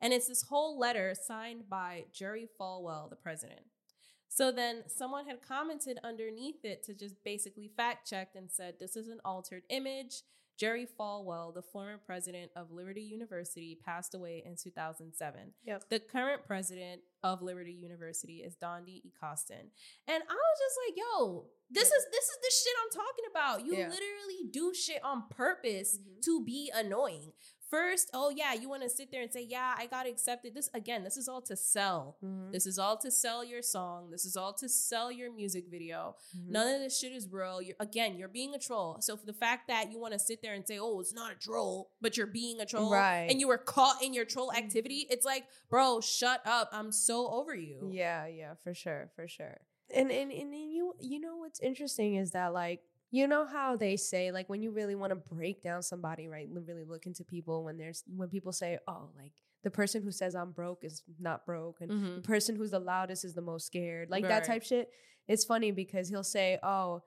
And 0.00 0.12
it's 0.12 0.26
this 0.26 0.42
whole 0.42 0.76
letter 0.76 1.14
signed 1.14 1.70
by 1.70 2.06
Jerry 2.12 2.48
Falwell, 2.60 3.10
the 3.10 3.14
president. 3.14 3.60
So 4.28 4.50
then 4.50 4.82
someone 4.88 5.26
had 5.26 5.40
commented 5.40 6.00
underneath 6.02 6.64
it 6.64 6.82
to 6.86 6.94
just 6.94 7.14
basically 7.22 7.70
fact 7.76 8.10
check 8.10 8.30
and 8.34 8.50
said, 8.50 8.74
This 8.80 8.96
is 8.96 9.06
an 9.06 9.20
altered 9.24 9.62
image. 9.70 10.22
Jerry 10.56 10.86
Falwell, 10.98 11.52
the 11.52 11.62
former 11.62 11.98
president 12.06 12.50
of 12.54 12.70
Liberty 12.70 13.02
University, 13.02 13.76
passed 13.84 14.14
away 14.14 14.42
in 14.46 14.54
2007. 14.56 15.40
Yep. 15.64 15.84
The 15.90 15.98
current 16.00 16.44
president 16.46 17.00
of 17.22 17.42
Liberty 17.42 17.72
University 17.72 18.36
is 18.38 18.54
Dondi 18.56 19.00
E. 19.04 19.12
Costin. 19.20 19.70
And 20.06 20.22
I 20.22 20.34
was 20.34 20.58
just 20.58 20.78
like, 20.86 20.96
yo, 20.96 21.46
this 21.70 21.88
is 21.88 22.06
this 22.12 22.24
is 22.24 22.38
the 22.42 22.52
shit 22.52 22.74
I'm 22.84 22.90
talking 22.90 23.24
about. 23.30 23.66
You 23.66 23.76
Yeah. 23.76 23.88
literally 23.88 24.50
do 24.50 24.72
shit 24.74 25.02
on 25.02 25.28
purpose 25.28 25.98
Mhm. 25.98 26.22
to 26.22 26.44
be 26.44 26.70
annoying. 26.74 27.32
First, 27.74 28.10
oh 28.14 28.30
yeah, 28.30 28.54
you 28.54 28.68
want 28.68 28.82
to 28.84 28.88
sit 28.88 29.10
there 29.10 29.22
and 29.22 29.32
say, 29.32 29.42
yeah, 29.42 29.74
I 29.76 29.86
got 29.86 30.06
accepted. 30.06 30.54
This 30.54 30.70
again, 30.74 31.02
this 31.02 31.16
is 31.16 31.26
all 31.28 31.42
to 31.42 31.56
sell. 31.56 32.16
Mhm. 32.24 32.52
This 32.52 32.66
is 32.66 32.78
all 32.78 32.96
to 32.98 33.10
sell 33.10 33.42
your 33.42 33.62
song. 33.62 34.10
This 34.12 34.24
is 34.24 34.36
all 34.36 34.52
to 34.54 34.68
sell 34.68 35.10
your 35.10 35.32
music 35.32 35.64
video. 35.68 36.14
Mhm. 36.36 36.48
None 36.50 36.74
of 36.76 36.80
this 36.80 36.96
shit 36.98 37.10
is 37.12 37.26
real. 37.28 37.60
You're, 37.60 37.74
again, 37.80 38.16
you're 38.16 38.28
being 38.28 38.54
a 38.54 38.58
troll. 38.60 38.98
So 39.00 39.16
for 39.16 39.26
the 39.26 39.32
fact 39.32 39.66
that 39.66 39.90
you 39.90 39.98
want 39.98 40.12
to 40.12 40.20
sit 40.20 40.40
there 40.40 40.54
and 40.54 40.64
say, 40.64 40.78
"Oh, 40.78 41.00
it's 41.00 41.12
not 41.12 41.32
a 41.32 41.34
troll," 41.34 41.90
but 42.00 42.16
you're 42.16 42.28
being 42.28 42.60
a 42.60 42.66
troll, 42.66 42.90
Right. 42.92 43.26
and 43.28 43.40
you 43.40 43.48
were 43.48 43.58
caught 43.58 44.00
in 44.02 44.14
your 44.14 44.24
troll 44.24 44.52
activity, 44.52 45.06
it's 45.10 45.24
like, 45.26 45.44
bro, 45.68 46.00
shut 46.00 46.42
up. 46.46 46.68
I'm 46.72 46.92
so 46.92 47.26
over 47.28 47.54
you. 47.56 47.90
Yeah, 47.92 48.26
yeah, 48.26 48.54
for 48.54 48.72
sure, 48.72 49.10
for 49.16 49.26
sure. 49.26 49.58
And 49.90 50.10
and 50.12 50.30
and 50.32 50.52
then 50.52 50.70
you 50.70 50.94
you 51.00 51.18
know 51.18 51.36
what's 51.38 51.58
interesting 51.60 52.14
is 52.14 52.30
that 52.30 52.52
like 52.52 52.82
you 53.14 53.28
know 53.28 53.46
how 53.46 53.76
they 53.76 53.96
say 53.96 54.32
like 54.32 54.48
when 54.48 54.62
you 54.62 54.70
really 54.72 54.94
want 54.94 55.10
to 55.10 55.34
break 55.34 55.62
down 55.62 55.82
somebody, 55.82 56.26
right? 56.28 56.48
Really 56.50 56.84
look 56.84 57.06
into 57.06 57.24
people 57.24 57.64
when 57.64 57.76
there's 57.78 58.02
when 58.08 58.28
people 58.28 58.52
say, 58.52 58.78
"Oh, 58.88 59.10
like 59.16 59.32
the 59.62 59.70
person 59.70 60.02
who 60.02 60.10
says 60.10 60.34
I'm 60.34 60.50
broke 60.52 60.82
is 60.84 61.02
not 61.18 61.46
broke 61.46 61.80
and 61.80 61.90
Mhm. 61.90 62.14
the 62.16 62.22
person 62.22 62.56
who's 62.56 62.72
the 62.72 62.80
loudest 62.80 63.24
is 63.24 63.34
the 63.34 63.42
most 63.42 63.66
scared." 63.66 64.10
Like 64.10 64.22
that 64.28 64.44
type 64.44 64.62
shit. 64.64 64.90
It's 65.28 65.44
funny 65.44 65.70
because 65.70 66.08
he'll 66.08 66.24
say, 66.24 66.58
"Oh, 66.62 67.02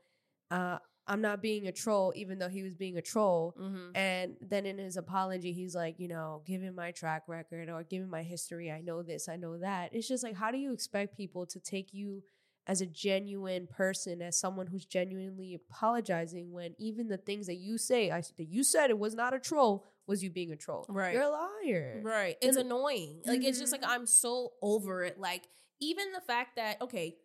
uh 0.51 0.79
I'm 1.09 1.21
not 1.21 1.41
being 1.41 1.67
a 1.67 1.71
troll 1.71 2.11
even 2.15 2.37
though 2.39 2.49
he 2.49 2.63
was 2.63 2.75
being 2.75 2.97
a 2.97 3.01
troll." 3.01 3.53
Mhm. 3.57 3.91
And 3.95 4.37
then 4.41 4.65
in 4.65 4.77
his 4.77 4.97
apology, 4.97 5.51
he's 5.53 5.73
like, 5.75 5.99
you 5.99 6.07
know, 6.07 6.43
given 6.45 6.75
my 6.75 6.91
track 6.91 7.23
record 7.27 7.69
or 7.69 7.83
given 7.83 8.09
my 8.09 8.23
history, 8.23 8.71
I 8.71 8.81
know 8.81 9.01
this, 9.03 9.27
I 9.27 9.37
know 9.37 9.57
that. 9.57 9.93
It's 9.93 10.07
just 10.07 10.23
like, 10.23 10.35
how 10.35 10.51
do 10.51 10.57
you 10.57 10.71
expect 10.73 11.17
people 11.17 11.45
to 11.47 11.59
take 11.59 11.93
you 11.93 12.23
as 12.67 12.81
a 12.81 12.85
genuine 12.85 13.65
person, 13.65 14.21
as 14.21 14.37
someone 14.37 14.67
who's 14.67 14.85
genuinely 14.85 15.53
apologizing 15.55 16.51
when 16.51 16.75
even 16.77 17.07
the 17.07 17.17
things 17.17 17.47
that 17.47 17.55
you 17.55 17.77
say, 17.77 18.11
I, 18.11 18.21
that 18.37 18.47
you 18.49 18.63
said 18.63 18.89
it 18.89 18.99
was 18.99 19.15
not 19.15 19.33
a 19.33 19.39
troll, 19.39 19.85
was 20.05 20.21
you 20.23 20.29
being 20.29 20.51
a 20.51 20.55
troll? 20.57 20.85
Right. 20.89 21.13
You're 21.13 21.23
a 21.23 21.29
liar. 21.29 22.01
Right. 22.03 22.35
It's 22.41 22.57
And- 22.57 22.65
annoying. 22.67 23.21
Like 23.25 23.43
it's 23.43 23.59
just 23.59 23.71
like 23.71 23.81
Mhm. 23.81 23.89
I'm 23.89 24.05
so 24.05 24.53
over 24.61 25.03
it. 25.03 25.17
Like 25.19 25.47
even 25.79 26.11
the 26.11 26.21
fact 26.21 26.57
that 26.57 26.81
okay, 26.81 27.17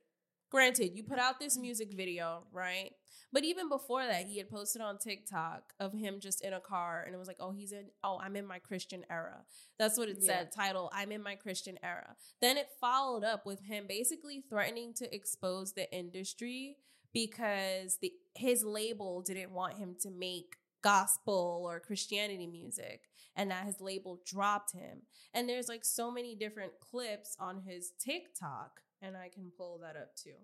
granted, 0.50 0.96
you 0.96 1.02
put 1.02 1.18
out 1.18 1.38
this 1.40 1.59
music 1.59 1.92
video, 1.92 2.44
right? 2.52 2.92
But 3.33 3.45
even 3.45 3.68
before 3.68 4.05
that, 4.07 4.27
he 4.27 4.37
had 4.38 4.51
posted 4.51 4.83
on 4.83 4.99
TikTok 4.99 5.73
of 5.81 5.92
him 5.92 6.21
just 6.21 6.45
in 6.45 6.53
a 6.53 6.61
car 6.61 7.03
and 7.05 7.14
it 7.14 7.18
was 7.18 7.29
like, 7.29 7.38
"Oh, 7.40 7.53
he's 7.53 7.73
in 7.73 7.87
oh, 8.05 8.18
I'm 8.21 8.37
in 8.37 8.47
my 8.47 8.59
Christian 8.59 9.05
era." 9.11 9.45
That's 9.79 9.97
what 9.97 10.09
it 10.09 10.18
Yeah. 10.21 10.27
said, 10.27 10.53
title, 10.53 10.90
"I'm 10.92 11.12
in 11.12 11.23
my 11.23 11.37
Christian 11.37 11.79
era." 11.83 12.16
Then 12.40 12.57
it 12.59 12.68
followed 12.81 13.25
up 13.25 13.47
with 13.47 13.61
him 13.61 13.87
basically 13.87 14.42
threatening 14.42 14.92
to 14.95 15.14
expose 15.14 15.73
the 15.73 15.92
industry 15.95 16.79
because 17.12 17.99
the 17.99 18.12
his 18.35 18.64
label 18.64 19.23
didn't 19.23 19.53
want 19.53 19.79
him 19.79 19.95
to 20.01 20.11
make 20.11 20.57
gospel 20.83 21.62
or 21.64 21.79
Christianity 21.81 22.47
music 22.47 23.09
and 23.37 23.51
that 23.51 23.64
his 23.64 23.81
label 23.81 24.21
dropped 24.27 24.73
him. 24.73 25.03
And 25.33 25.49
there's 25.49 25.68
like 25.68 25.85
so 25.85 26.11
many 26.11 26.35
different 26.35 26.73
clips 26.81 27.37
on 27.38 27.62
his 27.62 27.92
TikTok, 27.99 28.81
and 29.01 29.16
I 29.16 29.29
can 29.29 29.51
pull 29.57 29.79
that 29.79 29.97
up 29.97 30.14
too. 30.16 30.37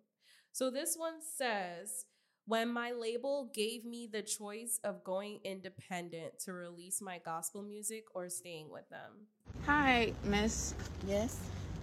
So 0.52 0.70
this 0.70 0.96
one 0.96 1.20
says, 1.20 2.06
when 2.48 2.72
my 2.72 2.92
label 2.92 3.50
gave 3.54 3.84
me 3.84 4.08
the 4.10 4.22
choice 4.22 4.80
of 4.82 5.04
going 5.04 5.38
independent 5.44 6.38
to 6.40 6.54
release 6.54 7.02
my 7.02 7.20
gospel 7.22 7.62
music 7.62 8.04
or 8.14 8.30
staying 8.30 8.70
with 8.70 8.88
them. 8.88 9.12
Hi, 9.66 10.14
miss. 10.24 10.74
Yes, 11.06 11.38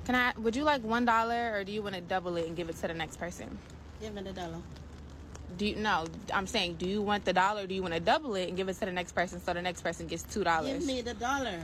Can 0.05 0.15
I 0.15 0.33
would 0.39 0.55
you 0.55 0.63
like 0.63 0.83
one 0.83 1.05
dollar 1.05 1.53
or 1.53 1.63
do 1.63 1.71
you 1.71 1.83
want 1.83 1.93
to 1.95 2.01
double 2.01 2.35
it 2.37 2.47
and 2.47 2.55
give 2.55 2.67
it 2.69 2.75
to 2.77 2.87
the 2.87 2.93
next 2.93 3.17
person? 3.17 3.57
give 4.01 4.13
me 4.13 4.21
the 4.23 4.33
dollar. 4.33 4.57
Do 5.57 5.67
you 5.67 5.75
no, 5.75 6.05
I'm 6.33 6.47
saying 6.47 6.75
do 6.75 6.87
you 6.87 7.01
want 7.01 7.25
the 7.25 7.33
dollar 7.33 7.63
or 7.63 7.67
do 7.67 7.75
you 7.75 7.81
want 7.83 7.93
to 7.93 7.99
double 7.99 8.35
it 8.35 8.47
and 8.47 8.57
give 8.57 8.67
it 8.67 8.73
to 8.73 8.85
the 8.85 8.91
next 8.91 9.13
person 9.13 9.39
so 9.39 9.53
the 9.53 9.61
next 9.61 9.81
person 9.81 10.07
gets 10.07 10.23
two 10.23 10.43
dollars? 10.43 10.79
Give 10.79 10.87
me 10.87 11.01
the 11.01 11.13
dollar. 11.13 11.59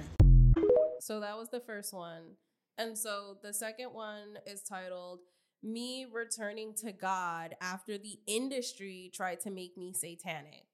So 1.00 1.20
that 1.20 1.36
was 1.38 1.50
the 1.50 1.60
first 1.60 1.92
one. 1.92 2.38
And 2.78 2.96
so 2.96 3.38
the 3.42 3.52
second 3.54 3.88
one 3.94 4.38
is 4.46 4.62
titled 4.62 5.20
Me 5.64 6.08
Returning 6.12 6.74
to 6.74 6.92
God 6.92 7.56
After 7.62 7.96
the 7.98 8.18
Industry 8.26 9.12
Tried 9.14 9.42
to 9.42 9.52
Make 9.52 9.78
Me 9.78 9.94
Satanic. 9.94 10.66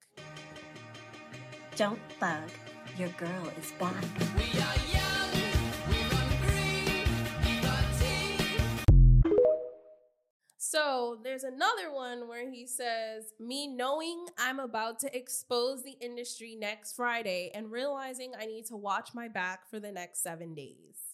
Don't 1.76 2.00
bug. 2.22 2.50
Your 2.98 3.10
girl 3.10 3.52
is 3.60 3.74
back. 3.74 4.04
So 10.58 11.18
there's 11.22 11.44
another 11.44 11.92
one 11.94 12.30
where 12.30 12.50
he 12.50 12.66
says, 12.66 13.34
Me 13.42 13.68
knowing 13.68 14.28
I'm 14.38 14.60
about 14.60 15.00
to 15.00 15.18
expose 15.18 15.84
the 15.84 15.98
industry 16.00 16.56
next 16.56 16.96
Friday 16.96 17.52
and 17.54 17.72
realizing 17.72 18.32
I 18.40 18.46
need 18.46 18.66
to 18.68 18.78
watch 18.78 19.10
my 19.14 19.28
back 19.28 19.70
for 19.70 19.82
the 19.82 19.92
next 19.92 20.24
seven 20.24 20.56
days. 20.56 21.07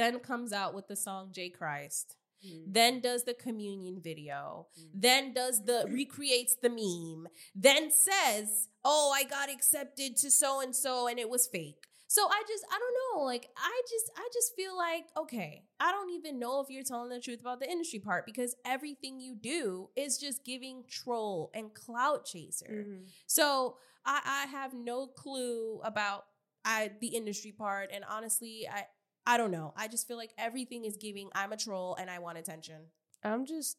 Then 0.00 0.18
comes 0.20 0.52
out 0.52 0.74
with 0.74 0.88
the 0.88 0.96
song 0.96 1.28
J 1.30 1.50
Christ. 1.50 2.16
Mm. 2.46 2.64
Then 2.66 3.00
does 3.00 3.24
the 3.24 3.34
communion 3.34 4.00
video. 4.02 4.66
Mm. 4.78 4.86
Then 4.94 5.34
does 5.34 5.64
the 5.66 5.84
recreates 5.88 6.56
the 6.56 6.70
meme. 6.70 7.28
Then 7.54 7.90
says, 7.90 8.68
"Oh, 8.82 9.12
I 9.14 9.24
got 9.24 9.50
accepted 9.50 10.16
to 10.18 10.30
so 10.30 10.60
and 10.60 10.74
so 10.74 11.06
and 11.06 11.18
it 11.18 11.28
was 11.28 11.46
fake." 11.46 11.86
So 12.06 12.22
I 12.28 12.42
just 12.48 12.64
I 12.72 12.78
don't 12.78 13.18
know, 13.18 13.24
like 13.24 13.50
I 13.58 13.82
just 13.90 14.10
I 14.16 14.26
just 14.32 14.56
feel 14.56 14.74
like 14.76 15.04
okay, 15.18 15.64
I 15.78 15.92
don't 15.92 16.10
even 16.10 16.38
know 16.38 16.60
if 16.60 16.70
you're 16.70 16.82
telling 16.82 17.10
the 17.10 17.20
truth 17.20 17.40
about 17.40 17.60
the 17.60 17.70
industry 17.70 17.98
part 17.98 18.24
because 18.24 18.56
everything 18.64 19.20
you 19.20 19.36
do 19.36 19.90
is 19.94 20.16
just 20.16 20.44
giving 20.44 20.84
troll 20.88 21.50
and 21.54 21.74
clout 21.74 22.24
chaser. 22.24 22.86
Mm-hmm. 22.86 23.04
So 23.26 23.76
I, 24.06 24.20
I 24.24 24.50
have 24.50 24.72
no 24.72 25.08
clue 25.08 25.80
about 25.84 26.24
I 26.64 26.90
the 27.00 27.08
industry 27.08 27.52
part, 27.52 27.90
and 27.92 28.04
honestly, 28.08 28.66
I 28.70 28.86
I 29.26 29.36
don't 29.36 29.50
know. 29.50 29.72
I 29.76 29.88
just 29.88 30.08
feel 30.08 30.16
like 30.16 30.32
everything 30.38 30.84
is 30.84 30.96
giving 30.96 31.28
I'm 31.34 31.52
a 31.52 31.56
troll 31.56 31.96
and 31.98 32.10
I 32.10 32.18
want 32.18 32.38
attention. 32.38 32.76
I'm 33.22 33.46
just 33.46 33.76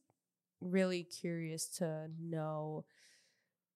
really 0.61 1.03
curious 1.03 1.67
to 1.77 2.07
know 2.19 2.85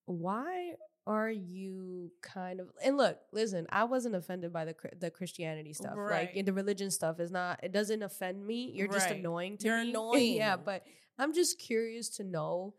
why 0.05 0.73
are 1.07 1.29
you 1.29 2.11
kind 2.21 2.59
of 2.59 2.67
and 2.83 2.97
look, 2.97 3.17
listen, 3.31 3.67
I 3.69 3.83
wasn't 3.83 4.15
offended 4.15 4.51
by 4.53 4.65
the 4.65 4.75
the 4.99 5.09
Christianity 5.11 5.73
stuff. 5.73 5.93
Right. 5.95 6.29
Like 6.35 6.45
the 6.45 6.53
religion 6.53 6.91
stuff 6.91 7.19
is 7.19 7.31
not 7.31 7.59
it 7.63 7.71
doesn't 7.71 8.01
offend 8.03 8.45
me. 8.45 8.71
You're 8.73 8.87
just 8.87 9.09
annoying 9.09 9.57
to 9.59 9.67
You're 9.67 9.83
me. 9.83 9.89
annoying. 9.91 10.33
yeah, 10.33 10.57
but 10.57 10.83
I'm 11.17 11.33
just 11.33 11.59
curious 11.59 12.09
to 12.17 12.23
know 12.23 12.73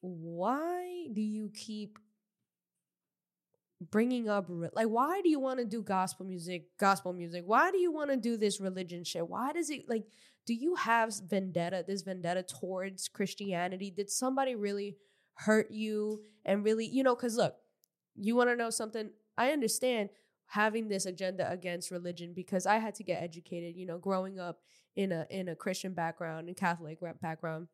why 0.00 1.06
do 1.12 1.20
you 1.20 1.50
keep 1.54 1.98
bringing 3.80 4.28
up 4.28 4.46
like 4.72 4.86
why 4.86 5.20
do 5.20 5.28
you 5.28 5.38
want 5.38 5.58
to 5.58 5.64
do 5.64 5.82
gospel 5.82 6.24
music 6.24 6.64
gospel 6.78 7.12
music? 7.12 7.42
Why 7.46 7.70
do 7.70 7.78
you 7.78 7.92
want 7.92 8.10
to 8.10 8.16
do 8.16 8.36
this 8.36 8.60
religion 8.60 9.04
shit? 9.04 9.28
Why 9.28 9.52
does 9.52 9.70
it 9.70 9.88
like 9.88 10.04
do 10.46 10.54
you 10.54 10.76
have 10.76 11.12
vendetta 11.28 11.84
this 11.86 12.02
vendetta 12.02 12.42
towards 12.42 13.08
christianity? 13.08 13.90
Did 13.90 14.10
somebody 14.10 14.54
really 14.54 14.96
hurt 15.34 15.70
you 15.70 16.22
and 16.44 16.64
really 16.64 16.86
you 16.86 17.02
know 17.02 17.14
because 17.14 17.36
look 17.36 17.56
you 18.14 18.34
want 18.34 18.48
to 18.50 18.56
know 18.56 18.70
something? 18.70 19.10
I 19.36 19.50
understand 19.50 20.08
having 20.46 20.88
this 20.88 21.06
agenda 21.06 21.50
against 21.50 21.90
religion 21.90 22.32
because 22.34 22.66
i 22.66 22.78
had 22.78 22.94
to 22.94 23.02
get 23.02 23.22
educated 23.22 23.74
you 23.76 23.84
know 23.84 23.98
growing 23.98 24.38
up 24.38 24.60
in 24.94 25.12
a 25.12 25.26
in 25.30 25.48
a 25.48 25.56
christian 25.56 25.92
background 25.92 26.48
and 26.48 26.56
catholic 26.56 26.98
background 27.20 27.66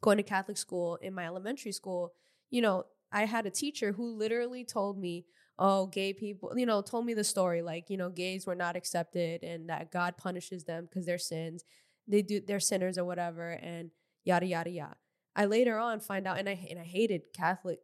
going 0.00 0.16
to 0.16 0.22
catholic 0.22 0.56
school 0.56 0.96
in 0.96 1.14
my 1.14 1.24
elementary 1.24 1.72
school 1.72 2.12
you 2.50 2.60
know 2.60 2.84
i 3.12 3.24
had 3.24 3.46
a 3.46 3.50
teacher 3.50 3.92
who 3.92 4.16
literally 4.16 4.64
told 4.64 4.98
me 4.98 5.24
oh 5.58 5.86
gay 5.86 6.12
people 6.12 6.52
you 6.56 6.66
know 6.66 6.80
told 6.82 7.04
me 7.04 7.14
the 7.14 7.24
story 7.24 7.62
like 7.62 7.90
you 7.90 7.96
know 7.96 8.10
gays 8.10 8.46
were 8.46 8.54
not 8.54 8.76
accepted 8.76 9.42
and 9.42 9.68
that 9.68 9.90
god 9.90 10.16
punishes 10.16 10.64
them 10.64 10.84
because 10.88 11.04
they're 11.06 11.18
sins. 11.18 11.64
They 12.06 12.22
do 12.22 12.40
they're 12.40 12.60
sinners 12.60 12.96
or 12.96 13.04
whatever 13.04 13.50
and 13.50 13.90
yada 14.24 14.46
yada 14.46 14.70
yada. 14.70 14.96
I 15.36 15.44
later 15.44 15.78
on 15.78 16.00
find 16.00 16.26
out 16.26 16.38
and 16.38 16.48
i 16.48 16.66
and 16.70 16.78
i 16.78 16.84
hated 16.84 17.22
catholic 17.34 17.80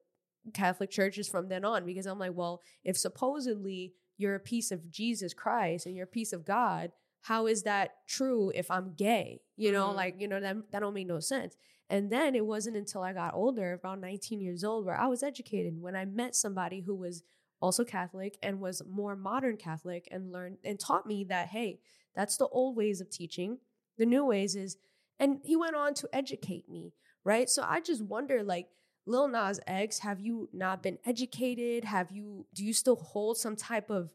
catholic 0.52 0.90
churches 0.90 1.28
from 1.28 1.48
then 1.48 1.64
on 1.64 1.84
because 1.86 2.06
i'm 2.06 2.18
like 2.18 2.32
well 2.34 2.60
if 2.84 2.96
supposedly 2.96 3.94
you're 4.18 4.34
a 4.34 4.40
piece 4.40 4.70
of 4.70 4.90
jesus 4.90 5.32
christ 5.34 5.86
and 5.86 5.94
you're 5.96 6.04
a 6.04 6.18
piece 6.18 6.32
of 6.32 6.44
god 6.44 6.92
how 7.22 7.46
is 7.46 7.62
that 7.62 7.92
true 8.06 8.52
if 8.54 8.70
i'm 8.70 8.92
gay? 8.94 9.40
You 9.56 9.72
know 9.72 9.88
Mhm. 9.88 9.94
like 9.96 10.20
you 10.20 10.28
know 10.28 10.40
that, 10.40 10.56
that 10.70 10.80
don't 10.80 10.94
make 10.94 11.06
no 11.06 11.20
sense 11.20 11.56
and 11.90 12.10
then 12.10 12.34
it 12.34 12.46
wasn't 12.46 12.76
until 12.76 13.02
i 13.02 13.12
got 13.12 13.34
older 13.34 13.80
around 13.84 14.00
19 14.00 14.40
years 14.40 14.64
old 14.64 14.84
where 14.84 14.98
i 14.98 15.06
was 15.06 15.22
educated 15.22 15.80
when 15.80 15.96
i 15.96 16.04
met 16.04 16.34
somebody 16.34 16.80
who 16.80 16.94
was 16.94 17.22
also 17.60 17.84
catholic 17.84 18.36
and 18.42 18.60
was 18.60 18.82
more 18.88 19.16
modern 19.16 19.56
catholic 19.56 20.08
and 20.10 20.32
learned 20.32 20.58
and 20.64 20.78
taught 20.78 21.06
me 21.06 21.24
that 21.24 21.48
hey 21.48 21.78
that's 22.14 22.36
the 22.36 22.48
old 22.48 22.76
ways 22.76 23.00
of 23.00 23.10
teaching. 23.10 23.58
The 23.98 24.06
new 24.06 24.24
ways 24.24 24.56
is 24.56 24.76
and 25.18 25.38
he 25.44 25.56
went 25.56 25.76
on 25.76 25.94
to 25.94 26.08
educate 26.12 26.68
me 26.68 26.92
right? 27.24 27.48
So 27.48 27.64
i 27.66 27.80
just 27.80 28.02
wonder 28.02 28.42
like 28.42 28.68
lil 29.06 29.28
nas 29.28 29.60
x 29.66 30.00
have 30.00 30.20
you 30.20 30.48
not 30.52 30.82
been 30.82 30.98
educated? 31.04 31.84
Have 31.84 32.10
you 32.10 32.46
do 32.54 32.64
you 32.64 32.72
still 32.72 32.96
hold 32.96 33.38
some 33.38 33.56
type 33.56 33.90
of 33.90 34.12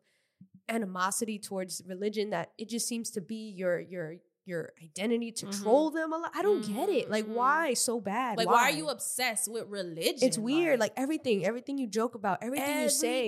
animosity 0.67 1.39
towards 1.39 1.82
religion 1.88 2.29
that 2.29 2.51
it 2.58 2.69
just 2.69 2.88
seems 2.88 3.10
to 3.12 3.21
be 3.21 3.49
your 3.49 3.79
your 3.79 4.15
your 4.49 4.73
identity 4.83 5.31
to 5.31 5.45
Mhm. 5.45 5.62
troll 5.62 5.88
them 5.91 6.12
a 6.12 6.17
lot 6.17 6.31
i 6.33 6.41
don't 6.41 6.63
get 6.65 6.89
it 6.89 7.05
like 7.15 7.25
Mhm. 7.25 7.35
why 7.39 7.73
so 7.73 7.99
bad 8.01 8.38
Like, 8.38 8.47
why? 8.47 8.63
are 8.63 8.71
you 8.81 8.88
obsessed 8.89 9.47
with 9.55 9.65
religion? 9.67 10.27
it's 10.27 10.38
weird 10.38 10.79
like 10.79 10.93
everything 10.97 11.45
everything 11.45 11.77
you 11.77 11.88
joke 11.99 12.15
about 12.15 12.39
everything, 12.41 12.81
you 12.81 12.89
say 12.89 13.21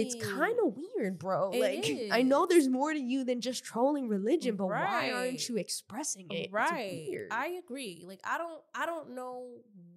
it's 0.00 0.14
kind 0.14 0.56
of 0.64 0.68
weird 0.82 1.18
bro 1.18 1.50
It 1.52 1.60
like 1.60 1.84
i 2.18 2.22
know 2.22 2.46
there's 2.46 2.68
more 2.68 2.92
to 2.92 2.98
you 3.12 3.24
than 3.24 3.40
just 3.40 3.64
trolling 3.64 4.06
religion 4.08 4.56
but 4.56 4.66
why 4.68 5.10
aren't 5.10 5.48
you 5.48 5.56
expressing 5.56 6.26
it 6.30 6.50
right. 6.52 7.08
I 7.30 7.46
agree. 7.62 8.04
Like 8.06 8.20
I 8.24 8.38
don't 8.38 8.62
I 8.74 8.86
don't 8.86 9.08
know 9.18 9.36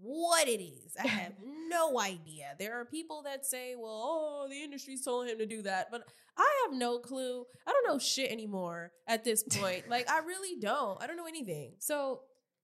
what 0.01 0.47
it 0.47 0.62
is. 0.63 0.95
I 1.01 1.08
have 1.08 1.34
no 1.78 1.99
idea. 1.99 2.56
There 2.60 2.73
are 2.80 2.86
people 2.86 3.23
that 3.23 3.45
say, 3.45 3.75
"Well, 3.75 3.91
oh, 3.91 4.47
the 4.49 4.62
industry's 4.62 5.04
telling 5.04 5.30
him 5.30 5.38
to 5.39 5.45
do 5.45 5.62
that," 5.63 5.89
but 5.91 6.01
I 6.38 6.65
have 6.65 6.78
no 6.78 7.00
clue. 7.00 7.45
I 7.65 7.71
don't 7.71 7.88
know 7.88 8.00
shit 8.00 8.32
anymore 8.32 8.91
at 9.08 9.24
this 9.24 9.43
point. 9.43 9.89
like 9.89 10.10
I 10.10 10.19
really 10.19 10.60
don't. 10.60 11.02
I 11.02 11.08
don't 11.08 11.17
know 11.17 11.28
anything. 11.28 11.74
So 11.80 12.21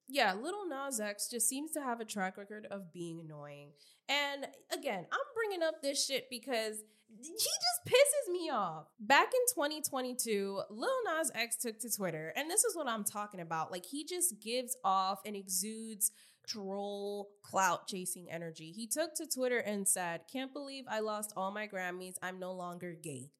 yeah, 0.07 0.33
Little 0.33 0.67
Nas 0.67 0.99
X 0.99 1.29
just 1.29 1.47
seems 1.47 1.71
to 1.71 1.81
have 1.81 2.01
a 2.01 2.05
track 2.05 2.37
record 2.37 2.67
of 2.69 2.91
being 2.91 3.21
annoying. 3.21 3.71
And 4.09 4.45
again, 4.73 5.05
I'm 5.11 5.19
bringing 5.35 5.63
up 5.63 5.81
this 5.81 6.05
shit 6.05 6.29
because 6.29 6.83
he 7.17 7.33
just 7.33 7.81
pisses 7.87 8.31
me 8.31 8.49
off. 8.49 8.87
Back 8.99 9.31
in 9.33 9.53
2022, 9.53 10.61
Lil 10.69 10.89
Nas 11.05 11.31
X 11.33 11.57
took 11.57 11.79
to 11.79 11.89
Twitter, 11.89 12.33
and 12.35 12.49
this 12.49 12.63
is 12.63 12.75
what 12.75 12.87
I'm 12.87 13.03
talking 13.03 13.39
about. 13.39 13.71
Like, 13.71 13.85
he 13.85 14.05
just 14.05 14.41
gives 14.41 14.75
off 14.83 15.19
and 15.25 15.35
exudes 15.35 16.11
troll 16.47 17.29
clout 17.43 17.87
chasing 17.87 18.27
energy. 18.29 18.71
He 18.71 18.87
took 18.87 19.13
to 19.15 19.27
Twitter 19.27 19.59
and 19.59 19.87
said, 19.87 20.21
Can't 20.31 20.53
believe 20.53 20.85
I 20.89 20.99
lost 20.99 21.33
all 21.37 21.51
my 21.51 21.67
Grammys. 21.67 22.15
I'm 22.21 22.39
no 22.39 22.53
longer 22.53 22.93
gay. 23.01 23.31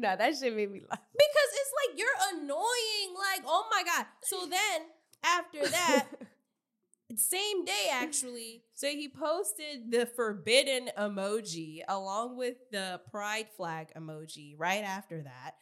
Nah 0.00 0.16
that 0.16 0.36
shit 0.36 0.54
made 0.54 0.70
me 0.70 0.82
laugh 0.88 1.00
Because 1.12 1.50
it's 1.52 1.72
like, 1.88 1.98
you're 1.98 2.08
annoying. 2.34 3.14
Like, 3.16 3.42
oh 3.46 3.66
my 3.70 3.82
God. 3.84 4.06
So 4.22 4.46
then, 4.46 4.82
after 5.24 5.66
that, 5.68 6.06
same 7.16 7.64
day 7.64 7.88
actually 7.90 8.62
so 8.74 8.86
he 8.86 9.08
posted 9.08 9.90
the 9.90 10.04
forbidden 10.04 10.90
emoji 10.98 11.80
along 11.88 12.36
with 12.36 12.56
the 12.70 13.00
pride 13.10 13.46
flag 13.56 13.88
emoji 13.96 14.54
right 14.58 14.84
after 14.84 15.22
that 15.22 15.52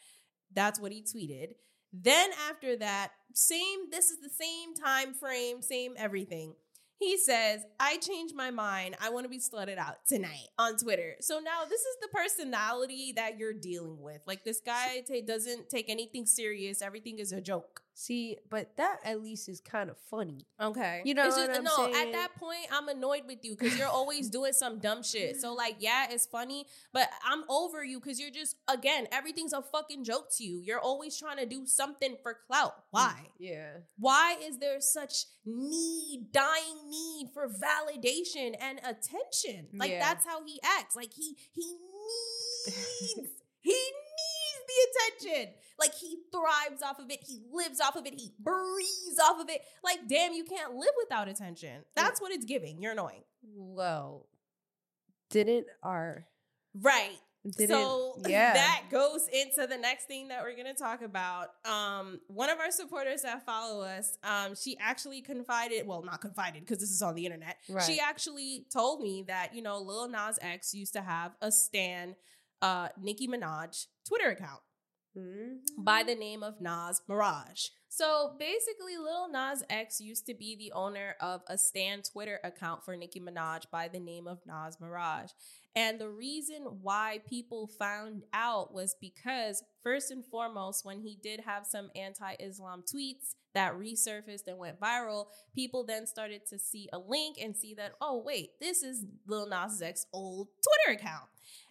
that's 0.52 0.80
what 0.80 0.90
he 0.90 1.02
tweeted 1.02 1.50
then 1.92 2.30
after 2.50 2.76
that 2.76 3.12
same 3.32 3.88
this 3.92 4.10
is 4.10 4.18
the 4.20 4.28
same 4.28 4.74
time 4.74 5.14
frame 5.14 5.62
same 5.62 5.94
everything 5.96 6.52
he 6.98 7.18
says 7.18 7.62
i 7.78 7.96
changed 7.98 8.34
my 8.34 8.50
mind. 8.50 8.96
I 9.00 9.10
want 9.10 9.24
to 9.24 9.30
be 9.30 9.38
slutted 9.38 9.78
out 9.78 10.06
tonight 10.06 10.48
on 10.58 10.76
twitter. 10.76 11.16
So 11.20 11.38
now 11.38 11.64
this 11.68 11.80
is 11.80 11.96
the 12.00 12.08
personality 12.08 13.12
that 13.16 13.38
you're 13.38 13.52
dealing 13.52 14.00
with. 14.00 14.20
Like 14.26 14.44
this 14.44 14.60
guy 14.60 15.02
ta- 15.06 15.26
doesn't 15.26 15.68
take 15.68 15.88
anything 15.88 16.26
serious. 16.26 16.82
Everything 16.82 17.18
is 17.18 17.32
a 17.32 17.40
joke 17.40 17.82
See, 17.98 18.36
but 18.50 18.76
that 18.76 18.98
at 19.06 19.22
least 19.22 19.48
is 19.48 19.58
kind 19.58 19.88
of 19.88 19.96
funny. 20.10 20.44
Okay. 20.60 21.00
You 21.06 21.14
know 21.14 21.28
It's 21.28 21.36
what 21.38 21.56
I'm 21.56 21.64
no, 21.64 21.70
saying? 21.76 21.94
at 21.94 22.12
that 22.12 22.34
point, 22.38 22.66
I'm 22.70 22.88
annoyed 22.88 23.22
with 23.26 23.38
you 23.42 23.56
because 23.56 23.78
you're 23.78 23.88
always 23.88 24.28
doing 24.28 24.52
some 24.52 24.80
dumb 24.80 25.02
shit. 25.02 25.40
So, 25.40 25.54
like, 25.54 25.76
yeah, 25.78 26.08
it's 26.10 26.26
funny, 26.26 26.66
but 26.92 27.08
I'm 27.24 27.44
over 27.48 27.82
you 27.82 27.98
because 27.98 28.20
you're 28.20 28.30
just, 28.30 28.56
again, 28.68 29.06
everything's 29.12 29.54
a 29.54 29.62
fucking 29.62 30.04
joke 30.04 30.28
to 30.36 30.44
you. 30.44 30.60
You're 30.62 30.78
always 30.78 31.18
trying 31.18 31.38
to 31.38 31.46
do 31.46 31.64
something 31.64 32.16
for 32.22 32.36
clout. 32.46 32.76
Mm, 32.76 32.82
Why? 32.90 33.14
Yeah. 33.38 33.68
Why 33.98 34.36
is 34.44 34.58
there 34.58 34.78
such 34.82 35.24
need, 35.46 36.26
dying 36.32 36.90
need 36.90 37.30
for 37.32 37.48
validation 37.48 38.56
and 38.60 38.78
attention? 38.80 39.68
Like, 39.72 39.92
Yeah. 39.92 40.00
that's 40.00 40.26
how 40.26 40.44
he 40.44 40.60
acts. 40.78 40.96
Like, 40.96 41.14
he, 41.14 41.34
he 41.54 41.62
needs, 42.66 43.30
he 43.62 43.70
needs 43.72 44.60
the 44.68 45.26
attention. 45.30 45.54
Like 45.78 45.94
he 45.94 46.16
thrives 46.32 46.82
off 46.82 46.98
of 46.98 47.10
it. 47.10 47.20
He 47.26 47.40
lives 47.52 47.80
off 47.80 47.96
of 47.96 48.06
it. 48.06 48.14
He 48.14 48.32
breathes 48.38 49.18
off 49.22 49.40
of 49.40 49.48
it. 49.50 49.60
Like, 49.84 50.08
damn, 50.08 50.32
you 50.32 50.44
can't 50.44 50.74
live 50.74 50.92
without 51.02 51.28
attention. 51.28 51.82
That's 51.94 52.20
what 52.20 52.32
it's 52.32 52.44
giving. 52.46 52.80
You're 52.80 52.92
annoying. 52.92 53.22
Well, 53.42 54.26
didn't 55.30 55.66
our 55.82 56.26
Right. 56.74 57.18
didn't 57.56 57.76
so 57.76 58.18
yeah 58.26 58.54
that 58.54 58.84
goes 58.90 59.28
into 59.28 59.66
the 59.68 59.76
next 59.76 60.06
thing 60.06 60.28
that 60.28 60.42
we're 60.42 60.56
gonna 60.56 60.74
talk 60.74 61.00
about. 61.02 61.50
Um, 61.64 62.20
one 62.26 62.50
of 62.50 62.58
our 62.58 62.70
supporters 62.70 63.22
that 63.22 63.44
follow 63.46 63.82
us, 63.82 64.18
um, 64.24 64.54
she 64.56 64.76
actually 64.78 65.20
confided, 65.22 65.86
well, 65.86 66.02
not 66.02 66.20
confided 66.20 66.60
because 66.60 66.78
this 66.78 66.90
is 66.90 67.02
on 67.02 67.14
the 67.14 67.24
internet. 67.24 67.56
Right. 67.68 67.84
She 67.84 68.00
actually 68.00 68.66
told 68.72 69.00
me 69.00 69.24
that 69.28 69.54
you 69.54 69.62
know 69.62 69.78
Lil 69.78 70.08
Nas 70.08 70.38
X 70.42 70.74
used 70.74 70.92
to 70.94 71.02
have 71.02 71.36
a 71.40 71.52
stan, 71.52 72.16
uh, 72.62 72.88
Nicki 73.00 73.28
Minaj 73.28 73.86
Twitter 74.08 74.30
account. 74.30 74.60
Mhm. 75.16 75.60
by 75.78 76.02
the 76.02 76.14
name 76.14 76.42
of 76.42 76.60
Nas 76.60 77.00
Maraj. 77.08 77.70
So 77.88 78.36
basically, 78.38 78.98
Lil 78.98 79.28
Nas 79.30 79.62
X 79.70 80.00
used 80.00 80.26
to 80.26 80.34
be 80.34 80.54
the 80.54 80.72
owner 80.72 81.16
of 81.20 81.42
a 81.46 81.56
Stan 81.56 82.02
Twitter 82.02 82.38
account 82.44 82.84
for 82.84 82.94
Nicki 82.94 83.20
Minaj 83.20 83.70
by 83.70 83.88
the 83.88 84.00
name 84.00 84.26
of 84.26 84.44
Nas 84.44 84.76
Maraj. 84.76 85.30
And 85.74 85.98
the 85.98 86.10
reason 86.10 86.62
why 86.82 87.20
people 87.26 87.68
found 87.68 88.24
out 88.32 88.74
was 88.74 88.96
because, 89.00 89.62
first 89.82 90.10
and 90.10 90.24
foremost, 90.24 90.84
when 90.84 91.00
he 91.00 91.18
did 91.22 91.40
have 91.40 91.66
some 91.66 91.90
anti 91.94 92.34
Islam 92.40 92.82
tweets 92.82 93.34
that 93.54 93.74
resurfaced 93.74 94.46
and 94.46 94.58
went 94.58 94.78
viral, 94.78 95.28
people 95.54 95.84
then 95.84 96.06
started 96.06 96.46
to 96.48 96.58
see 96.58 96.88
a 96.92 96.98
link 96.98 97.38
and 97.40 97.56
see 97.56 97.74
that, 97.74 97.92
oh, 98.00 98.22
wait, 98.22 98.58
this 98.60 98.82
is 98.82 99.06
Lil 99.26 99.46
Nas 99.48 99.80
X's 99.80 100.06
old 100.12 100.48
Twitter 100.62 100.98
account. 100.98 101.28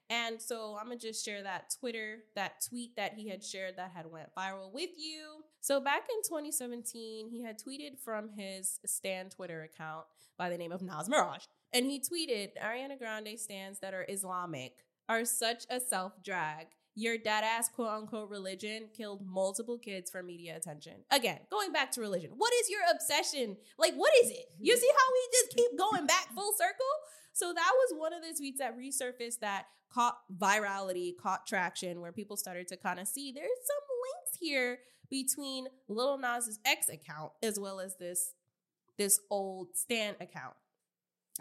And 0.09 0.39
so 0.41 0.77
I'm 0.79 0.87
gonna 0.87 0.99
just 0.99 1.25
share 1.25 1.41
that 1.43 1.73
Twitter, 1.79 2.19
that 2.35 2.63
tweet 2.67 2.95
that 2.95 3.13
he 3.13 3.27
had 3.27 3.43
shared 3.43 3.77
that 3.77 3.91
had 3.95 4.05
went 4.05 4.29
viral 4.37 4.71
with 4.71 4.91
you. 4.97 5.43
So 5.61 5.79
back 5.79 6.07
in 6.09 6.21
2017, 6.21 7.29
he 7.29 7.43
had 7.43 7.59
tweeted 7.59 7.99
from 7.99 8.29
his 8.29 8.79
Stan 8.85 9.29
Twitter 9.29 9.63
account 9.63 10.05
by 10.37 10.49
the 10.49 10.57
name 10.57 10.71
of 10.71 10.81
Nas 10.81 11.09
Maraj. 11.09 11.47
And 11.73 11.85
he 11.85 11.99
tweeted, 11.99 12.51
Ariana 12.63 12.97
Grande 12.97 13.39
stands 13.39 13.79
that 13.79 13.93
are 13.93 14.05
Islamic 14.07 14.73
are 15.09 15.25
such 15.25 15.65
a 15.69 15.79
self-drag. 15.79 16.67
Your 16.95 17.17
dad 17.17 17.43
ass 17.43 17.67
quote 17.67 17.89
unquote 17.89 18.29
religion 18.29 18.87
killed 18.95 19.25
multiple 19.25 19.77
kids 19.77 20.09
for 20.09 20.23
media 20.23 20.55
attention. 20.55 20.93
Again, 21.11 21.39
going 21.51 21.73
back 21.73 21.91
to 21.91 22.01
religion. 22.01 22.31
What 22.37 22.53
is 22.53 22.69
your 22.69 22.81
obsession? 22.93 23.57
Like, 23.77 23.93
what 23.95 24.13
is 24.23 24.31
it? 24.31 24.45
You 24.59 24.77
see 24.77 24.89
how 24.89 25.13
we 25.13 25.27
just 25.33 25.57
keep 25.57 25.77
going 25.77 26.07
back 26.07 26.33
full 26.33 26.53
circle? 26.57 26.85
So 27.33 27.51
that 27.53 27.71
was 27.73 27.99
one 27.99 28.13
of 28.13 28.21
the 28.21 28.41
tweets 28.41 28.57
that 28.59 28.77
resurfaced 28.77 29.39
that 29.41 29.65
caught 29.93 30.17
virality, 30.37 31.17
caught 31.21 31.45
traction, 31.45 31.99
where 31.99 32.13
people 32.13 32.37
started 32.37 32.67
to 32.69 32.77
kind 32.77 32.99
of 32.99 33.07
see 33.09 33.33
there's 33.33 33.45
some 33.45 33.83
links 34.05 34.37
here 34.39 34.79
between 35.09 35.67
Lil 35.89 36.17
Nas 36.17 36.59
X's 36.65 36.89
account 36.89 37.33
as 37.43 37.59
well 37.59 37.79
as 37.79 37.97
this 37.97 38.33
this 38.97 39.19
old 39.29 39.75
Stan 39.75 40.15
account. 40.21 40.55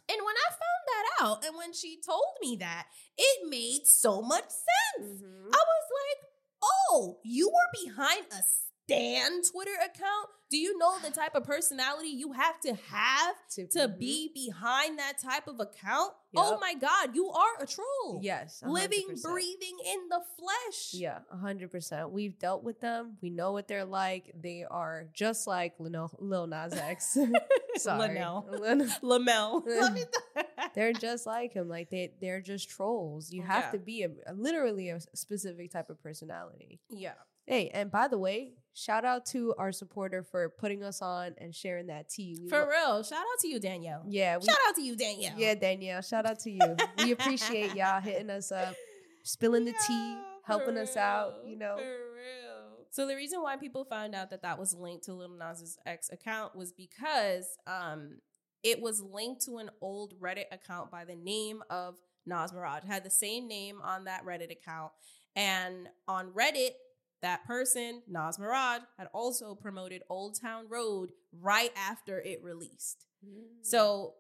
And 0.09 0.19
when 0.19 0.37
I 0.37 0.49
found 0.51 0.83
that 0.89 1.07
out, 1.23 1.45
and 1.47 1.57
when 1.57 1.73
she 1.73 2.01
told 2.01 2.37
me 2.41 2.57
that, 2.57 2.87
it 3.17 3.49
made 3.49 3.87
so 3.87 4.21
much 4.21 4.49
sense. 4.51 5.23
Mhm. 5.23 5.47
I 5.53 5.63
was 5.73 5.87
like, 6.01 6.31
oh, 6.63 7.21
you 7.25 7.49
were 7.49 7.85
behind 7.85 8.27
a 8.33 8.43
Stan 8.89 9.43
Twitter 9.51 9.73
account? 9.85 10.29
Do 10.51 10.59
you 10.59 10.79
know 10.79 10.99
the 11.03 11.11
type 11.11 11.35
of 11.35 11.45
personality 11.45 12.09
you 12.09 12.33
have 12.33 12.61
to 12.61 12.75
have 12.75 13.35
to 13.57 13.63
mhm. 13.89 13.99
be 13.99 14.31
behind 14.35 14.99
that 14.99 15.15
type 15.19 15.49
of 15.49 15.59
account? 15.59 16.13
Oh 16.37 16.59
my 16.61 16.75
God, 16.75 17.15
you 17.15 17.29
are 17.31 17.63
a 17.63 17.67
troll. 17.67 18.21
yes 18.23 18.63
Living, 18.65 19.07
100%. 19.11 19.23
breathing 19.23 19.77
in 19.87 20.09
the 20.11 20.21
flesh. 20.39 20.91
Yeah, 20.93 21.21
hundred 21.31 21.71
percent. 21.73 22.11
We've 22.11 22.39
dealt 22.39 22.63
with 22.63 22.81
them. 22.81 23.17
We 23.23 23.31
know 23.31 23.53
what 23.53 23.69
they're 23.69 23.85
like. 23.87 24.33
They 24.41 24.65
are 24.71 25.07
just 25.15 25.47
like 25.47 25.75
Lil, 25.79 26.11
Lil 26.21 26.47
Nas 26.47 26.75
X. 26.75 27.17
Sorry, 27.77 28.09
Linnell. 28.09 28.47
Lin- 28.61 28.91
Lamel. 29.03 29.65
They're 30.75 30.93
just 30.93 31.25
like 31.27 31.53
him. 31.53 31.69
Like 31.69 31.89
they, 31.91 32.13
they're 32.21 32.41
just 32.41 32.69
trolls. 32.69 33.33
You 33.33 33.43
have 33.43 33.65
Yeah. 33.67 33.71
to 33.73 33.79
be 33.79 34.03
a- 34.03 34.33
literally 34.35 34.91
a 34.91 34.99
specific 35.15 35.71
type 35.73 35.89
of 35.91 36.03
personality. 36.03 36.81
yeah. 36.91 37.13
Hey, 37.47 37.69
and 37.75 37.91
by 37.91 38.09
the 38.09 38.19
way, 38.19 38.53
shout 38.73 39.05
out 39.05 39.27
to 39.27 39.55
our 39.59 39.71
supporter 39.73 40.23
for 40.23 40.49
putting 40.49 40.83
us 40.83 41.03
on 41.03 41.35
and 41.39 41.55
sharing 41.55 41.89
that 41.89 42.09
tea. 42.09 42.37
We 42.43 42.49
For 42.49 42.61
lo- 42.61 42.69
real. 42.69 43.03
Shout 43.03 43.19
out 43.21 43.39
to 43.41 43.49
you, 43.49 43.61
Danielle. 43.61 44.03
yeah, 44.09 44.39
we, 44.39 44.45
Shout 44.47 44.57
out 44.69 44.75
to 44.77 44.83
you, 44.83 44.97
Danielle. 44.97 45.35
yeah, 45.37 45.55
Danielle. 45.55 46.01
Shout 46.03 46.27
out 46.27 46.39
to 46.41 46.51
you. 46.51 46.77
we 46.99 47.13
appreciate 47.13 47.75
y'all 47.75 48.01
hitting 48.01 48.31
us 48.31 48.51
up, 48.51 48.75
spilling 49.23 49.65
the 49.67 49.75
tea, 49.87 50.17
helping 50.47 50.77
us 50.79 50.97
out. 50.97 51.35
You 51.47 51.57
know, 51.59 51.77
For 51.77 51.83
real. 51.83 52.87
So 52.91 53.07
the 53.07 53.17
reason 53.17 53.43
why 53.43 53.57
people 53.57 53.85
found 53.85 54.15
out 54.15 54.31
that 54.31 54.43
that 54.43 54.59
was 54.59 54.73
linked 54.75 55.05
to 55.05 55.13
Lil 55.15 55.29
Nas 55.37 55.77
X's 55.85 56.11
account 56.13 56.55
was 56.57 56.73
because 56.73 57.47
um 57.67 58.19
it 58.63 58.81
was 58.81 59.03
linked 59.03 59.45
to 59.45 59.59
an 59.59 59.69
old 59.83 60.15
Reddit 60.21 60.45
account 60.51 60.91
by 60.91 61.05
the 61.05 61.17
name 61.17 61.63
of 61.69 61.97
Nas 62.25 62.53
Maraj. 62.53 62.79
It 62.79 62.85
had 62.87 63.05
the 63.05 63.11
same 63.11 63.47
name 63.47 63.81
on 63.83 64.05
that 64.05 64.25
Reddit 64.25 64.51
account. 64.51 64.93
And 65.37 65.89
on 66.09 66.31
Reddit, 66.31 66.71
that 67.25 67.47
person, 67.47 68.03
Nas 68.07 68.37
Maraj, 68.37 68.81
had 68.99 69.09
also 69.15 69.55
promoted 69.55 70.03
Old 70.11 70.39
Town 70.39 70.67
Road 70.69 71.11
right 71.41 71.73
after 71.75 72.21
it 72.21 72.43
released. 72.43 73.07
Mm. 73.27 73.45
So 73.63 74.15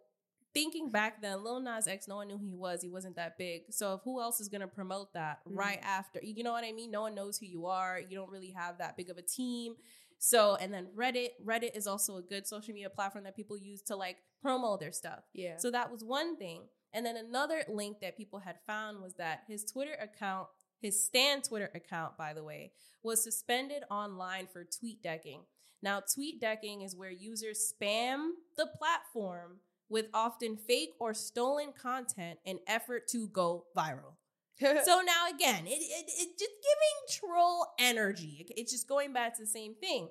thinking 0.54 0.90
back 0.90 1.20
then, 1.20 1.44
Lil 1.44 1.60
Nas 1.60 1.86
X, 1.86 2.08
no 2.08 2.16
one 2.16 2.28
knew 2.28 2.38
who 2.38 2.46
he 2.46 2.56
was. 2.56 2.80
He 2.80 2.88
wasn't 2.88 3.16
that 3.16 3.36
big. 3.36 3.64
So 3.70 3.94
if 3.94 4.00
who 4.04 4.22
else 4.22 4.40
is 4.40 4.48
gonna 4.48 4.66
promote 4.66 5.12
that 5.12 5.40
mm. 5.46 5.54
right 5.54 5.80
after? 5.82 6.18
You 6.22 6.42
know 6.42 6.52
what 6.52 6.64
I 6.64 6.72
mean? 6.72 6.90
No 6.90 7.02
one 7.02 7.14
knows 7.14 7.36
who 7.36 7.44
you 7.44 7.66
are. 7.66 8.00
You 8.00 8.16
don't 8.16 8.30
really 8.30 8.52
have 8.52 8.78
that 8.78 8.96
big 8.96 9.10
of 9.10 9.18
a 9.18 9.22
team. 9.22 9.74
So 10.18 10.56
and 10.56 10.72
then 10.72 10.86
Reddit. 10.96 11.30
Reddit 11.44 11.76
is 11.76 11.86
also 11.86 12.16
a 12.16 12.22
good 12.22 12.46
social 12.46 12.72
media 12.72 12.88
platform 12.88 13.24
that 13.24 13.36
people 13.36 13.58
use 13.58 13.82
to 13.82 13.96
like 13.96 14.16
promo 14.42 14.80
their 14.80 14.92
stuff. 14.92 15.24
yeah. 15.34 15.58
So 15.58 15.70
that 15.70 15.92
was 15.92 16.02
one 16.02 16.36
thing. 16.38 16.62
And 16.94 17.04
then 17.04 17.16
another 17.16 17.64
link 17.68 18.00
that 18.00 18.16
people 18.16 18.38
had 18.38 18.56
found 18.66 19.02
was 19.02 19.14
that 19.14 19.42
his 19.48 19.64
Twitter 19.64 19.94
account, 20.00 20.46
his 20.84 21.02
Stan 21.02 21.40
Twitter 21.40 21.70
account, 21.74 22.18
by 22.18 22.34
the 22.34 22.44
way, 22.44 22.70
was 23.02 23.24
suspended 23.24 23.84
online 23.90 24.46
for 24.46 24.64
tweet 24.64 25.02
decking. 25.02 25.40
Now, 25.82 26.00
tweet 26.00 26.42
decking 26.42 26.82
is 26.82 26.94
where 26.94 27.10
users 27.10 27.72
spam 27.72 28.32
the 28.58 28.66
platform 28.66 29.60
with 29.88 30.08
often 30.12 30.58
fake 30.58 30.90
or 31.00 31.14
stolen 31.14 31.72
content 31.72 32.38
in 32.44 32.58
effort 32.66 33.08
to 33.08 33.28
go 33.28 33.64
viral. 33.74 34.16
so 34.60 35.00
now 35.00 35.34
again, 35.34 35.66
it, 35.66 35.80
it, 35.80 36.04
it 36.06 36.38
just 36.38 36.52
giving 36.62 37.18
troll 37.18 37.66
energy. 37.78 38.46
It's 38.54 38.70
just 38.70 38.86
going 38.86 39.14
back 39.14 39.36
to 39.36 39.42
the 39.42 39.46
same 39.46 39.74
thing. 39.74 40.08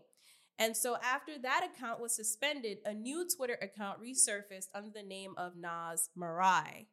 And 0.57 0.75
so 0.75 0.97
after 1.03 1.33
that 1.39 1.69
account 1.71 2.01
was 2.01 2.15
suspended, 2.15 2.79
a 2.83 2.95
new 2.95 3.27
Twitter 3.35 3.59
account 3.61 3.99
resurfaced 4.01 4.69
under 4.73 4.89
the 4.89 5.03
name 5.03 5.33
of 5.37 5.55
Nas 5.55 6.09
Marai. 6.15 6.87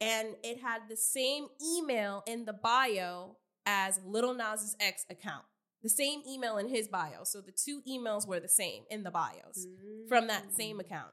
And 0.00 0.36
it 0.44 0.60
had 0.60 0.82
the 0.88 0.96
same 0.96 1.48
email 1.62 2.22
in 2.26 2.44
the 2.44 2.52
bio 2.52 3.36
as 3.66 4.00
Little 4.04 4.34
Nas 4.34 4.76
X's 4.80 5.06
account. 5.10 5.44
The 5.82 5.88
same 5.88 6.22
email 6.28 6.56
in 6.58 6.68
his 6.68 6.88
bio. 6.88 7.24
So 7.24 7.40
the 7.40 7.52
two 7.52 7.82
emails 7.88 8.26
were 8.26 8.40
the 8.40 8.48
same 8.48 8.84
in 8.90 9.02
the 9.04 9.10
bios 9.10 9.66
from 10.08 10.26
that 10.26 10.52
same 10.56 10.78
mm. 10.78 10.80
account. 10.80 11.12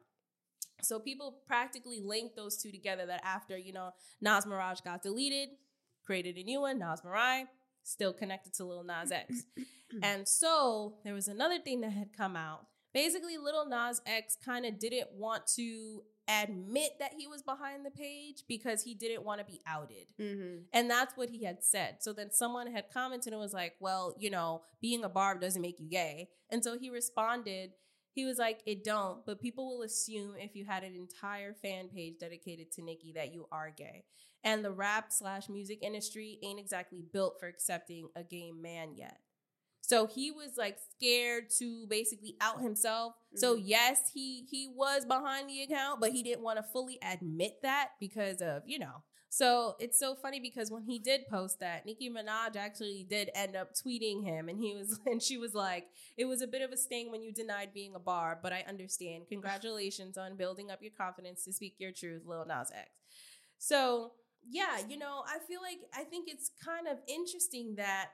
So 0.81 0.99
people 0.99 1.39
practically 1.47 1.99
linked 2.01 2.35
those 2.35 2.57
two 2.57 2.71
together 2.71 3.05
that 3.07 3.21
after, 3.23 3.57
you 3.57 3.73
know, 3.73 3.91
Nas 4.21 4.45
Maraj 4.45 4.83
got 4.83 5.01
deleted, 5.01 5.49
created 6.05 6.37
a 6.37 6.43
new 6.43 6.61
one, 6.61 6.79
Nas 6.79 7.01
Mirai, 7.01 7.45
still 7.83 8.13
connected 8.13 8.53
to 8.55 8.65
Lil 8.65 8.83
Nas 8.83 9.11
X. 9.11 9.43
and 10.03 10.27
so 10.27 10.95
there 11.03 11.13
was 11.13 11.27
another 11.27 11.59
thing 11.59 11.81
that 11.81 11.91
had 11.91 12.13
come 12.15 12.35
out. 12.35 12.67
Basically, 12.93 13.37
Lil 13.37 13.67
Nas 13.67 14.01
X 14.05 14.37
kind 14.43 14.65
of 14.65 14.79
didn't 14.79 15.11
want 15.13 15.47
to 15.55 16.03
admit 16.27 16.93
that 16.99 17.13
he 17.17 17.27
was 17.27 17.41
behind 17.43 17.85
the 17.85 17.91
page 17.91 18.43
because 18.47 18.83
he 18.83 18.95
didn't 18.95 19.23
want 19.23 19.39
to 19.39 19.45
be 19.45 19.61
outed. 19.67 20.07
Mm-hmm. 20.19 20.63
And 20.73 20.89
that's 20.89 21.15
what 21.15 21.29
he 21.29 21.43
had 21.43 21.63
said. 21.63 21.97
So 21.99 22.13
then 22.13 22.31
someone 22.31 22.71
had 22.71 22.91
commented 22.91 23.33
and 23.33 23.41
was 23.41 23.53
like, 23.53 23.73
well, 23.79 24.15
you 24.19 24.29
know, 24.29 24.63
being 24.81 25.03
a 25.03 25.09
barb 25.09 25.41
doesn't 25.41 25.61
make 25.61 25.79
you 25.79 25.89
gay. 25.89 26.29
And 26.49 26.63
so 26.63 26.77
he 26.77 26.89
responded, 26.89 27.71
he 28.13 28.25
was 28.25 28.37
like, 28.37 28.61
it 28.65 28.83
don't, 28.83 29.25
but 29.25 29.41
people 29.41 29.67
will 29.67 29.83
assume 29.83 30.35
if 30.39 30.55
you 30.55 30.65
had 30.65 30.83
an 30.83 30.95
entire 30.95 31.53
fan 31.53 31.89
page 31.89 32.15
dedicated 32.19 32.71
to 32.73 32.81
Nicki 32.81 33.11
that 33.13 33.33
you 33.33 33.47
are 33.51 33.71
gay. 33.75 34.05
And 34.43 34.63
the 34.63 34.71
rap 34.71 35.11
slash 35.11 35.49
music 35.49 35.79
industry 35.81 36.39
ain't 36.43 36.59
exactly 36.59 37.03
built 37.11 37.39
for 37.39 37.47
accepting 37.47 38.09
a 38.15 38.23
gay 38.23 38.51
man 38.51 38.95
yet. 38.95 39.17
So 39.87 40.07
he 40.07 40.31
was 40.31 40.57
like 40.57 40.77
scared 40.97 41.49
to 41.59 41.85
basically 41.87 42.35
out 42.41 42.61
himself. 42.61 43.13
So 43.35 43.55
mm-hmm. 43.55 43.67
yes, 43.67 43.99
he 44.13 44.45
he 44.49 44.67
was 44.67 45.05
behind 45.05 45.49
the 45.49 45.61
account, 45.61 45.99
but 45.99 46.11
he 46.11 46.23
didn't 46.23 46.43
want 46.43 46.57
to 46.57 46.63
fully 46.63 46.97
admit 47.03 47.61
that 47.61 47.89
because 47.99 48.41
of, 48.41 48.63
you 48.65 48.79
know. 48.79 49.03
So 49.29 49.75
it's 49.79 49.99
so 49.99 50.15
funny 50.15 50.39
because 50.39 50.71
when 50.71 50.83
he 50.83 50.97
did 50.97 51.27
post 51.29 51.59
that, 51.59 51.85
Nicki 51.85 52.09
Minaj 52.09 52.55
actually 52.55 53.05
did 53.07 53.29
end 53.35 53.55
up 53.55 53.73
tweeting 53.75 54.23
him 54.23 54.49
and 54.49 54.57
he 54.57 54.73
was 54.73 54.99
and 55.05 55.21
she 55.21 55.37
was 55.37 55.53
like, 55.53 55.85
"It 56.17 56.25
was 56.25 56.41
a 56.41 56.47
bit 56.47 56.63
of 56.63 56.71
a 56.71 56.77
sting 56.77 57.11
when 57.11 57.21
you 57.21 57.31
denied 57.31 57.73
being 57.73 57.93
a 57.93 57.99
barb, 57.99 58.39
but 58.41 58.53
I 58.53 58.63
understand. 58.67 59.25
Congratulations 59.29 60.17
on 60.17 60.35
building 60.35 60.71
up 60.71 60.81
your 60.81 60.93
confidence 60.97 61.43
to 61.43 61.53
speak 61.53 61.75
your 61.77 61.91
truth, 61.91 62.23
Lil 62.25 62.45
Nas 62.47 62.71
X." 62.73 62.89
So, 63.59 64.13
yeah, 64.49 64.79
you 64.89 64.97
know, 64.97 65.23
I 65.27 65.37
feel 65.47 65.61
like 65.61 65.79
I 65.93 66.05
think 66.05 66.27
it's 66.27 66.49
kind 66.63 66.87
of 66.87 66.97
interesting 67.07 67.75
that 67.75 68.09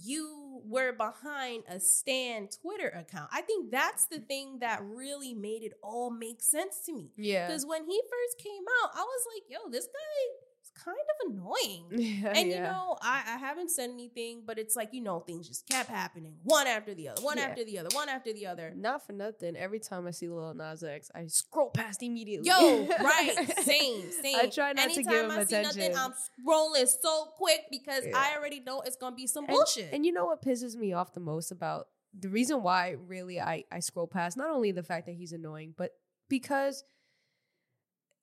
you 0.00 0.60
were 0.64 0.92
behind 0.92 1.64
a 1.68 1.80
Stan 1.80 2.48
Twitter 2.48 2.88
account. 2.88 3.30
I 3.32 3.42
think 3.42 3.70
that's 3.70 4.06
the 4.06 4.20
thing 4.20 4.58
that 4.60 4.80
really 4.82 5.34
made 5.34 5.62
it 5.62 5.72
all 5.82 6.10
make 6.10 6.42
sense 6.42 6.80
to 6.86 6.92
me. 6.92 7.10
Yeah. 7.16 7.46
Because 7.46 7.66
when 7.66 7.84
he 7.84 8.00
first 8.02 8.38
came 8.38 8.62
out, 8.82 8.90
I 8.94 9.02
was 9.02 9.26
like, 9.34 9.44
yo, 9.50 9.70
this 9.70 9.86
guy 9.86 10.51
kind 10.74 10.96
of 10.96 11.30
annoying. 11.32 11.84
Yeah, 12.22 12.32
And 12.34 12.48
you 12.48 12.60
know, 12.60 12.96
I, 13.02 13.22
I 13.26 13.36
haven't 13.38 13.70
said 13.70 13.90
anything, 13.90 14.42
but 14.46 14.58
it's 14.58 14.74
like, 14.76 14.92
you 14.92 15.00
know, 15.00 15.20
things 15.20 15.46
just 15.48 15.68
kept 15.68 15.88
happening 15.88 16.36
one 16.42 16.66
after 16.66 16.94
the 16.94 17.08
other, 17.08 17.22
one 17.22 17.38
Yeah. 17.38 17.44
after 17.44 17.64
the 17.64 17.78
other, 17.78 17.88
one 17.92 18.08
after 18.08 18.32
the 18.32 18.46
other. 18.46 18.72
Not 18.76 19.06
for 19.06 19.12
nothing. 19.12 19.56
Every 19.56 19.78
time 19.80 20.06
I 20.06 20.10
see 20.10 20.28
Lil 20.28 20.54
Nas 20.54 20.82
X, 20.82 21.10
I 21.14 21.26
scroll 21.26 21.70
past 21.70 22.02
immediately. 22.02 22.48
Yo, 22.48 22.86
right, 22.86 23.54
same, 23.62 24.10
same. 24.10 24.36
I 24.36 24.46
try 24.46 24.72
not 24.72 24.90
to 24.90 25.02
give 25.02 25.12
him 25.24 25.30
I 25.30 25.44
see 25.44 25.56
attention. 25.56 25.92
nothing, 25.92 25.96
I'm 25.96 26.12
scrolling 26.12 26.88
so 26.88 27.26
quick 27.36 27.60
because 27.70 28.04
Yeah. 28.06 28.16
I 28.16 28.36
already 28.36 28.60
know 28.60 28.80
it's 28.80 28.96
gonna 28.96 29.14
be 29.16 29.26
some 29.26 29.44
And- 29.44 29.54
bullshit. 29.54 29.92
And 29.92 30.04
you 30.06 30.12
know 30.12 30.26
what 30.26 30.42
pisses 30.42 30.74
me 30.76 30.92
off 30.92 31.12
the 31.12 31.20
most 31.20 31.50
about 31.50 31.88
the 32.18 32.28
reason 32.28 32.62
why 32.62 32.96
really 33.06 33.40
I, 33.40 33.64
I 33.72 33.80
scroll 33.80 34.06
past 34.06 34.36
not 34.36 34.50
only 34.50 34.72
the 34.72 34.82
fact 34.82 35.06
that 35.06 35.12
he's 35.14 35.32
annoying, 35.32 35.74
but 35.76 35.92
because 36.28 36.84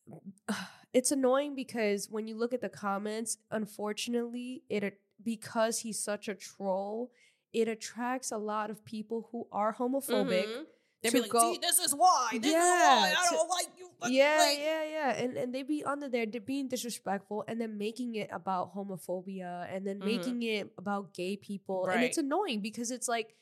uh, 0.50 0.54
it's 0.94 1.12
annoying 1.12 1.56
because 1.56 2.08
when 2.10 2.28
you 2.28 2.36
look 2.38 2.54
at 2.54 2.62
the 2.62 2.70
comments, 2.70 3.38
unfortunately, 3.52 4.64
it 4.70 5.00
because 5.24 5.80
he's 5.80 6.02
such 6.02 6.28
a 6.28 6.36
troll, 6.36 7.12
it 7.54 7.68
attracts 7.68 8.32
a 8.32 8.38
lot 8.38 8.70
of 8.70 8.84
people 8.86 9.28
who 9.32 9.48
are 9.52 9.74
homophobic. 9.76 10.46
Mhm. 10.48 10.66
They 11.02 11.10
to 11.10 11.14
be 11.14 11.22
like, 11.22 11.30
go- 11.32 11.54
see, 11.54 11.60
this 11.60 11.80
is 11.80 11.94
why. 11.96 12.38
This 12.42 12.52
Yeah, 12.52 12.60
is 12.60 13.14
why 13.14 13.14
I 13.18 13.30
don't 13.32 13.50
like 13.50 13.68
you. 13.78 13.90
fucking 14.00 14.16
Yeah, 14.16 14.38
like-" 14.38 14.58
yeah, 14.60 14.84
yeah. 14.84 15.12
And 15.24 15.38
and 15.38 15.56
they 15.56 15.64
be 15.64 15.84
under 15.84 16.10
there 16.10 16.26
they're 16.26 16.42
being 16.42 16.68
disrespectful 16.68 17.46
and 17.48 17.60
then 17.60 17.78
making 17.78 18.16
it 18.16 18.30
about 18.34 18.74
homophobia 18.76 19.74
and 19.74 19.88
then 19.88 20.00
Mhm. 20.00 20.06
making 20.06 20.44
it 20.44 20.74
about 20.78 21.14
gay 21.14 21.38
people. 21.38 21.86
And 21.88 22.04
it's 22.04 22.18
annoying 22.18 22.60
because 22.62 22.92
it's 22.92 23.08
like 23.08 23.36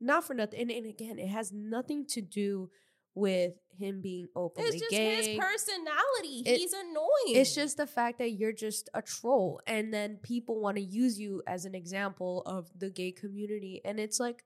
not 0.00 0.24
for 0.24 0.34
nothing. 0.34 0.60
And, 0.62 0.70
and 0.72 0.86
again, 0.86 1.18
it 1.20 1.28
has 1.28 1.52
nothing 1.52 2.04
to 2.06 2.20
do 2.20 2.70
with 3.14 3.54
him 3.78 4.00
being 4.00 4.28
openly 4.36 4.68
It's 4.70 4.78
just 4.80 4.90
gay. 4.90 5.16
his 5.16 5.38
personality. 5.38 6.42
It- 6.46 6.58
He's 6.58 6.72
annoying. 6.72 7.08
It's 7.40 7.54
just 7.54 7.76
the 7.76 7.86
fact 7.86 8.18
that 8.18 8.30
you're 8.32 8.52
just 8.52 8.88
a 8.94 9.02
troll, 9.02 9.60
and 9.66 9.92
then 9.92 10.18
people 10.22 10.60
want 10.60 10.76
to 10.76 10.82
use 10.82 11.18
you 11.18 11.42
as 11.46 11.64
an 11.64 11.74
example 11.74 12.42
of 12.46 12.70
the 12.78 12.90
gay 12.90 13.12
community, 13.12 13.80
and 13.84 13.98
it's 13.98 14.20
like, 14.20 14.44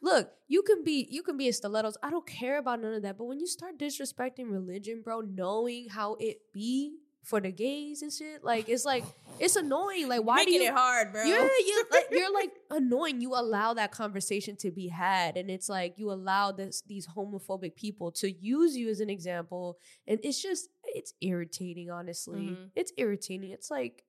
look, 0.00 0.30
you 0.46 0.62
can 0.62 0.84
be 0.84 1.06
you 1.10 1.22
can 1.22 1.36
be 1.36 1.48
a 1.48 1.52
stilettos. 1.52 1.96
I 2.02 2.10
don't 2.10 2.26
care 2.26 2.58
about 2.58 2.80
none 2.80 2.94
of 2.94 3.02
that, 3.02 3.18
but 3.18 3.24
when 3.24 3.40
you 3.40 3.46
start 3.46 3.78
disrespecting 3.78 4.50
religion, 4.50 5.02
bro, 5.02 5.20
knowing 5.20 5.88
how 5.88 6.14
it 6.20 6.38
be 6.52 6.98
for 7.28 7.40
the 7.40 7.52
gays 7.52 8.00
and 8.00 8.10
shit, 8.12 8.42
like 8.42 8.68
it's 8.70 8.84
like 8.86 9.04
it's 9.38 9.54
annoying. 9.56 10.08
Like 10.08 10.22
why 10.24 10.36
making 10.36 10.54
do 10.54 10.64
you? 10.64 10.68
it 10.70 10.74
hard, 10.74 11.12
bro. 11.12 11.22
Yeah, 11.24 11.42
you 11.44 11.84
like, 11.92 12.06
you're 12.10 12.32
like 12.32 12.50
annoying. 12.70 13.20
You 13.20 13.34
allow 13.34 13.74
that 13.74 13.92
conversation 13.92 14.56
to 14.56 14.70
be 14.70 14.88
had, 14.88 15.36
and 15.36 15.50
it's 15.50 15.68
like 15.68 15.98
you 15.98 16.10
allow 16.10 16.52
this 16.52 16.82
these 16.86 17.06
homophobic 17.06 17.76
people 17.76 18.10
to 18.12 18.30
use 18.30 18.76
you 18.76 18.88
as 18.88 19.00
an 19.00 19.10
example, 19.10 19.78
and 20.06 20.18
it's 20.22 20.40
just 20.42 20.68
it's 20.84 21.12
irritating. 21.20 21.90
Honestly, 21.90 22.40
Mhm. 22.40 22.70
it's 22.74 22.92
irritating. 22.96 23.50
It's 23.50 23.70
like 23.70 24.04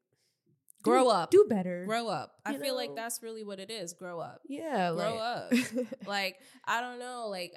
Grow 0.82 1.04
do- 1.04 1.10
up. 1.10 1.30
do 1.32 1.46
better. 1.50 1.84
grow 1.86 2.08
up. 2.08 2.36
I 2.46 2.52
You 2.54 2.60
feel 2.60 2.76
like 2.76 2.96
that's 2.96 3.22
really 3.22 3.44
what 3.44 3.60
it 3.60 3.70
is. 3.70 3.92
Grow 3.92 4.22
up. 4.22 4.40
yeah, 4.48 4.92
Grow 4.94 5.16
like, 5.16 5.20
up. 5.20 5.52
like 6.08 6.36
I 6.66 6.80
don't 6.80 7.00
know. 7.00 7.28
Like 7.28 7.52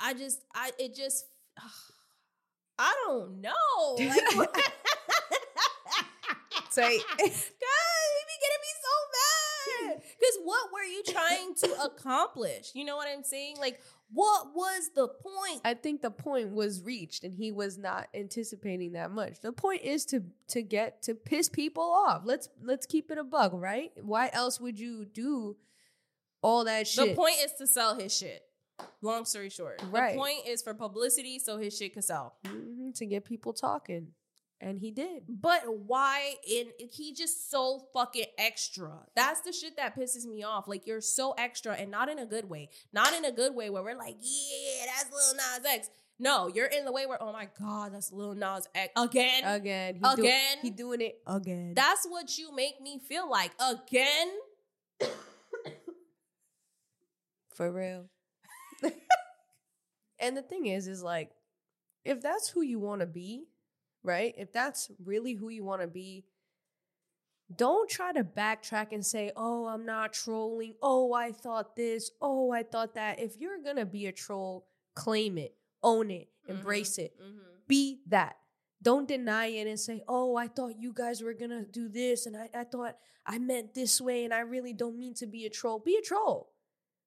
I, 0.00 0.10
I 0.10 0.14
just 0.14 0.40
I 0.52 0.72
it 0.76 0.96
just 0.96 1.24
I 2.82 2.94
don't 3.06 3.40
know. 3.40 3.96
Like 3.96 4.50
God, 6.74 6.90
he 6.90 6.98
be 6.98 8.38
getting 8.40 8.62
me 8.62 8.72
so 8.82 8.94
mad. 9.12 10.02
Because 10.18 10.38
what 10.44 10.72
were 10.72 10.82
you 10.84 11.02
trying 11.06 11.54
to 11.54 11.82
accomplish? 11.84 12.70
You 12.74 12.84
know 12.84 12.96
what 12.96 13.08
I'm 13.08 13.24
saying? 13.24 13.56
Like, 13.58 13.80
what 14.12 14.54
was 14.54 14.90
the 14.94 15.08
point? 15.08 15.60
I 15.64 15.74
think 15.74 16.02
the 16.02 16.10
point 16.10 16.50
was 16.50 16.82
reached, 16.82 17.24
and 17.24 17.34
he 17.34 17.50
was 17.52 17.78
not 17.78 18.08
anticipating 18.14 18.92
that 18.92 19.10
much. 19.10 19.40
The 19.40 19.52
point 19.52 19.82
is 19.82 20.04
to 20.06 20.22
to 20.48 20.62
get 20.62 21.02
to 21.02 21.14
piss 21.14 21.48
people 21.48 21.84
off. 21.84 22.22
Let's 22.24 22.48
let's 22.62 22.86
keep 22.86 23.10
it 23.10 23.18
a 23.18 23.24
bug, 23.24 23.52
right? 23.54 23.92
Why 24.00 24.30
else 24.32 24.60
would 24.60 24.78
you 24.78 25.04
do 25.04 25.56
all 26.42 26.64
that 26.64 26.86
shit? 26.86 27.10
The 27.10 27.14
point 27.14 27.36
is 27.44 27.52
to 27.58 27.66
sell 27.66 27.96
his 27.96 28.16
shit. 28.16 28.42
Long 29.00 29.24
story 29.24 29.50
short, 29.50 29.82
Right. 29.90 30.12
the 30.12 30.18
point 30.18 30.46
is 30.46 30.62
for 30.62 30.74
publicity, 30.74 31.38
so 31.38 31.58
his 31.58 31.76
shit 31.76 31.94
could 31.94 32.04
sell. 32.04 32.36
Mhm, 32.44 32.94
to 32.96 33.06
get 33.06 33.24
people 33.24 33.52
talking, 33.52 34.14
and 34.60 34.78
he 34.78 34.90
did. 34.92 35.24
But 35.28 35.62
why? 35.78 36.36
In 36.48 36.72
he 36.78 37.12
just 37.12 37.50
so 37.50 37.88
fucking 37.92 38.26
extra. 38.38 39.06
That's 39.16 39.40
the 39.40 39.52
shit 39.52 39.76
that 39.76 39.96
pisses 39.96 40.24
me 40.24 40.42
off. 40.44 40.68
Like 40.68 40.86
you're 40.86 41.00
so 41.00 41.32
extra, 41.32 41.74
and 41.74 41.90
not 41.90 42.08
in 42.08 42.18
a 42.18 42.26
good 42.26 42.48
way. 42.48 42.68
Not 42.92 43.12
in 43.14 43.24
a 43.24 43.32
good 43.32 43.54
way 43.54 43.70
where 43.70 43.82
we're 43.82 43.96
like, 43.96 44.16
yeah, 44.20 44.86
that's 44.86 45.10
Lil 45.12 45.34
Nas 45.34 45.64
X. 45.66 45.90
No, 46.18 46.46
you're 46.46 46.66
in 46.66 46.84
the 46.84 46.92
way 46.92 47.06
where, 47.06 47.20
oh 47.20 47.32
my 47.32 47.48
god, 47.58 47.92
that's 47.94 48.12
Lil 48.12 48.34
Nas 48.34 48.68
X 48.76 48.92
again. 48.96 49.42
Again, 49.44 49.94
he 49.96 50.00
do- 50.00 50.22
Again? 50.22 50.58
he 50.62 50.70
doing 50.70 51.00
it 51.00 51.20
again. 51.26 51.74
That's 51.74 52.06
what 52.06 52.38
you 52.38 52.54
make 52.54 52.80
me 52.80 53.00
feel 53.00 53.28
like 53.28 53.50
again. 53.58 54.30
for 57.54 57.72
real. 57.72 58.08
and 60.18 60.36
the 60.36 60.42
thing 60.42 60.66
is, 60.66 60.88
is 60.88 61.02
like, 61.02 61.30
if 62.04 62.20
that's 62.20 62.48
who 62.48 62.62
you 62.62 62.78
want 62.78 63.00
to 63.00 63.06
be, 63.06 63.44
right? 64.02 64.34
If 64.36 64.52
that's 64.52 64.90
really 65.04 65.34
who 65.34 65.48
you 65.48 65.64
want 65.64 65.82
to 65.82 65.88
be, 65.88 66.24
don't 67.54 67.88
try 67.88 68.12
to 68.12 68.24
backtrack 68.24 68.92
and 68.92 69.04
say, 69.04 69.30
oh, 69.36 69.66
I'm 69.66 69.84
not 69.84 70.12
trolling. 70.12 70.74
Oh, 70.82 71.12
I 71.12 71.32
thought 71.32 71.76
this. 71.76 72.10
Oh, 72.20 72.50
I 72.50 72.62
thought 72.62 72.94
that. 72.94 73.20
If 73.20 73.36
you're 73.38 73.62
going 73.62 73.76
to 73.76 73.86
be 73.86 74.06
a 74.06 74.12
troll, 74.12 74.66
claim 74.94 75.38
it, 75.38 75.54
own 75.82 76.10
it, 76.10 76.28
embrace 76.48 76.98
it. 76.98 77.14
Mm-hmm. 77.20 77.38
Be 77.68 78.00
that. 78.08 78.36
Don't 78.82 79.06
deny 79.06 79.46
it 79.46 79.66
and 79.66 79.78
say, 79.78 80.02
oh, 80.08 80.36
I 80.36 80.48
thought 80.48 80.80
you 80.80 80.92
guys 80.92 81.22
were 81.22 81.34
going 81.34 81.50
to 81.50 81.64
do 81.64 81.88
this. 81.88 82.26
And 82.26 82.36
I, 82.36 82.48
I 82.54 82.64
thought 82.64 82.96
I 83.26 83.38
meant 83.38 83.74
this 83.74 84.00
way. 84.00 84.24
And 84.24 84.34
I 84.34 84.40
really 84.40 84.72
don't 84.72 84.98
mean 84.98 85.14
to 85.14 85.26
be 85.26 85.46
a 85.46 85.50
troll. 85.50 85.78
Be 85.78 85.96
a 85.96 86.02
troll. 86.02 86.51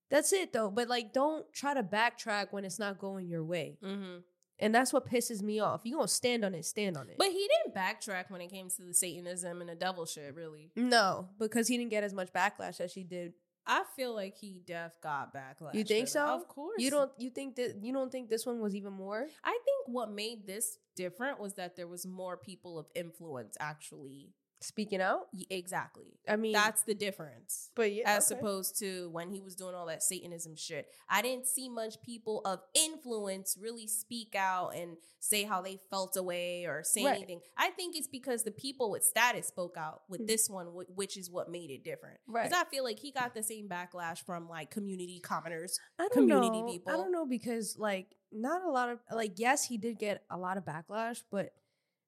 That's 0.10 0.34
it 0.34 0.54
though. 0.54 0.70
But 0.70 0.88
like, 0.88 1.14
don't 1.14 1.52
try 1.54 1.74
to 1.74 1.84
backtrack 1.84 2.48
when 2.52 2.66
it's 2.66 2.80
not 2.80 3.00
going 3.00 3.28
your 3.28 3.44
way. 3.44 3.78
Mm-hmm. 3.84 4.18
And 4.58 4.74
that's 4.74 4.94
what 4.94 5.10
pisses 5.10 5.42
me 5.42 5.60
off. 5.60 5.82
You 5.84 5.96
gonna 5.96 6.08
stand 6.08 6.46
on 6.46 6.56
it, 6.56 6.66
stand 6.66 6.96
on 6.96 7.10
it. 7.10 7.16
But 7.18 7.28
he 7.28 7.48
didn't 7.66 7.76
backtrack 7.76 8.30
when 8.30 8.42
it 8.42 8.50
came 8.50 8.70
to 8.70 8.84
the 8.84 8.94
Satanism 8.94 9.60
and 9.60 9.70
the 9.70 9.76
devil 9.76 10.06
shit. 10.06 10.34
Really, 10.34 10.72
no, 10.76 11.28
because 11.40 11.68
he 11.68 11.78
didn't 11.78 11.92
get 11.92 12.04
as 12.04 12.14
much 12.14 12.32
backlash 12.32 12.80
as 12.80 12.92
she 12.92 13.04
did. 13.04 13.34
I 13.68 13.84
feel 13.96 14.14
like 14.16 14.38
he 14.38 14.62
def 14.66 14.94
got 15.02 15.34
backlash. 15.34 15.74
You 15.74 15.84
think 15.84 16.08
so? 16.08 16.24
Of 16.24 16.48
course. 16.48 16.76
You 16.78 16.92
don't. 16.92 17.12
You 17.18 17.32
think 17.32 17.56
that 17.56 17.80
you 17.82 17.92
don't 17.92 18.12
think 18.12 18.30
this 18.30 18.46
one 18.46 18.60
was 18.62 18.76
even 18.76 18.94
more? 18.94 19.26
I 19.44 19.52
think 19.52 19.88
what 19.88 20.12
made 20.12 20.48
this 20.48 20.78
different 20.96 21.40
was 21.40 21.56
that 21.56 21.76
there 21.76 21.88
was 21.88 22.06
more 22.06 22.38
people 22.38 22.80
of 22.80 22.86
influence 22.96 23.58
actually. 23.60 24.30
Speaking 24.66 25.00
out. 25.02 25.28
Exactly. 25.50 26.18
I 26.28 26.36
mean, 26.38 26.54
That's 26.54 26.82
the 26.84 26.96
difference. 26.96 27.70
but 27.76 27.92
yeah, 27.94 28.04
As 28.18 28.32
okay. 28.32 28.40
opposed 28.40 28.80
to 28.80 29.10
when 29.12 29.30
he 29.30 29.40
was 29.42 29.56
doing 29.56 29.76
all 29.76 29.86
that 29.86 30.02
Satanism 30.02 30.56
shit. 30.56 30.88
I 31.08 31.22
didn't 31.22 31.46
see 31.46 31.70
much 31.70 32.02
people 32.02 32.42
of 32.46 32.62
influence 32.74 33.58
really 33.62 33.86
speak 33.88 34.34
out 34.36 34.70
and 34.76 34.98
say 35.20 35.44
how 35.44 35.62
they 35.62 35.78
felt 35.92 36.18
away 36.18 36.66
or 36.66 36.84
say 36.84 37.04
Right. 37.06 37.18
anything. 37.18 37.42
I 37.58 37.70
think 37.70 37.96
it's 37.96 38.08
because 38.08 38.44
the 38.44 38.52
people 38.52 38.90
with 38.90 39.04
status 39.04 39.48
spoke 39.48 39.78
out 39.78 40.02
with 40.10 40.22
Mm. 40.22 40.28
this 40.28 40.50
one, 40.50 40.68
which 40.96 41.16
is 41.16 41.30
what 41.30 41.50
made 41.50 41.70
it 41.70 41.84
different. 41.84 42.20
Right. 42.26 42.50
Because 42.50 42.66
I 42.66 42.70
feel 42.70 42.84
like 42.84 42.98
he 43.00 43.12
got 43.12 43.34
the 43.36 43.44
same 43.44 43.70
backlash 43.70 44.24
from 44.24 44.50
like 44.50 44.72
community 44.72 45.20
commoners. 45.20 45.80
I 46.00 46.04
don't 46.04 46.14
community 46.14 46.62
know. 46.62 46.68
people. 46.72 46.92
I 46.94 46.98
don't 46.98 47.12
know 47.12 47.26
because 47.28 47.78
like 47.78 48.16
not 48.32 48.64
a 48.64 48.70
lot 48.70 48.90
of 48.90 49.00
like 49.12 49.34
yes, 49.38 49.66
he 49.66 49.78
did 49.78 50.00
get 50.00 50.24
a 50.30 50.38
lot 50.38 50.58
of 50.58 50.66
backlash, 50.66 51.22
but 51.30 51.54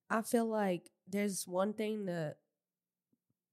I 0.09 0.21
feel 0.21 0.45
like 0.45 0.89
there's 1.07 1.47
one 1.47 1.73
thing 1.73 2.05
to 2.07 2.35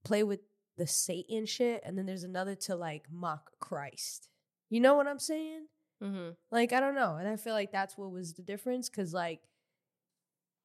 play 0.05 0.23
with 0.23 0.40
the 0.77 0.87
Satan 0.87 1.47
shit, 1.47 1.83
and 1.85 1.97
then 1.97 2.07
there's 2.07 2.25
another 2.25 2.55
to 2.55 2.77
like 2.77 3.05
mock 3.11 3.53
Christ. 3.61 4.29
You 4.71 4.81
know 4.81 4.94
what 4.94 5.07
I'm 5.07 5.19
saying? 5.19 5.67
Mm-hmm. 6.02 6.31
Like 6.50 6.73
I 6.73 6.81
don't 6.81 6.94
know, 6.94 7.17
and 7.17 7.29
I 7.29 7.37
feel 7.37 7.55
like 7.55 7.73
that's 7.73 7.96
what 7.96 8.11
was 8.11 8.35
the 8.35 8.42
difference 8.42 8.88
because 8.88 9.13
like 9.15 9.40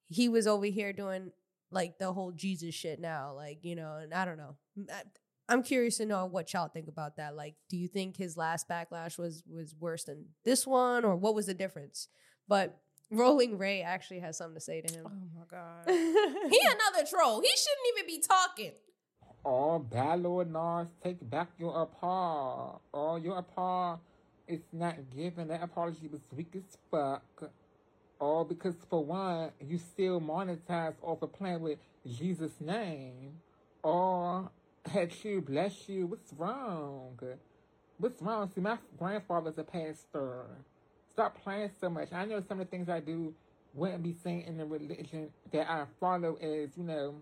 he 0.08 0.28
was 0.28 0.46
over 0.46 0.66
here 0.66 0.92
doing 0.92 1.32
like 1.70 1.98
the 1.98 2.12
whole 2.12 2.32
Jesus 2.32 2.74
shit 2.74 3.00
now, 3.00 3.32
like 3.34 3.60
you 3.62 3.76
know, 3.76 3.96
and 4.02 4.12
I 4.12 4.24
don't 4.24 4.38
know. 4.38 4.56
I, 4.92 5.02
I'm 5.48 5.62
curious 5.62 5.96
to 5.96 6.06
know 6.06 6.26
what 6.26 6.52
y'all 6.52 6.68
think 6.68 6.86
about 6.86 7.16
that. 7.16 7.34
Like, 7.34 7.54
do 7.68 7.76
you 7.76 7.88
think 7.88 8.16
his 8.16 8.36
last 8.36 8.68
backlash 8.68 9.18
was 9.18 9.42
was 9.48 9.74
worse 9.78 10.04
than 10.04 10.26
this 10.44 10.66
one, 10.66 11.04
or 11.04 11.16
what 11.16 11.34
was 11.34 11.46
the 11.46 11.54
difference? 11.54 12.08
But 12.48 12.80
Rolling 13.10 13.58
Ray 13.58 13.82
actually 13.82 14.20
has 14.20 14.36
something 14.36 14.54
to 14.54 14.60
say 14.60 14.80
to 14.80 14.94
him. 14.94 15.06
Oh 15.06 15.38
my 15.38 15.44
god. 15.50 15.88
he 15.88 16.60
another 16.64 17.08
troll. 17.08 17.40
He 17.40 17.48
shouldn't 17.48 17.98
even 17.98 18.06
be 18.06 18.22
talking. 18.22 18.72
Bad 19.44 20.22
Lord 20.22 20.52
Nas, 20.52 20.88
take 21.02 21.18
back 21.28 21.48
your 21.58 21.82
apart. 21.82 22.80
Oh, 22.92 23.16
your 23.16 23.38
apart 23.38 24.00
is 24.46 24.60
not 24.72 24.96
given. 25.14 25.48
That 25.48 25.62
apology 25.62 26.08
was 26.08 26.20
weak 26.36 26.54
as 26.54 26.76
fuck. 26.90 27.50
All 28.20 28.44
because 28.44 28.74
for 28.88 29.04
one, 29.04 29.50
you 29.60 29.78
still 29.78 30.20
monetize 30.20 30.94
off 31.02 31.22
of 31.22 31.32
playing 31.32 31.60
with 31.62 31.78
Jesus' 32.06 32.60
name. 32.60 33.40
Oh, 33.82 34.50
had 34.84 35.12
you, 35.24 35.40
bless 35.40 35.88
you. 35.88 36.06
What's 36.06 36.32
wrong? 36.34 37.18
What's 37.98 38.20
wrong? 38.20 38.50
See, 38.54 38.60
my 38.60 38.76
grandfather's 38.98 39.58
a 39.58 39.64
pastor. 39.64 40.44
Stop 41.12 41.42
playing 41.42 41.70
so 41.80 41.88
much. 41.88 42.12
I 42.12 42.24
know 42.26 42.42
some 42.46 42.60
of 42.60 42.66
the 42.66 42.70
things 42.70 42.88
I 42.88 43.00
do 43.00 43.34
wouldn't 43.72 44.02
be 44.02 44.14
seen 44.22 44.42
in 44.42 44.58
the 44.58 44.66
religion 44.66 45.30
that 45.52 45.70
I 45.70 45.84
follow 45.98 46.36
as, 46.36 46.76
you 46.76 46.84
know, 46.84 47.14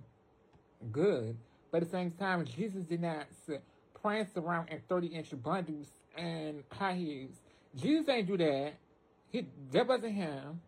good. 0.91 1.37
But 1.71 1.83
at 1.83 1.91
the 1.91 1.97
same 1.97 2.11
time, 2.13 2.45
Jesus 2.45 2.85
did 2.85 3.03
not 3.03 3.27
prance 4.01 4.31
around 4.37 4.69
in 4.69 4.81
30 4.89 5.09
inch 5.09 5.43
bundles 5.43 5.89
and 6.17 6.63
high 6.71 6.95
heels. 6.95 7.37
Jesus 7.77 8.09
ain't 8.09 8.27
do 8.27 8.37
that. 8.39 8.75
He, 9.31 9.47
that 9.73 9.87
wasn't 9.87 10.15
him. 10.15 10.61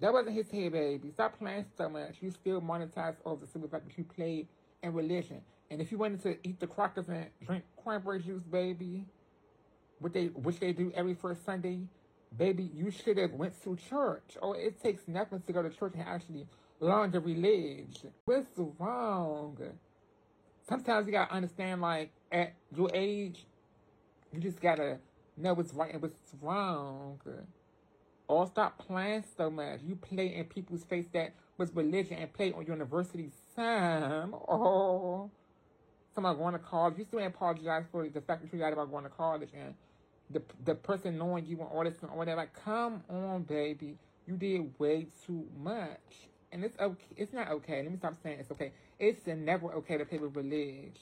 That 0.00 0.12
wasn't 0.12 0.36
his 0.36 0.50
head, 0.50 0.72
baby. 0.72 1.10
Stop 1.12 1.38
playing 1.38 1.64
so 1.76 1.88
much. 1.88 2.16
You 2.20 2.30
still 2.30 2.60
monetize 2.60 3.16
off 3.24 3.40
the 3.40 3.46
simple 3.46 3.70
fact 3.70 3.86
that 3.86 3.96
you 3.96 4.04
played 4.04 4.48
in 4.82 4.92
religion. 4.92 5.40
And 5.70 5.80
if 5.80 5.90
you 5.90 5.98
wanted 5.98 6.22
to 6.24 6.36
eat 6.46 6.60
the 6.60 6.66
crackers 6.66 7.08
and 7.08 7.26
drink 7.46 7.64
cranberry 7.82 8.20
juice, 8.20 8.42
baby, 8.42 9.06
what 9.98 10.12
they 10.12 10.26
which 10.26 10.60
they 10.60 10.72
do 10.72 10.92
every 10.94 11.14
first 11.14 11.44
Sunday, 11.44 11.80
baby, 12.36 12.70
you 12.74 12.90
should 12.90 13.16
have 13.16 13.32
went 13.32 13.62
to 13.64 13.76
church. 13.76 14.36
Oh, 14.42 14.52
it 14.52 14.82
takes 14.82 15.08
nothing 15.08 15.40
to 15.40 15.52
go 15.52 15.62
to 15.62 15.70
church 15.70 15.94
and 15.94 16.02
actually 16.02 16.46
learn 16.80 17.10
the 17.10 17.20
religion. 17.20 18.10
What's 18.26 18.46
wrong? 18.78 19.56
Sometimes 20.66 21.06
you 21.06 21.12
gotta 21.12 21.32
understand, 21.32 21.80
like 21.80 22.10
at 22.32 22.54
your 22.74 22.90
age, 22.94 23.44
you 24.32 24.40
just 24.40 24.60
gotta 24.60 24.98
know 25.36 25.54
what's 25.54 25.74
right 25.74 25.92
and 25.92 26.02
what's 26.02 26.34
wrong. 26.40 27.20
Or 28.26 28.46
stop 28.46 28.78
playing 28.78 29.24
so 29.36 29.50
much. 29.50 29.80
You 29.86 29.96
play 29.96 30.34
in 30.34 30.44
people's 30.46 30.84
face 30.84 31.06
that 31.12 31.34
was 31.58 31.74
religion 31.74 32.16
and 32.18 32.32
play 32.32 32.52
on 32.52 32.66
university 32.66 33.30
time. 33.54 34.34
Oh, 34.48 35.30
someone 36.14 36.36
going 36.36 36.52
to 36.54 36.58
college. 36.58 36.94
You 36.98 37.04
still 37.04 37.20
ain't 37.20 37.34
apologize 37.34 37.84
for 37.90 38.08
the 38.08 38.20
fact 38.20 38.42
that 38.42 38.52
you 38.52 38.58
lied 38.62 38.72
about 38.72 38.90
going 38.90 39.04
to 39.04 39.10
college 39.10 39.50
and 39.54 39.74
the 40.30 40.42
the 40.64 40.74
person 40.74 41.18
knowing 41.18 41.46
you 41.46 41.58
and 41.60 41.68
all 41.68 41.84
this 41.84 41.96
and 42.02 42.10
all 42.10 42.24
that. 42.24 42.36
Like, 42.36 42.54
come 42.54 43.02
on, 43.10 43.42
baby. 43.42 43.98
You 44.26 44.36
did 44.36 44.78
way 44.78 45.06
too 45.26 45.46
much. 45.62 46.28
And 46.54 46.64
it's 46.64 46.78
okay. 46.78 47.04
It's 47.16 47.32
not 47.32 47.50
okay. 47.50 47.82
Let 47.82 47.90
me 47.90 47.98
stop 47.98 48.14
saying 48.22 48.38
it's 48.38 48.50
okay. 48.52 48.70
It's 49.00 49.26
never 49.26 49.72
okay 49.72 49.98
to 49.98 50.04
play 50.04 50.18
with 50.18 50.36
religion. 50.36 50.92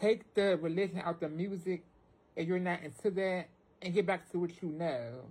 Take 0.00 0.32
the 0.32 0.56
religion 0.56 1.02
out 1.04 1.20
the 1.20 1.28
music 1.28 1.84
if 2.34 2.48
you're 2.48 2.58
not 2.58 2.82
into 2.82 3.10
that 3.10 3.48
and 3.82 3.92
get 3.92 4.06
back 4.06 4.32
to 4.32 4.38
what 4.38 4.50
you 4.62 4.70
know. 4.70 5.26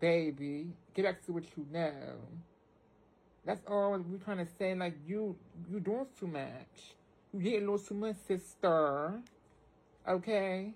Baby. 0.00 0.68
Get 0.94 1.04
back 1.04 1.22
to 1.26 1.32
what 1.32 1.44
you 1.58 1.66
know. 1.70 2.14
That's 3.44 3.60
all 3.68 3.98
we're 3.98 4.16
trying 4.16 4.38
to 4.38 4.48
say. 4.58 4.74
Like 4.74 4.94
you 5.06 5.36
you 5.70 5.78
doing 5.80 6.06
too 6.18 6.28
much. 6.28 6.94
You 7.34 7.40
getting 7.40 7.68
a 7.68 7.72
little 7.72 7.78
too 7.86 7.94
much, 7.94 8.16
sister. 8.26 9.12
Okay? 10.08 10.72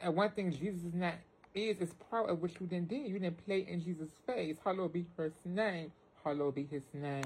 And 0.00 0.16
one 0.16 0.30
thing 0.30 0.50
Jesus 0.50 0.82
is 0.82 0.94
not 0.94 1.14
is 1.54 1.78
is 1.78 1.92
part 2.10 2.30
of 2.30 2.40
what 2.40 2.58
you 2.58 2.66
didn't 2.66 2.88
do. 2.88 2.96
You 2.96 3.18
didn't 3.18 3.44
play 3.44 3.66
in 3.68 3.84
Jesus' 3.84 4.08
face. 4.26 4.56
Hallowed 4.64 4.94
be 4.94 5.04
his 5.18 5.32
name. 5.44 5.92
Hallowed 6.26 6.56
be 6.56 6.64
his 6.64 6.82
name. 6.92 7.22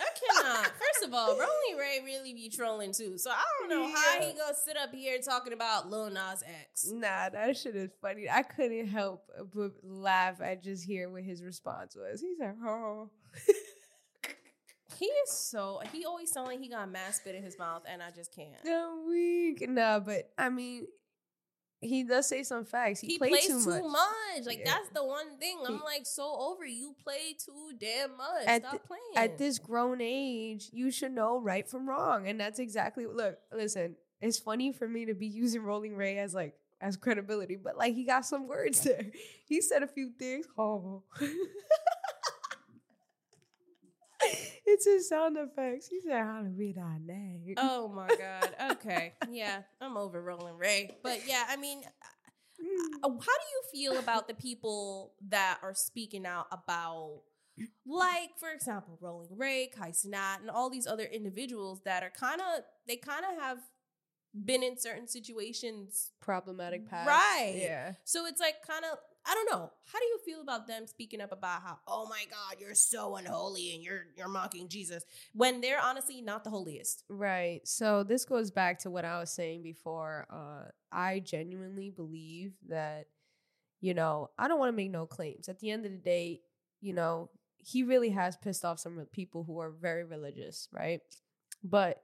I 0.00 0.08
cannot. 0.40 0.64
First 0.64 1.04
of 1.04 1.12
all, 1.12 1.28
Rolling 1.32 1.78
Ray 1.78 2.00
really 2.02 2.32
be 2.32 2.48
trolling 2.48 2.90
too. 2.94 3.18
So 3.18 3.30
I 3.30 3.42
don't 3.60 3.68
know 3.68 3.94
how 3.94 4.20
he 4.20 4.32
gonna 4.32 4.54
sit 4.54 4.74
up 4.78 4.94
here 4.94 5.18
talking 5.18 5.52
about 5.52 5.90
Lil 5.90 6.08
Nas 6.08 6.42
X. 6.42 6.90
Nah, 6.90 7.28
that 7.28 7.58
shit 7.58 7.76
is 7.76 7.90
funny. 8.00 8.30
I 8.30 8.42
couldn't 8.42 8.86
help 8.86 9.28
but 9.54 9.72
laugh 9.82 10.40
at 10.40 10.62
just 10.62 10.82
hear 10.86 11.10
what 11.10 11.24
his 11.24 11.42
response 11.42 11.94
was. 11.94 12.22
He's 12.22 12.38
like, 12.38 12.56
oh. 12.64 13.10
He 14.98 15.06
is 15.06 15.30
so 15.30 15.80
he 15.92 16.04
always 16.04 16.30
sound 16.30 16.46
like 16.46 16.60
he 16.60 16.68
got 16.68 16.88
mad 16.90 17.14
spit 17.14 17.34
in 17.34 17.42
his 17.42 17.58
mouth, 17.58 17.82
and 17.90 18.02
I 18.02 18.10
just 18.10 18.34
can't. 18.34 18.52
I'm 18.64 19.08
weak. 19.08 19.68
Nah, 19.68 19.98
but 19.98 20.30
I 20.38 20.48
mean, 20.48 20.86
he 21.82 22.04
does 22.04 22.28
say 22.28 22.42
some 22.44 22.64
facts. 22.64 23.00
He, 23.00 23.08
He, 23.08 23.18
played 23.18 23.30
plays 23.32 23.46
too, 23.46 23.62
too 23.64 23.82
much. 23.82 23.92
much. 24.36 24.46
Like 24.46 24.58
Yeah. 24.60 24.72
that's 24.72 24.88
the 24.90 25.04
one 25.04 25.36
thing 25.38 25.58
I'm 25.66 25.80
like 25.84 26.06
so 26.06 26.34
over. 26.38 26.64
You 26.64 26.94
play 27.02 27.34
too 27.38 27.72
damn 27.78 28.16
much. 28.16 28.46
At 28.46 28.62
Stop 28.62 28.72
the- 28.72 28.78
playing. 28.78 29.02
At 29.16 29.36
this 29.38 29.58
grown 29.58 30.00
age, 30.00 30.70
you 30.72 30.90
should 30.90 31.12
know 31.12 31.40
right 31.40 31.68
from 31.68 31.88
wrong, 31.88 32.26
and 32.28 32.38
that's 32.40 32.58
exactly. 32.58 33.06
Look, 33.06 33.38
listen. 33.52 33.96
It's 34.20 34.38
funny 34.38 34.72
for 34.72 34.86
me 34.86 35.06
to 35.06 35.14
be 35.14 35.26
using 35.42 35.62
Rolling 35.62 35.96
Ray 35.96 36.18
as 36.18 36.32
like 36.34 36.54
as 36.80 36.96
credibility, 36.96 37.56
but 37.56 37.76
like 37.76 37.94
he 37.94 38.04
got 38.04 38.24
some 38.26 38.46
words 38.48 38.80
there. 38.82 39.06
He 39.46 39.60
said 39.60 39.82
a 39.82 39.86
few 39.88 40.10
things. 40.18 40.46
Oh. 40.56 41.02
it's 44.72 44.84
his 44.86 45.08
sound 45.08 45.36
effects. 45.36 45.88
He 45.88 46.00
said, 46.00 46.22
"How 46.22 46.42
to 46.42 46.48
read 46.48 46.78
our 46.78 46.98
name." 46.98 47.54
Oh 47.58 47.88
my 47.88 48.08
god. 48.08 48.54
Okay. 48.72 49.14
Yeah, 49.30 49.62
I'm 49.80 49.96
over 49.96 50.20
Rolling 50.22 50.56
Ray. 50.58 50.96
But 51.02 51.26
yeah, 51.26 51.44
I 51.48 51.56
mean, 51.56 51.82
uh, 51.84 53.08
how 53.08 53.10
do 53.10 53.18
you 53.20 53.62
feel 53.72 53.98
about 53.98 54.28
the 54.28 54.34
people 54.34 55.12
that 55.28 55.58
are 55.62 55.74
speaking 55.74 56.26
out 56.26 56.46
about, 56.50 57.22
like, 57.86 58.30
for 58.38 58.50
example, 58.50 58.98
Rolling 59.00 59.36
Ray, 59.36 59.70
Kai 59.74 59.90
Cenat, 59.90 60.40
and 60.40 60.50
all 60.50 60.70
these 60.70 60.86
other 60.86 61.04
individuals 61.04 61.82
that 61.84 62.02
are 62.02 62.10
kind 62.10 62.40
of, 62.40 62.62
they 62.86 62.96
kind 62.96 63.24
of 63.24 63.42
have 63.42 63.58
been 64.44 64.62
in 64.62 64.78
certain 64.78 65.08
situations. 65.08 66.12
Problematic 66.20 66.88
past. 66.88 67.08
Right. 67.08 67.54
Yeah. 67.56 67.92
So 68.04 68.26
it's 68.26 68.40
like 68.40 68.66
kind 68.66 68.84
of, 68.90 68.98
I 69.24 69.34
don't 69.34 69.50
know. 69.50 69.70
How 69.84 69.98
do 69.98 70.04
you 70.06 70.18
feel 70.24 70.40
about 70.40 70.66
them 70.66 70.86
speaking 70.86 71.20
up 71.20 71.32
about 71.32 71.62
how, 71.62 71.78
oh 71.86 72.06
my 72.08 72.24
God, 72.30 72.60
you're 72.60 72.74
so 72.74 73.16
unholy 73.16 73.74
and 73.74 73.82
you're 73.82 74.06
you're 74.16 74.28
mocking 74.28 74.68
Jesus 74.68 75.04
when 75.32 75.60
they're 75.60 75.80
honestly 75.80 76.20
not 76.20 76.44
the 76.44 76.50
holiest? 76.50 77.04
Right. 77.08 77.60
So 77.64 78.02
this 78.02 78.24
goes 78.24 78.50
back 78.50 78.80
to 78.80 78.90
what 78.90 79.04
I 79.04 79.18
was 79.20 79.30
saying 79.30 79.62
before. 79.62 80.26
Uh, 80.30 80.70
I 80.90 81.20
genuinely 81.20 81.90
believe 81.90 82.52
that, 82.68 83.06
you 83.80 83.94
know, 83.94 84.30
I 84.38 84.48
don't 84.48 84.58
want 84.58 84.72
to 84.72 84.76
make 84.76 84.90
no 84.90 85.06
claims. 85.06 85.48
At 85.48 85.60
the 85.60 85.70
end 85.70 85.86
of 85.86 85.92
the 85.92 85.98
day, 85.98 86.40
you 86.80 86.92
know, 86.92 87.30
he 87.58 87.84
really 87.84 88.10
has 88.10 88.36
pissed 88.36 88.64
off 88.64 88.80
some 88.80 89.06
people 89.12 89.44
who 89.44 89.60
are 89.60 89.70
very 89.70 90.02
religious, 90.04 90.68
right? 90.72 91.00
But 91.62 92.02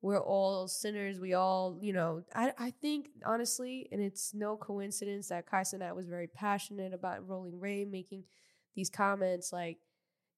we're 0.00 0.20
all 0.20 0.68
sinners. 0.68 1.18
We 1.18 1.34
all, 1.34 1.78
you 1.80 1.92
know, 1.92 2.22
I, 2.34 2.52
I 2.58 2.70
think 2.70 3.08
honestly, 3.24 3.88
and 3.90 4.00
it's 4.00 4.32
no 4.32 4.56
coincidence 4.56 5.28
that 5.28 5.46
Kai 5.46 5.62
Cenat 5.62 5.96
was 5.96 6.06
very 6.06 6.28
passionate 6.28 6.92
about 6.94 7.26
Rolling 7.26 7.58
Ray 7.58 7.84
making 7.84 8.24
these 8.76 8.90
comments. 8.90 9.52
Like, 9.52 9.78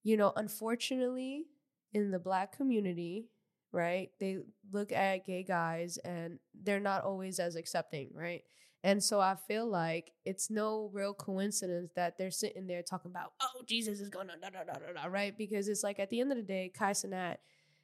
you 0.03 0.17
know, 0.17 0.33
unfortunately, 0.35 1.45
in 1.93 2.09
the 2.09 2.19
black 2.19 2.55
community, 2.55 3.27
right, 3.71 4.09
they 4.19 4.39
look 4.71 4.91
at 4.91 5.25
gay 5.25 5.43
guys 5.43 5.97
and 5.97 6.39
they're 6.63 6.79
not 6.79 7.03
always 7.03 7.39
as 7.39 7.55
accepting, 7.55 8.09
right? 8.13 8.41
And 8.83 9.03
so 9.03 9.19
I 9.19 9.35
feel 9.47 9.67
like 9.67 10.11
it's 10.25 10.49
no 10.49 10.89
real 10.91 11.13
coincidence 11.13 11.91
that 11.95 12.17
they're 12.17 12.31
sitting 12.31 12.65
there 12.65 12.81
talking 12.81 13.11
about, 13.11 13.33
oh, 13.39 13.61
Jesus 13.67 13.99
is 13.99 14.09
gonna 14.09 14.33
da 14.41 14.49
da 14.49 14.63
da 14.63 14.73
da 14.73 15.03
da, 15.03 15.07
right? 15.07 15.37
Because 15.37 15.67
it's 15.67 15.83
like 15.83 15.99
at 15.99 16.09
the 16.09 16.19
end 16.19 16.31
of 16.31 16.37
the 16.37 16.43
day, 16.43 16.71
Kai 16.73 16.93
Cenat 16.93 17.37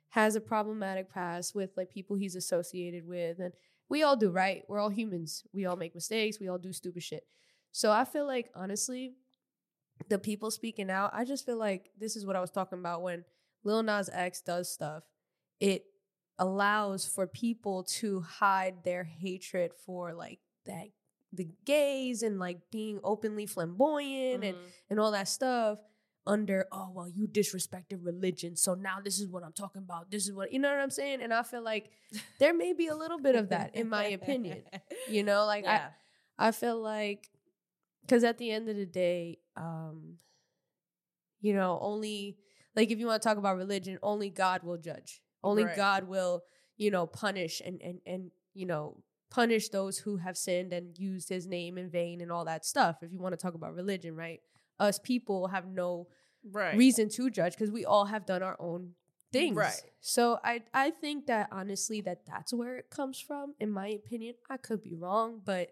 has 0.09 0.35
a 0.35 0.41
problematic 0.41 1.09
past 1.11 1.53
with 1.55 1.71
like 1.77 1.89
people 1.89 2.15
he's 2.15 2.35
associated 2.35 3.05
with, 3.07 3.39
and 3.39 3.53
we 3.89 4.03
all 4.03 4.15
do, 4.15 4.31
right? 4.31 4.63
We're 4.67 4.79
all 4.79 4.89
humans. 4.89 5.43
We 5.53 5.65
all 5.65 5.75
make 5.75 5.95
mistakes. 5.95 6.39
We 6.39 6.47
all 6.49 6.57
do 6.57 6.73
stupid 6.73 7.03
shit. 7.03 7.25
So 7.71 7.91
I 7.91 8.05
feel 8.05 8.25
like 8.25 8.49
honestly, 8.55 9.13
the 10.09 10.19
people 10.19 10.51
speaking 10.51 10.89
out, 10.89 11.11
I 11.13 11.25
just 11.25 11.45
feel 11.45 11.57
like 11.57 11.89
this 11.97 12.15
is 12.15 12.25
what 12.25 12.35
I 12.35 12.41
was 12.41 12.51
talking 12.51 12.79
about 12.79 13.01
when 13.01 13.23
Lil 13.63 13.83
Nas 13.83 14.09
X 14.11 14.41
does 14.41 14.71
stuff. 14.71 15.03
It 15.59 15.83
allows 16.39 17.05
for 17.05 17.25
people 17.27 17.83
to 17.83 18.21
hide 18.21 18.83
their 18.83 19.03
hatred 19.03 19.71
for 19.85 20.13
like 20.13 20.39
that 20.65 20.87
the 21.33 21.49
gays 21.65 22.23
and 22.23 22.39
like 22.39 22.59
being 22.71 22.99
openly 23.03 23.45
flamboyant 23.45 24.43
and 24.43 24.55
Mhm. 24.55 24.71
and 24.89 24.99
all 24.99 25.11
that 25.11 25.27
stuff 25.27 25.79
under 26.27 26.65
oh 26.71 26.89
well 26.93 27.09
you 27.09 27.27
disrespected 27.27 27.99
religion 28.01 28.55
so 28.55 28.73
now 28.73 28.97
this 29.03 29.19
is 29.19 29.27
what 29.27 29.43
i'm 29.43 29.53
talking 29.53 29.81
about 29.81 30.11
this 30.11 30.25
is 30.27 30.33
what 30.33 30.51
you 30.51 30.59
know 30.59 30.69
what 30.69 30.79
i'm 30.79 30.89
saying 30.89 31.21
and 31.21 31.33
i 31.33 31.41
feel 31.41 31.63
like 31.63 31.89
there 32.39 32.53
may 32.53 32.73
be 32.73 32.87
a 32.87 32.95
little 32.95 33.19
bit 33.19 33.35
of 33.35 33.49
that 33.49 33.75
in 33.75 33.89
my 33.89 34.05
opinion 34.07 34.61
you 35.09 35.23
know 35.23 35.45
like 35.45 35.63
yeah. 35.63 35.89
i 36.37 36.49
i 36.49 36.51
feel 36.51 36.79
like 36.79 37.29
because 38.01 38.23
at 38.23 38.37
the 38.37 38.51
end 38.51 38.69
of 38.69 38.75
the 38.75 38.85
day 38.85 39.37
um 39.55 40.15
you 41.41 41.53
know 41.53 41.79
only 41.81 42.37
like 42.75 42.91
if 42.91 42.99
you 42.99 43.07
want 43.07 43.21
to 43.21 43.27
talk 43.27 43.37
about 43.37 43.57
religion 43.57 43.97
only 44.03 44.29
god 44.29 44.61
will 44.63 44.77
judge 44.77 45.21
only 45.43 45.63
Right. 45.63 45.75
god 45.75 46.07
will 46.07 46.43
you 46.77 46.91
know, 46.91 47.07
punish 47.07 47.61
and 47.65 47.81
and 47.81 47.99
and 48.05 48.31
you 48.53 48.65
know, 48.65 48.97
punish 49.29 49.69
those 49.69 49.97
who 49.97 50.17
have 50.17 50.37
sinned 50.37 50.71
and 50.73 50.97
used 50.97 51.27
his 51.27 51.45
name 51.45 51.77
in 51.77 51.89
vain 51.89 52.21
and 52.21 52.31
all 52.31 52.45
that 52.45 52.65
stuff. 52.65 52.97
If 53.01 53.11
you 53.11 53.19
want 53.19 53.33
to 53.33 53.41
talk 53.41 53.55
about 53.55 53.75
religion, 53.75 54.15
right? 54.15 54.39
Us 54.79 54.99
people 54.99 55.47
have 55.47 55.67
no 55.67 56.07
Right. 56.49 56.77
reason 56.77 57.09
to 57.09 57.29
judge 57.29 57.53
because 57.53 57.71
we 57.71 57.83
all 57.83 58.05
have 58.05 58.25
done 58.25 58.41
our 58.43 58.55
own 58.59 58.93
things. 59.33 59.55
Right. 59.57 59.81
So 59.99 60.39
I 60.43 60.63
I 60.73 60.91
think 60.91 61.25
that 61.27 61.49
honestly 61.51 61.99
that 62.01 62.25
that's 62.25 62.53
where 62.53 62.77
it 62.77 62.89
comes 62.89 63.19
from. 63.19 63.53
In 63.59 63.69
my 63.71 63.87
opinion, 63.87 64.35
I 64.49 64.57
could 64.57 64.81
be 64.81 64.93
wrong, 64.95 65.41
but 65.43 65.71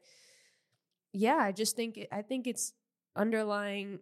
yeah, 1.13 1.37
I 1.37 1.51
just 1.53 1.75
think 1.75 1.97
it, 1.97 2.09
I 2.11 2.21
think 2.23 2.45
it's 2.47 2.73
underlying, 3.15 3.99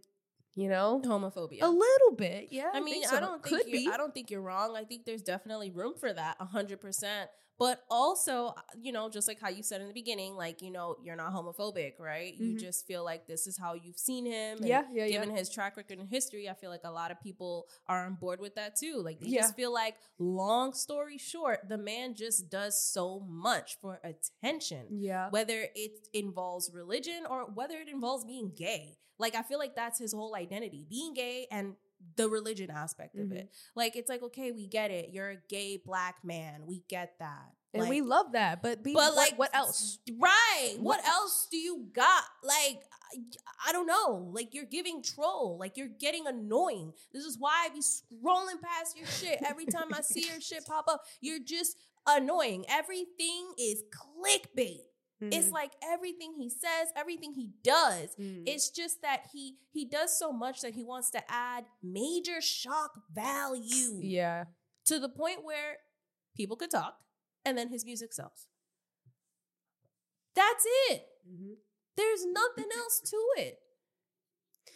you 0.55 0.67
know, 0.69 1.01
Homophobia. 1.05 1.61
a 1.61 1.67
little 1.67 2.15
bit. 2.15 2.47
Yeah, 2.51 2.71
I 2.73 2.79
mean, 2.79 2.95
think 2.95 3.07
so. 3.07 3.17
I 3.17 3.19
don't 3.19 3.43
think 3.43 3.57
could 3.57 3.67
you, 3.71 3.89
be. 3.89 3.91
I 3.93 3.97
don't 3.97 4.13
think 4.13 4.31
you're 4.31 4.41
wrong. 4.41 4.75
I 4.75 4.83
think 4.83 5.05
there's 5.05 5.21
definitely 5.21 5.69
room 5.69 5.93
for 5.99 6.11
that, 6.11 6.37
hundred 6.39 6.81
percent. 6.81 7.29
But 7.59 7.83
also, 7.89 8.47
uh, 8.47 8.61
you 8.81 8.91
know, 8.91 9.09
just 9.09 9.27
like 9.27 9.39
how 9.39 9.49
you 9.49 9.63
said 9.63 9.79
in 9.81 9.87
the 9.87 9.93
beginning, 9.93 10.35
like 10.35 10.61
you 10.61 10.71
know, 10.71 10.95
you're 11.03 11.15
not 11.15 11.33
homophobic, 11.33 11.93
right? 11.99 12.33
You 12.33 12.55
Mhm. 12.55 12.59
just 12.59 12.85
feel 12.87 13.03
like 13.03 13.27
this 13.27 13.47
is 13.47 13.57
how 13.57 13.73
you've 13.73 13.97
seen 13.99 14.25
him. 14.25 14.59
Yeah, 14.63 14.83
yeah, 14.91 15.05
yeah. 15.05 15.07
Given 15.21 15.35
his 15.35 15.49
track 15.49 15.77
record 15.77 15.99
and 15.99 16.09
history, 16.09 16.49
I 16.49 16.53
feel 16.55 16.69
like 16.71 16.83
a 16.83 16.91
lot 16.91 17.11
of 17.11 17.21
people 17.21 17.67
are 17.87 18.05
on 18.05 18.15
board 18.15 18.39
with 18.39 18.55
that 18.55 18.75
too. 18.75 18.97
Like 19.01 19.19
they 19.19 19.27
Yeah. 19.29 19.41
just 19.41 19.55
feel 19.55 19.71
like, 19.71 19.95
long 20.17 20.73
story 20.73 21.17
short, 21.17 21.69
the 21.69 21.77
man 21.77 22.15
just 22.15 22.49
does 22.49 22.83
so 22.83 23.19
much 23.19 23.77
for 23.79 24.01
attention 24.03 24.87
Yeah. 24.89 25.29
whether 25.29 25.69
it 25.75 26.07
involves 26.13 26.71
religion 26.73 27.25
or 27.29 27.45
whether 27.45 27.77
it 27.79 27.87
involves 27.87 28.25
being 28.25 28.51
gay. 28.55 28.97
Like 29.19 29.35
I 29.35 29.41
feel 29.41 29.59
like 29.59 29.75
that's 29.75 29.99
his 29.99 30.13
whole 30.13 30.35
identity, 30.35 30.85
being 30.89 31.13
gay 31.13 31.47
and 31.51 31.75
the 32.15 32.27
religion 32.29 32.69
aspect 32.69 33.15
of 33.15 33.31
it. 33.31 33.45
Mm-hmm. 33.45 33.79
Like 33.79 33.95
it's 33.95 34.09
like 34.09 34.23
okay, 34.23 34.51
we 34.51 34.67
get 34.67 34.91
it. 34.91 35.09
You're 35.11 35.31
a 35.31 35.37
gay 35.49 35.77
black 35.83 36.17
man. 36.23 36.65
We 36.65 36.83
get 36.87 37.15
that. 37.19 37.51
And 37.73 37.83
Like, 37.83 37.89
we 37.89 38.01
love 38.01 38.33
that, 38.33 38.61
but 38.61 38.83
be, 38.83 38.93
but 38.93 38.99
what, 38.99 39.15
like 39.15 39.39
what 39.39 39.55
else? 39.55 39.97
Right. 40.19 40.75
What, 40.77 40.99
What 40.99 41.07
else 41.07 41.47
do 41.49 41.57
you 41.57 41.87
got? 41.93 42.23
Like 42.43 42.83
I 43.65 43.71
don't 43.71 43.87
know. 43.87 44.29
Like 44.31 44.53
you're 44.53 44.65
giving 44.65 45.01
troll. 45.01 45.57
Like 45.59 45.77
you're 45.77 45.87
getting 45.87 46.27
annoying. 46.27 46.93
This 47.13 47.25
is 47.25 47.37
why 47.39 47.65
I 47.65 47.69
be 47.69 47.81
scrolling 47.81 48.61
past 48.61 48.97
your 48.97 49.07
shit 49.07 49.39
every 49.45 49.65
time 49.65 49.93
I 49.93 50.01
see 50.01 50.27
your 50.29 50.41
shit 50.41 50.65
pop 50.65 50.85
up. 50.87 51.03
You're 51.21 51.39
just 51.39 51.77
annoying. 52.07 52.65
Everything 52.69 53.53
is 53.57 53.83
clickbait. 53.91 54.81
It's 55.31 55.47
Mhm. 55.47 55.51
like 55.51 55.73
everything 55.83 56.33
he 56.33 56.49
says, 56.49 56.91
everything 56.95 57.33
he 57.33 57.51
does. 57.63 58.15
Mm. 58.15 58.43
It's 58.47 58.69
just 58.69 59.01
that 59.01 59.27
he 59.31 59.57
he 59.71 59.85
does 59.85 60.17
so 60.17 60.31
much 60.31 60.61
that 60.61 60.73
he 60.73 60.83
wants 60.83 61.09
to 61.11 61.31
add 61.31 61.65
major 61.81 62.41
shock 62.41 62.91
value 63.11 63.99
yeah. 64.01 64.45
to 64.85 64.99
the 64.99 65.09
point 65.09 65.43
where 65.43 65.77
people 66.35 66.55
could 66.57 66.71
talk 66.71 66.97
and 67.45 67.57
then 67.57 67.69
his 67.69 67.85
music 67.85 68.13
sells. 68.13 68.47
That's 70.35 70.65
it. 70.89 71.07
Mhm. 71.27 71.57
There's 71.95 72.25
nothing 72.25 72.69
else 72.75 72.99
to 73.01 73.17
it. 73.37 73.59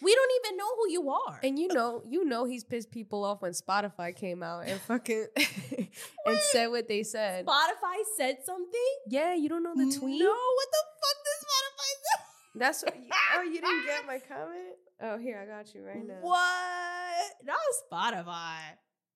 We 0.01 0.13
don't 0.13 0.31
even 0.45 0.57
know 0.57 0.75
who 0.75 0.91
you 0.91 1.09
are. 1.09 1.39
And 1.43 1.57
you 1.57 1.69
know, 1.69 2.03
you 2.07 2.23
know, 2.23 2.45
he's 2.45 2.63
pissed 2.63 2.91
people 2.91 3.23
off 3.23 3.41
when 3.41 3.51
Spotify 3.51 4.15
came 4.15 4.43
out 4.43 4.67
and 4.67 4.79
fucking 4.81 5.27
and 5.35 6.37
said 6.51 6.67
what 6.67 6.87
they 6.87 7.03
said. 7.03 7.45
Spotify 7.45 7.95
said 8.15 8.37
something? 8.45 8.95
Yeah, 9.09 9.33
you 9.33 9.49
don't 9.49 9.63
know 9.63 9.73
the 9.75 9.85
tweet. 9.85 10.19
No, 10.19 10.27
what 10.27 10.67
the 10.71 10.83
fuck 11.01 11.17
did 11.25 11.47
Spotify 11.47 11.91
say? 12.03 12.23
That's 12.59 12.83
what. 12.83 12.95
oh, 13.37 13.41
you 13.41 13.61
didn't 13.61 13.85
get 13.85 14.05
my 14.05 14.19
comment. 14.27 14.75
Oh, 15.01 15.17
here 15.17 15.39
I 15.41 15.45
got 15.57 15.73
you 15.73 15.83
right 15.83 16.05
now. 16.05 16.15
What? 16.21 17.31
Not 17.43 17.57
Spotify. 17.91 18.59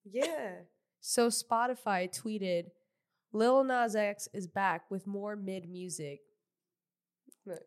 Yeah. 0.04 0.52
So 1.00 1.28
Spotify 1.28 2.08
tweeted, 2.12 2.66
"Lil 3.32 3.64
Nas 3.64 3.94
X 3.96 4.28
is 4.32 4.46
back 4.46 4.90
with 4.90 5.06
more 5.06 5.36
mid 5.36 5.68
music." 5.68 6.20
Look. 7.46 7.62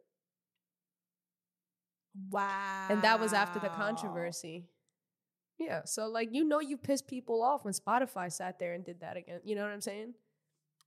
Wow. 2.30 2.88
And 2.89 3.01
that 3.01 3.20
was 3.20 3.34
after 3.34 3.59
the 3.59 3.70
controversy. 3.70 4.66
Yeah. 5.57 5.82
So 5.86 6.07
like 6.07 6.30
you 6.34 6.43
know 6.43 6.59
you 6.59 6.78
pissed 6.78 7.07
people 7.07 7.41
off 7.43 7.63
when 7.66 7.74
Spotify 7.74 8.32
sat 8.32 8.59
there 8.59 8.74
and 8.74 8.86
did 8.86 9.01
that 9.01 9.18
again. 9.18 9.41
You 9.43 9.55
know 9.55 9.63
what 9.63 9.72
I'm 9.72 9.82
saying? 9.82 10.13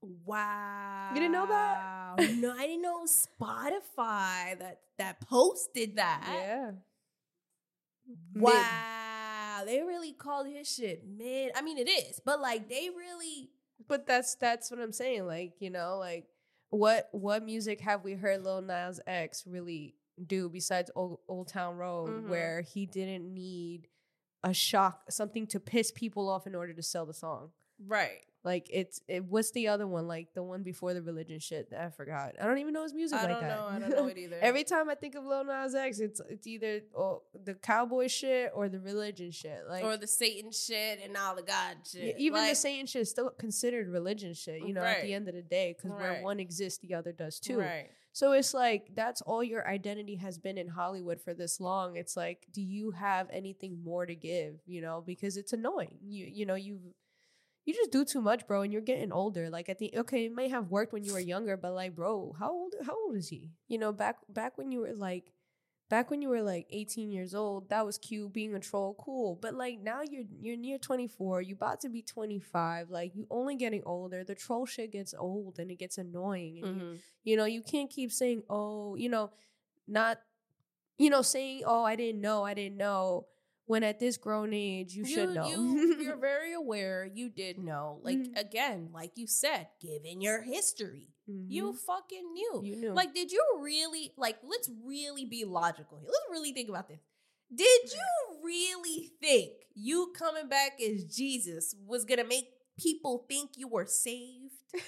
Wow. 0.00 1.10
You 1.14 1.20
didn't 1.20 1.32
know 1.32 1.46
that? 1.46 2.16
no, 2.36 2.52
I 2.56 2.66
didn't 2.66 2.82
know 2.82 3.04
Spotify 3.04 4.58
that 4.58 4.80
that 4.98 5.20
posted 5.20 5.96
that. 5.96 6.22
Yeah. 6.32 6.70
Mid. 8.34 8.42
Wow. 8.42 9.62
They 9.66 9.82
really 9.82 10.12
called 10.12 10.46
his 10.48 10.72
shit 10.72 11.04
mid. 11.06 11.52
I 11.56 11.62
mean 11.62 11.78
it 11.78 11.88
is, 11.88 12.20
but 12.24 12.40
like 12.40 12.68
they 12.68 12.90
really 12.96 13.50
But 13.88 14.06
that's 14.06 14.34
that's 14.36 14.70
what 14.70 14.80
I'm 14.80 14.92
saying. 14.92 15.26
Like, 15.26 15.54
you 15.60 15.70
know, 15.70 15.98
like 15.98 16.26
what 16.70 17.08
what 17.12 17.42
music 17.44 17.80
have 17.80 18.04
we 18.04 18.14
heard 18.14 18.44
Lil 18.44 18.62
Nas 18.62 19.00
X 19.06 19.44
really 19.46 19.94
do 20.26 20.48
besides 20.48 20.90
Old, 20.94 21.20
Old 21.28 21.48
Town 21.48 21.76
Road, 21.76 22.10
Mhm. 22.24 22.28
where 22.28 22.60
he 22.62 22.86
didn't 22.86 23.32
need 23.32 23.88
a 24.44 24.52
shock, 24.54 25.10
something 25.10 25.46
to 25.48 25.60
piss 25.60 25.90
people 25.90 26.28
off 26.28 26.46
in 26.46 26.54
order 26.54 26.72
to 26.72 26.82
sell 26.82 27.06
the 27.06 27.14
song. 27.14 27.50
Right. 27.84 28.22
Like 28.44 28.68
it's 28.72 29.00
it, 29.08 29.24
what's 29.24 29.50
the 29.50 29.66
other 29.66 29.86
one? 29.86 30.06
Like 30.06 30.32
the 30.32 30.44
one 30.44 30.62
before 30.62 30.94
the 30.94 31.02
religion 31.02 31.40
shit 31.40 31.70
that 31.70 31.80
I 31.84 31.90
forgot. 31.90 32.36
I 32.40 32.46
don't 32.46 32.58
even 32.58 32.72
know 32.72 32.84
his 32.84 32.94
music 32.94 33.18
I 33.18 33.22
like 33.24 33.32
don't 33.32 33.42
that. 33.42 33.56
know. 33.58 33.66
I 33.66 33.78
don't 33.80 33.90
know 33.90 34.06
it 34.06 34.16
either. 34.24 34.38
Every 34.40 34.62
time 34.62 34.88
I 34.88 34.94
think 34.94 35.16
of 35.16 35.24
Lil 35.24 35.42
Nas 35.44 35.74
X, 35.74 35.98
it's 35.98 36.20
it's 36.30 36.46
either 36.46 36.80
oh, 36.96 37.24
the 37.44 37.54
cowboy 37.54 38.06
shit 38.06 38.52
or 38.54 38.68
the 38.68 38.78
religion 38.78 39.32
shit. 39.32 39.64
Like 39.68 39.82
or 39.84 39.96
the 39.96 40.06
Satan 40.06 40.52
shit 40.52 41.00
and 41.04 41.16
all 41.16 41.34
the 41.34 41.42
God 41.42 41.78
shit. 41.84 42.14
even 42.18 42.46
the 42.46 42.54
Satan 42.54 42.86
shit 42.86 43.02
is 43.02 43.10
still 43.10 43.28
considered 43.30 43.88
religion 43.88 44.34
shit. 44.34 44.62
You 44.62 44.72
know, 44.72 44.82
at 44.82 45.02
the 45.02 45.12
end 45.12 45.26
of 45.28 45.34
the 45.34 45.42
day, 45.42 45.74
because 45.76 45.90
where 45.98 46.22
one 46.22 46.38
exists, 46.38 46.78
the 46.78 46.94
other 46.94 47.10
does 47.12 47.40
too. 47.40 47.58
Right. 47.58 47.90
So 48.18 48.32
it's 48.32 48.52
like 48.52 48.88
that's 48.96 49.22
all 49.22 49.44
your 49.44 49.64
identity 49.68 50.16
has 50.16 50.38
been 50.38 50.58
in 50.58 50.66
Hollywood 50.66 51.20
for 51.20 51.34
this 51.34 51.60
long. 51.60 51.94
It's 51.94 52.16
like, 52.16 52.48
do 52.52 52.60
you 52.60 52.90
have 52.90 53.28
anything 53.32 53.78
more 53.84 54.06
to 54.06 54.16
give? 54.16 54.54
You 54.66 54.80
know, 54.80 55.04
because 55.06 55.36
it's 55.36 55.52
annoying. 55.52 55.98
You 56.02 56.26
you 56.26 56.44
know 56.44 56.56
you 56.56 56.80
you 57.64 57.74
just 57.74 57.92
do 57.92 58.04
too 58.04 58.20
much, 58.20 58.44
bro, 58.48 58.62
and 58.62 58.72
you're 58.72 58.82
getting 58.82 59.12
older. 59.12 59.48
Like 59.48 59.68
I 59.68 59.74
think 59.74 59.94
okay, 59.96 60.24
it 60.24 60.34
may 60.34 60.48
have 60.48 60.68
worked 60.68 60.92
when 60.92 61.04
you 61.04 61.12
were 61.12 61.20
younger, 61.20 61.56
but 61.56 61.74
like, 61.74 61.94
bro, 61.94 62.34
how 62.36 62.50
old 62.50 62.74
how 62.84 62.96
old 63.06 63.14
is 63.16 63.28
he? 63.28 63.52
You 63.68 63.78
know, 63.78 63.92
back 63.92 64.16
back 64.28 64.58
when 64.58 64.72
you 64.72 64.80
were 64.80 64.94
like 64.94 65.30
back 65.88 66.10
when 66.10 66.20
you 66.22 66.28
were 66.28 66.42
like 66.42 66.66
18 66.70 67.10
years 67.10 67.34
old, 67.34 67.68
that 67.70 67.84
was 67.86 67.98
cute, 67.98 68.32
being 68.32 68.54
a 68.54 68.60
troll, 68.60 68.94
cool. 69.00 69.36
But 69.40 69.54
like 69.54 69.80
now 69.80 70.02
you're 70.02 70.24
you're 70.40 70.56
near 70.56 70.78
24, 70.78 71.42
you 71.42 71.54
about 71.54 71.80
to 71.80 71.88
be 71.88 72.02
25, 72.02 72.90
like 72.90 73.14
you 73.14 73.26
only 73.30 73.56
getting 73.56 73.82
older. 73.86 74.24
The 74.24 74.34
troll 74.34 74.66
shit 74.66 74.92
gets 74.92 75.14
old 75.18 75.58
and 75.58 75.70
it 75.70 75.76
gets 75.78 75.98
annoying. 75.98 76.58
And 76.58 76.76
you, 76.76 76.82
Mhm. 76.82 76.98
you 77.24 77.36
know, 77.36 77.44
you 77.46 77.62
can't 77.62 77.90
keep 77.90 78.12
saying, 78.12 78.42
"Oh, 78.50 78.94
you 78.96 79.08
know, 79.08 79.30
not 79.86 80.20
you 81.00 81.10
know, 81.10 81.22
saying, 81.22 81.62
"Oh, 81.64 81.84
I 81.84 81.94
didn't 81.94 82.20
know, 82.20 82.42
I 82.44 82.54
didn't 82.54 82.76
know." 82.76 83.26
When 83.68 83.84
at 83.84 84.00
this 84.00 84.16
grown 84.16 84.52
age, 84.52 84.94
you, 84.94 85.04
should 85.04 85.34
know. 85.34 85.46
You, 85.46 85.96
you're 86.02 86.16
very 86.32 86.52
aware. 86.54 87.04
You 87.04 87.28
did 87.28 87.58
know. 87.58 88.00
Like 88.02 88.16
Mhm. 88.18 88.36
again, 88.40 88.88
like 88.92 89.12
you 89.14 89.26
said, 89.28 89.68
given 89.80 90.20
your 90.20 90.40
history, 90.42 91.08
you 91.26 91.72
Mhm. 91.72 91.78
fucking 91.86 92.32
knew. 92.32 92.62
you 92.64 92.76
knew. 92.76 92.92
Like, 92.94 93.14
did 93.14 93.30
you 93.30 93.44
really 93.60 94.12
like? 94.16 94.38
Let's 94.42 94.68
really 94.84 95.26
be 95.26 95.44
logical 95.44 95.98
here. 95.98 96.08
Let's 96.08 96.26
really 96.30 96.52
think 96.52 96.68
about 96.70 96.88
this. 96.88 96.98
Did 97.54 97.92
you 97.92 98.40
really 98.42 99.12
think 99.20 99.52
you 99.74 100.12
coming 100.18 100.48
back 100.48 100.80
as 100.80 101.04
Jesus 101.04 101.74
was 101.86 102.04
gonna 102.04 102.24
make 102.24 102.48
people 102.78 103.26
think 103.28 103.50
you 103.56 103.68
were 103.68 103.86
saved? 103.86 104.54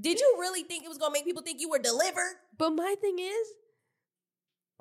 Did 0.00 0.20
you 0.20 0.36
really 0.38 0.62
think 0.62 0.84
it 0.84 0.88
was 0.88 0.98
gonna 0.98 1.12
make 1.12 1.24
people 1.24 1.42
think 1.42 1.60
you 1.60 1.68
were 1.68 1.78
delivered? 1.78 2.36
but 2.56 2.70
my 2.70 2.94
thing 3.00 3.18
is, 3.18 3.46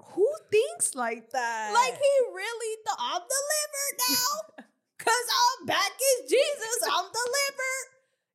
who 0.01 0.27
thinks 0.51 0.95
like 0.95 1.29
that? 1.31 1.71
Like 1.73 1.93
he 1.97 2.13
really 2.33 2.77
thought 2.85 2.97
I'm 2.99 3.21
delivered 3.21 3.95
now. 4.09 4.65
Cause 4.99 5.27
I'm 5.61 5.65
back 5.67 5.91
as 5.91 6.29
Jesus. 6.29 6.77
I'm 6.91 7.05
delivered. 7.05 7.85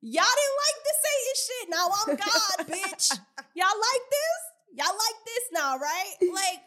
Y'all 0.05 0.25
didn't 0.25 0.59
like 0.65 0.79
the 0.85 0.95
Satan 1.05 1.37
shit. 1.37 1.71
Now 1.71 1.87
I'm 1.91 2.17
God, 2.17 2.67
bitch. 2.75 3.19
Y'all 3.55 3.79
like 3.79 4.05
this? 4.11 4.41
Y'all 4.75 4.97
like 4.97 5.19
this 5.27 5.45
now, 5.53 5.79
right? 5.79 6.15
Like 6.33 6.61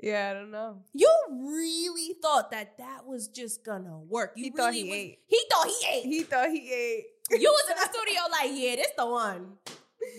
yeah, 0.00 0.30
I 0.30 0.34
don't 0.34 0.52
know. 0.52 0.82
you 0.94 1.10
really 1.30 2.14
thought 2.22 2.52
that 2.52 2.78
that 2.78 3.04
was 3.06 3.26
just 3.28 3.64
gonna 3.64 3.98
work. 3.98 4.32
You 4.36 4.44
He 4.44 4.50
really 4.50 4.56
thought 4.56 4.74
he 4.74 4.84
was, 4.84 4.94
ate. 4.98 5.18
He 5.26 5.40
thought 5.50 5.66
he 5.66 5.86
ate. 5.90 6.04
He 6.04 6.22
thought 6.22 6.50
he 6.50 6.72
ate. 6.72 7.04
you 7.40 7.50
was 7.50 7.70
in 7.70 7.76
the 7.76 7.88
studio 7.92 8.20
like, 8.30 8.50
yeah, 8.52 8.76
this 8.76 8.92
the 8.96 9.06
one. 9.06 9.54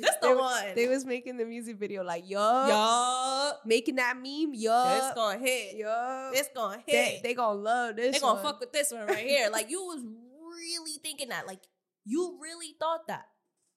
This 0.02 0.16
the 0.22 0.28
they, 0.30 0.36
one. 0.36 0.64
They 0.76 0.88
was 0.88 1.06
making 1.06 1.38
the 1.38 1.46
music 1.46 1.78
video 1.78 2.04
like, 2.04 2.24
yo, 2.30 2.40
Yup. 2.68 3.62
making 3.66 3.96
that 3.96 4.16
meme, 4.16 4.54
yo, 4.54 4.98
It's 4.98 5.14
gonna 5.16 5.40
hit. 5.40 5.76
yo. 5.78 6.32
It's 6.34 6.50
gonna 6.56 6.84
They, 6.88 6.92
hit. 6.94 7.24
they 7.24 7.34
gonna 7.34 7.60
love 7.60 7.96
this. 7.96 8.16
They 8.16 8.20
gonna 8.20 8.36
one. 8.36 8.44
fuck 8.44 8.60
with 8.60 8.72
this 8.74 8.92
one 8.92 9.08
right 9.08 9.18
here. 9.26 9.50
Like 9.52 9.70
you 9.70 9.82
was 9.86 10.04
really 10.04 11.00
thinking 11.04 11.30
that. 11.30 11.48
Like 11.48 11.62
you 12.06 12.38
really 12.42 12.76
thought 12.80 13.08
that. 13.08 13.26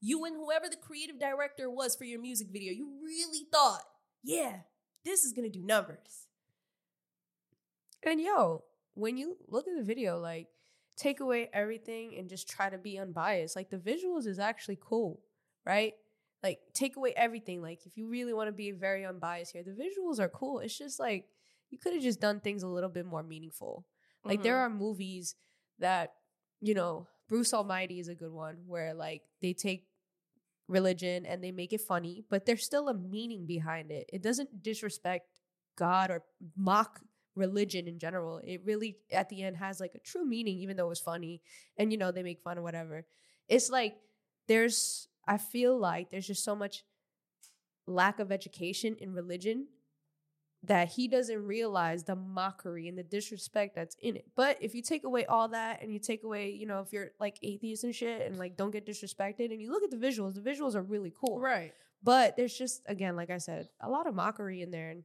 You 0.01 0.25
and 0.25 0.35
whoever 0.37 0.69
the 0.69 0.77
creative 0.77 1.21
director 1.21 1.71
was 1.71 1.95
for 1.95 2.05
your 2.05 2.21
music 2.21 2.49
video, 2.51 2.73
you 2.73 2.89
really 3.05 3.47
thought, 3.53 3.83
yeah, 4.25 4.57
this 5.05 5.25
is 5.25 5.33
gonna 5.33 5.49
do 5.49 5.63
numbers. 5.63 6.27
And 8.03 8.21
yo, 8.21 8.65
when 8.95 9.17
you 9.17 9.37
look 9.49 9.67
at 9.69 9.77
the 9.77 9.85
video, 9.85 10.19
like 10.19 10.49
take 10.97 11.21
away 11.21 11.49
everything 11.53 12.17
and 12.19 12.29
just 12.29 12.49
try 12.49 12.69
to 12.69 12.79
be 12.79 12.99
unbiased. 12.99 13.57
Like 13.57 13.71
the 13.71 13.77
visuals 13.79 14.27
is 14.27 14.39
actually 14.39 14.79
cool, 14.81 15.21
right? 15.65 15.95
Like 16.43 16.59
take 16.73 16.97
away 16.97 17.13
everything. 17.17 17.63
Like 17.63 17.87
if 17.87 17.97
you 17.97 18.09
really 18.09 18.33
want 18.35 18.49
to 18.49 18.53
be 18.53 18.73
very 18.73 19.05
unbiased 19.05 19.53
here, 19.53 19.63
the 19.63 19.71
visuals 19.73 20.19
are 20.19 20.29
cool. 20.29 20.59
It's 20.59 20.77
just 20.77 20.99
like 20.99 21.27
you 21.71 21.79
could 21.79 21.95
have 21.95 22.03
just 22.03 22.21
done 22.21 22.41
things 22.41 22.63
a 22.63 22.69
little 22.69 22.91
bit 22.91 23.07
more 23.07 23.23
meaningful. 23.23 23.87
Like 24.25 24.43
there 24.43 24.57
Mhm. 24.57 24.61
are 24.61 24.71
movies 24.71 25.37
that, 25.79 26.15
you 26.61 26.75
know, 26.75 27.07
Bruce 27.29 27.55
Almighty 27.55 27.99
is 27.99 28.09
a 28.09 28.15
good 28.15 28.33
one 28.33 28.67
where 28.67 28.93
like 28.95 29.23
they 29.41 29.53
take 29.55 29.89
religion 30.69 31.27
and 31.27 31.43
they 31.43 31.53
make 31.53 31.73
it 31.73 31.81
funny, 31.81 32.25
but 32.29 32.47
there's 32.47 32.65
still 32.65 32.89
a 32.89 32.95
meaning 32.95 33.47
behind 33.47 33.91
it. 33.91 34.09
It 34.13 34.23
doesn't 34.23 34.63
disrespect 34.63 35.29
God 35.77 36.11
or 36.11 36.25
mock 36.57 37.01
religion 37.35 37.89
in 37.89 37.99
general. 37.99 38.39
It 38.45 38.61
really 38.65 38.99
at 39.11 39.29
the 39.29 39.43
end 39.43 39.57
has 39.57 39.81
like 39.81 39.95
a 39.95 39.99
true 40.01 40.25
meaning, 40.25 40.59
even 40.59 40.77
though 40.77 40.87
it 40.87 40.91
was 40.91 41.01
funny. 41.01 41.43
And 41.77 41.91
you 41.93 41.99
know, 41.99 42.13
they 42.13 42.23
make 42.23 42.41
fun 42.41 42.59
or 42.59 42.63
whatever. 42.63 43.07
It's 43.49 43.71
like 43.71 43.97
there's 44.49 45.09
I 45.27 45.39
feel 45.39 45.79
like 45.79 46.11
there's 46.11 46.27
just 46.27 46.45
so 46.45 46.55
much 46.55 46.85
lack 47.87 48.19
of 48.19 48.31
education 48.31 48.97
in 48.99 49.13
religion 49.13 49.67
that 50.65 50.89
he 50.91 51.09
doesn't 51.09 51.45
realize 51.45 52.05
the 52.05 52.15
mockery 52.15 52.87
and 52.87 52.97
the 52.97 53.03
disrespect 53.03 53.75
that's 53.75 53.97
in 54.01 54.15
it. 54.15 54.27
But 54.37 54.59
if 54.61 54.75
you 54.75 54.83
take 54.83 55.03
away 55.03 55.27
all 55.27 55.49
that 55.49 55.83
and 55.83 55.93
you 55.93 55.99
take 55.99 56.23
away, 56.23 56.51
you 56.51 56.67
know, 56.67 56.81
if 56.81 56.93
you're 56.93 57.11
like 57.19 57.39
atheist 57.43 57.83
and 57.83 57.95
shit 57.95 58.23
and 58.23 58.39
like 58.39 58.57
don't 58.57 58.71
get 58.71 58.87
disrespected 58.87 59.51
and 59.51 59.61
you 59.61 59.73
look 59.73 59.83
at 59.83 59.91
the 59.91 59.97
visuals, 59.97 60.35
the 60.35 60.41
visuals 60.41 60.77
are 60.77 60.83
really 60.83 61.13
cool. 61.19 61.41
Right. 61.41 61.73
But 62.05 62.37
there's 62.37 62.57
just 62.57 62.83
again, 62.87 63.17
like 63.17 63.31
I 63.31 63.39
said, 63.39 63.69
a 63.81 63.91
lot 63.91 64.07
of 64.07 64.15
mockery 64.15 64.63
in 64.63 64.71
there 64.71 64.91
and 64.91 65.03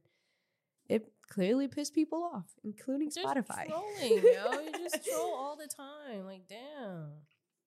it 0.88 1.12
clearly 1.28 1.68
pissed 1.68 1.94
people 1.94 2.22
off, 2.22 2.46
including 2.64 3.10
Just 3.10 3.26
Spotify. 3.26 3.66
trolling, 3.66 4.22
yo. 4.24 4.60
You 4.60 4.72
just 4.72 5.04
troll 5.12 5.34
all 5.34 5.56
the 5.56 5.68
time. 5.68 6.24
Like, 6.24 6.48
damn. 6.48 7.08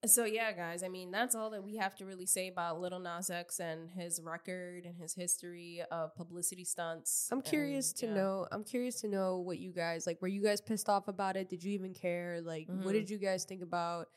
So 0.06 0.26
yeah, 0.26 0.52
guys. 0.52 0.82
I 0.82 0.88
mean, 0.88 1.12
that's 1.12 1.36
all 1.36 1.52
that 1.52 1.64
we 1.64 1.76
have 1.76 1.96
to 1.98 2.06
really 2.06 2.26
say 2.26 2.48
about 2.48 2.82
Little 2.82 3.00
Nas 3.00 3.30
X 3.30 3.60
and 3.60 3.88
his 3.92 4.20
record 4.24 4.86
and 4.86 4.98
his 4.98 5.14
history 5.14 5.84
of 5.92 6.16
publicity 6.16 6.64
stunts. 6.64 7.30
I'm 7.32 7.42
curious 7.42 7.92
and, 7.92 8.00
to 8.00 8.06
yeah. 8.08 8.14
know. 8.14 8.48
I'm 8.52 8.64
curious 8.64 9.02
to 9.02 9.08
know 9.08 9.38
what 9.38 9.60
you 9.60 9.72
guys 9.72 10.08
like. 10.08 10.20
Were 10.20 10.28
you 10.28 10.42
guys 10.42 10.60
pissed 10.60 10.90
off 10.90 11.08
about 11.08 11.36
it? 11.36 11.50
Did 11.50 11.64
you 11.64 11.74
even 11.74 11.94
care? 11.94 12.42
Like, 12.42 12.68
Mhm. 12.68 12.84
what 12.84 12.94
did 12.94 13.12
you 13.12 13.20
guys 13.20 13.46
think 13.46 13.62
about 13.62 14.08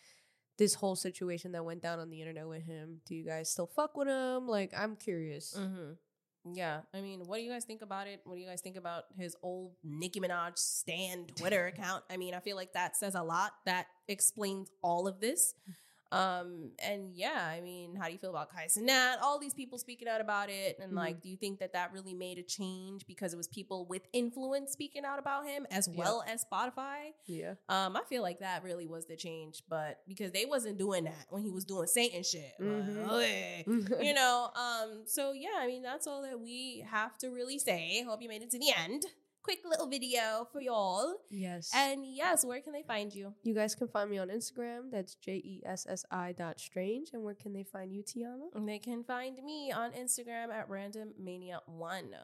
this 0.56 0.72
whole 0.74 0.96
situation 0.96 1.52
that 1.52 1.64
went 1.64 1.82
down 1.82 1.98
on 1.98 2.08
the 2.08 2.20
internet 2.20 2.48
with 2.48 2.62
him? 2.62 3.02
Do 3.04 3.14
you 3.14 3.24
guys 3.24 3.50
still 3.50 3.66
fuck 3.66 3.94
with 3.94 4.08
him? 4.08 4.48
Like, 4.48 4.72
I'm 4.74 4.96
curious. 4.96 5.54
Mm-hmm. 5.54 5.92
Yeah, 6.52 6.80
I 6.92 7.00
mean, 7.00 7.20
what 7.26 7.38
do 7.38 7.42
you 7.42 7.50
guys 7.50 7.64
think 7.64 7.80
about 7.80 8.06
it? 8.06 8.20
What 8.24 8.34
do 8.34 8.40
you 8.40 8.46
guys 8.46 8.60
think 8.60 8.76
about 8.76 9.04
his 9.16 9.34
old 9.42 9.72
Nicki 9.82 10.20
Minaj 10.20 10.58
stand 10.58 11.34
Twitter 11.36 11.66
account? 11.74 12.04
I 12.10 12.18
mean, 12.18 12.34
I 12.34 12.40
feel 12.40 12.56
like 12.56 12.74
that 12.74 12.96
says 12.96 13.14
a 13.14 13.22
lot. 13.22 13.52
That 13.64 13.86
explains 14.08 14.70
all 14.82 15.08
of 15.08 15.20
this. 15.20 15.54
Um, 16.12 16.70
and 16.78 17.12
yeah, 17.14 17.46
I 17.50 17.60
mean, 17.60 17.96
how 17.96 18.06
do 18.06 18.12
you 18.12 18.18
feel 18.18 18.30
about 18.30 18.50
Kai 18.50 18.66
Cenat? 18.66 19.20
All 19.22 19.38
these 19.38 19.54
people 19.54 19.78
speaking 19.78 20.06
out 20.06 20.20
about 20.20 20.48
it, 20.50 20.78
and 20.78 20.92
Mhm. 20.92 20.96
like, 20.96 21.20
do 21.22 21.28
you 21.28 21.36
think 21.36 21.58
that 21.58 21.72
that 21.72 21.92
really 21.92 22.14
made 22.14 22.38
a 22.38 22.42
change 22.42 23.06
because 23.06 23.32
it 23.32 23.36
was 23.36 23.48
people 23.48 23.84
with 23.86 24.02
influence 24.12 24.72
speaking 24.72 25.04
out 25.04 25.18
about 25.18 25.46
him 25.46 25.66
as 25.70 25.88
Yep. 25.88 25.96
well 25.96 26.22
as 26.26 26.44
Spotify? 26.44 27.14
Yeah. 27.26 27.54
Um, 27.68 27.96
I 27.96 28.02
feel 28.04 28.22
like 28.22 28.38
that 28.40 28.62
really 28.62 28.86
was 28.86 29.06
the 29.06 29.16
change, 29.16 29.62
but 29.68 30.02
because 30.06 30.30
they 30.32 30.44
wasn't 30.46 30.78
doing 30.78 31.04
that 31.04 31.26
when 31.30 31.42
he 31.42 31.50
was 31.50 31.64
doing 31.64 31.86
Satan 31.88 32.22
shit, 32.22 32.54
Like, 32.60 32.68
Mhm. 32.68 33.66
"Ugh." 33.98 34.04
you 34.04 34.14
know. 34.14 34.50
Um, 34.54 35.06
so 35.06 35.32
yeah, 35.32 35.56
I 35.56 35.66
mean 35.66 35.82
that's 35.82 36.06
all 36.06 36.22
that 36.22 36.38
we 36.40 36.80
have 36.88 37.18
to 37.18 37.28
really 37.30 37.58
say. 37.58 38.02
Hope 38.02 38.22
you 38.22 38.28
made 38.28 38.42
it 38.42 38.50
to 38.50 38.58
the 38.58 38.72
end. 38.76 39.04
Quick 39.44 39.60
little 39.68 39.86
video 39.86 40.48
for 40.50 40.62
y'all. 40.62 41.16
Yes. 41.28 41.70
And 41.74 42.06
yes, 42.06 42.46
where 42.46 42.62
can 42.62 42.72
they 42.72 42.82
find 42.82 43.14
you? 43.14 43.34
you 43.42 43.54
guys 43.54 43.74
can 43.74 43.88
find 43.88 44.10
me 44.10 44.16
on 44.16 44.28
Instagram. 44.28 44.90
That's 44.90 45.16
J 45.16 45.34
E 45.34 45.62
S 45.66 45.86
S 45.86 46.02
I 46.10 46.32
dot 46.32 46.58
strange. 46.58 47.10
And 47.12 47.22
where 47.22 47.34
can 47.34 47.52
they 47.52 47.62
find 47.62 47.92
you, 47.92 48.02
Tiana? 48.02 48.48
And 48.54 48.66
they 48.66 48.78
can 48.78 49.04
find 49.04 49.36
me 49.44 49.70
on 49.70 49.92
Instagram 49.92 50.48
at 50.48 50.70
random 50.70 51.10
mania 51.22 51.60
one. 51.66 52.14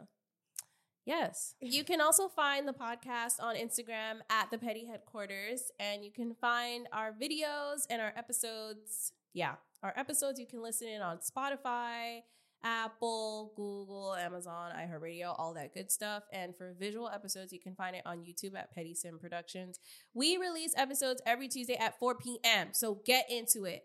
Yes. 1.04 1.54
You 1.60 1.84
can 1.84 2.00
also 2.00 2.28
find 2.28 2.66
the 2.66 2.72
podcast 2.72 3.40
on 3.40 3.54
Instagram 3.54 4.20
at 4.30 4.50
the 4.50 4.58
Petty 4.58 4.86
Headquarters, 4.86 5.70
and 5.78 6.02
you 6.04 6.10
can 6.10 6.34
find 6.40 6.86
our 6.92 7.12
videos 7.12 7.86
and 7.90 8.00
our 8.00 8.12
episodes. 8.16 9.12
Yeah, 9.34 9.54
our 9.82 9.92
episodes 9.96 10.40
you 10.40 10.46
can 10.46 10.62
listen 10.62 10.88
in 10.88 11.02
on 11.02 11.18
Spotify, 11.18 12.20
Apple, 12.62 13.52
Google, 13.56 14.14
Amazon, 14.14 14.72
iHeartRadio, 14.76 15.34
all 15.38 15.54
that 15.54 15.74
good 15.74 15.90
stuff. 15.90 16.24
And 16.32 16.56
for 16.56 16.74
visual 16.78 17.08
episodes, 17.08 17.52
you 17.52 17.60
can 17.60 17.74
find 17.74 17.96
it 17.96 18.02
on 18.04 18.18
YouTube 18.18 18.54
at 18.56 18.74
Petty 18.74 18.94
Sim 18.94 19.18
Productions. 19.18 19.80
We 20.14 20.36
release 20.36 20.74
episodes 20.76 21.22
every 21.26 21.48
Tuesday 21.48 21.76
at 21.76 21.98
4 21.98 22.16
p.m. 22.16 22.68
So 22.72 23.00
get 23.04 23.30
into 23.30 23.64
it. 23.64 23.84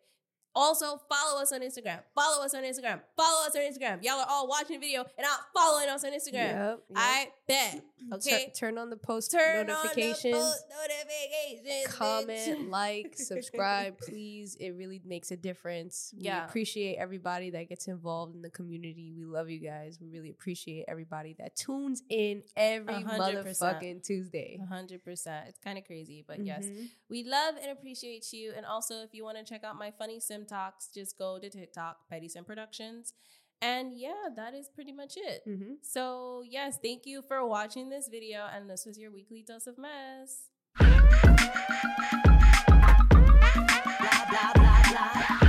Also, 0.56 1.00
follow 1.10 1.42
us 1.42 1.52
on 1.52 1.62
Instagram. 1.62 2.00
Follow 2.16 2.44
us 2.46 2.54
on 2.54 2.64
Instagram. 2.64 3.02
Follow 3.18 3.46
us 3.46 3.56
on 3.56 3.62
Instagram. 3.62 4.02
Y'all 4.04 4.20
are 4.20 4.28
all 4.30 4.48
watching 4.48 4.80
the 4.80 4.88
video 4.88 5.02
and 5.02 5.24
not 5.26 5.40
following 5.54 5.90
us 5.90 6.04
on 6.06 6.12
Instagram. 6.12 6.34
Yep, 6.34 6.80
yep. 6.90 6.98
I 6.98 7.28
bet. 7.48 7.72
Tur- 7.74 7.82
Okay. 8.14 8.52
turn 8.56 8.78
on 8.78 8.90
the 8.92 8.98
post 8.98 9.32
Turn 9.32 9.66
notifications. 9.68 10.36
on 10.36 10.40
the 10.42 10.46
post 10.46 10.64
notifications. 10.70 11.96
comment, 11.96 12.70
like, 12.70 13.16
subscribe, 13.18 13.98
please. 14.08 14.56
It 14.60 14.72
really 14.72 15.02
makes 15.06 15.32
a 15.32 15.38
difference. 15.38 16.14
We 16.16 16.26
Yeah. 16.26 16.46
appreciate 16.46 16.98
everybody 16.98 17.50
that 17.52 17.68
gets 17.68 17.88
involved 17.88 18.36
in 18.36 18.42
the 18.42 18.50
community. 18.50 19.12
We 19.18 19.26
love 19.26 19.50
you 19.50 19.60
guys. 19.60 19.98
We 20.00 20.08
really 20.10 20.30
appreciate 20.30 20.86
everybody 20.88 21.36
that 21.40 21.56
tunes 21.56 22.04
in 22.10 22.44
every 22.56 23.02
hundred 23.02 23.44
percent. 23.44 23.78
motherfucking 23.82 24.04
Tuesday. 24.06 24.60
Hundred 24.70 25.04
percent. 25.04 25.48
It's 25.50 25.60
kind 25.60 25.78
of 25.78 25.86
crazy, 25.86 26.24
but 26.28 26.40
yes, 26.46 26.66
Mhm. 26.66 26.90
we 27.10 27.24
love 27.24 27.56
and 27.62 27.72
appreciate 27.72 28.32
you. 28.34 28.54
And 28.56 28.66
also, 28.66 29.02
if 29.02 29.14
you 29.14 29.24
want 29.24 29.38
to 29.38 29.44
check 29.44 29.64
out 29.64 29.78
my 29.78 29.92
funny 29.92 30.20
sim 30.20 30.45
talks, 30.46 30.90
just 30.94 31.18
go 31.18 31.40
to 31.40 31.50
TikTok, 31.50 31.98
Petty 32.10 32.30
Sim 32.30 32.46
Productions. 32.46 33.14
And 33.62 33.94
yeah, 33.98 34.30
that 34.36 34.54
is 34.54 34.70
pretty 34.74 34.92
much 34.92 35.14
it. 35.18 35.42
Mm-hmm. 35.48 35.74
So, 35.82 36.44
yes, 36.48 36.78
thank 36.84 37.06
you 37.06 37.22
for 37.22 37.46
watching 37.46 37.90
this 37.90 38.08
video. 38.10 38.48
And 38.54 38.70
this 38.70 38.86
was 38.86 38.98
your 38.98 39.12
weekly 39.12 39.44
dose 39.48 39.68
of 39.68 39.78
mess. 39.78 40.50
Blah, 40.78 40.96
blah, 44.30 44.54
blah, 44.56 45.40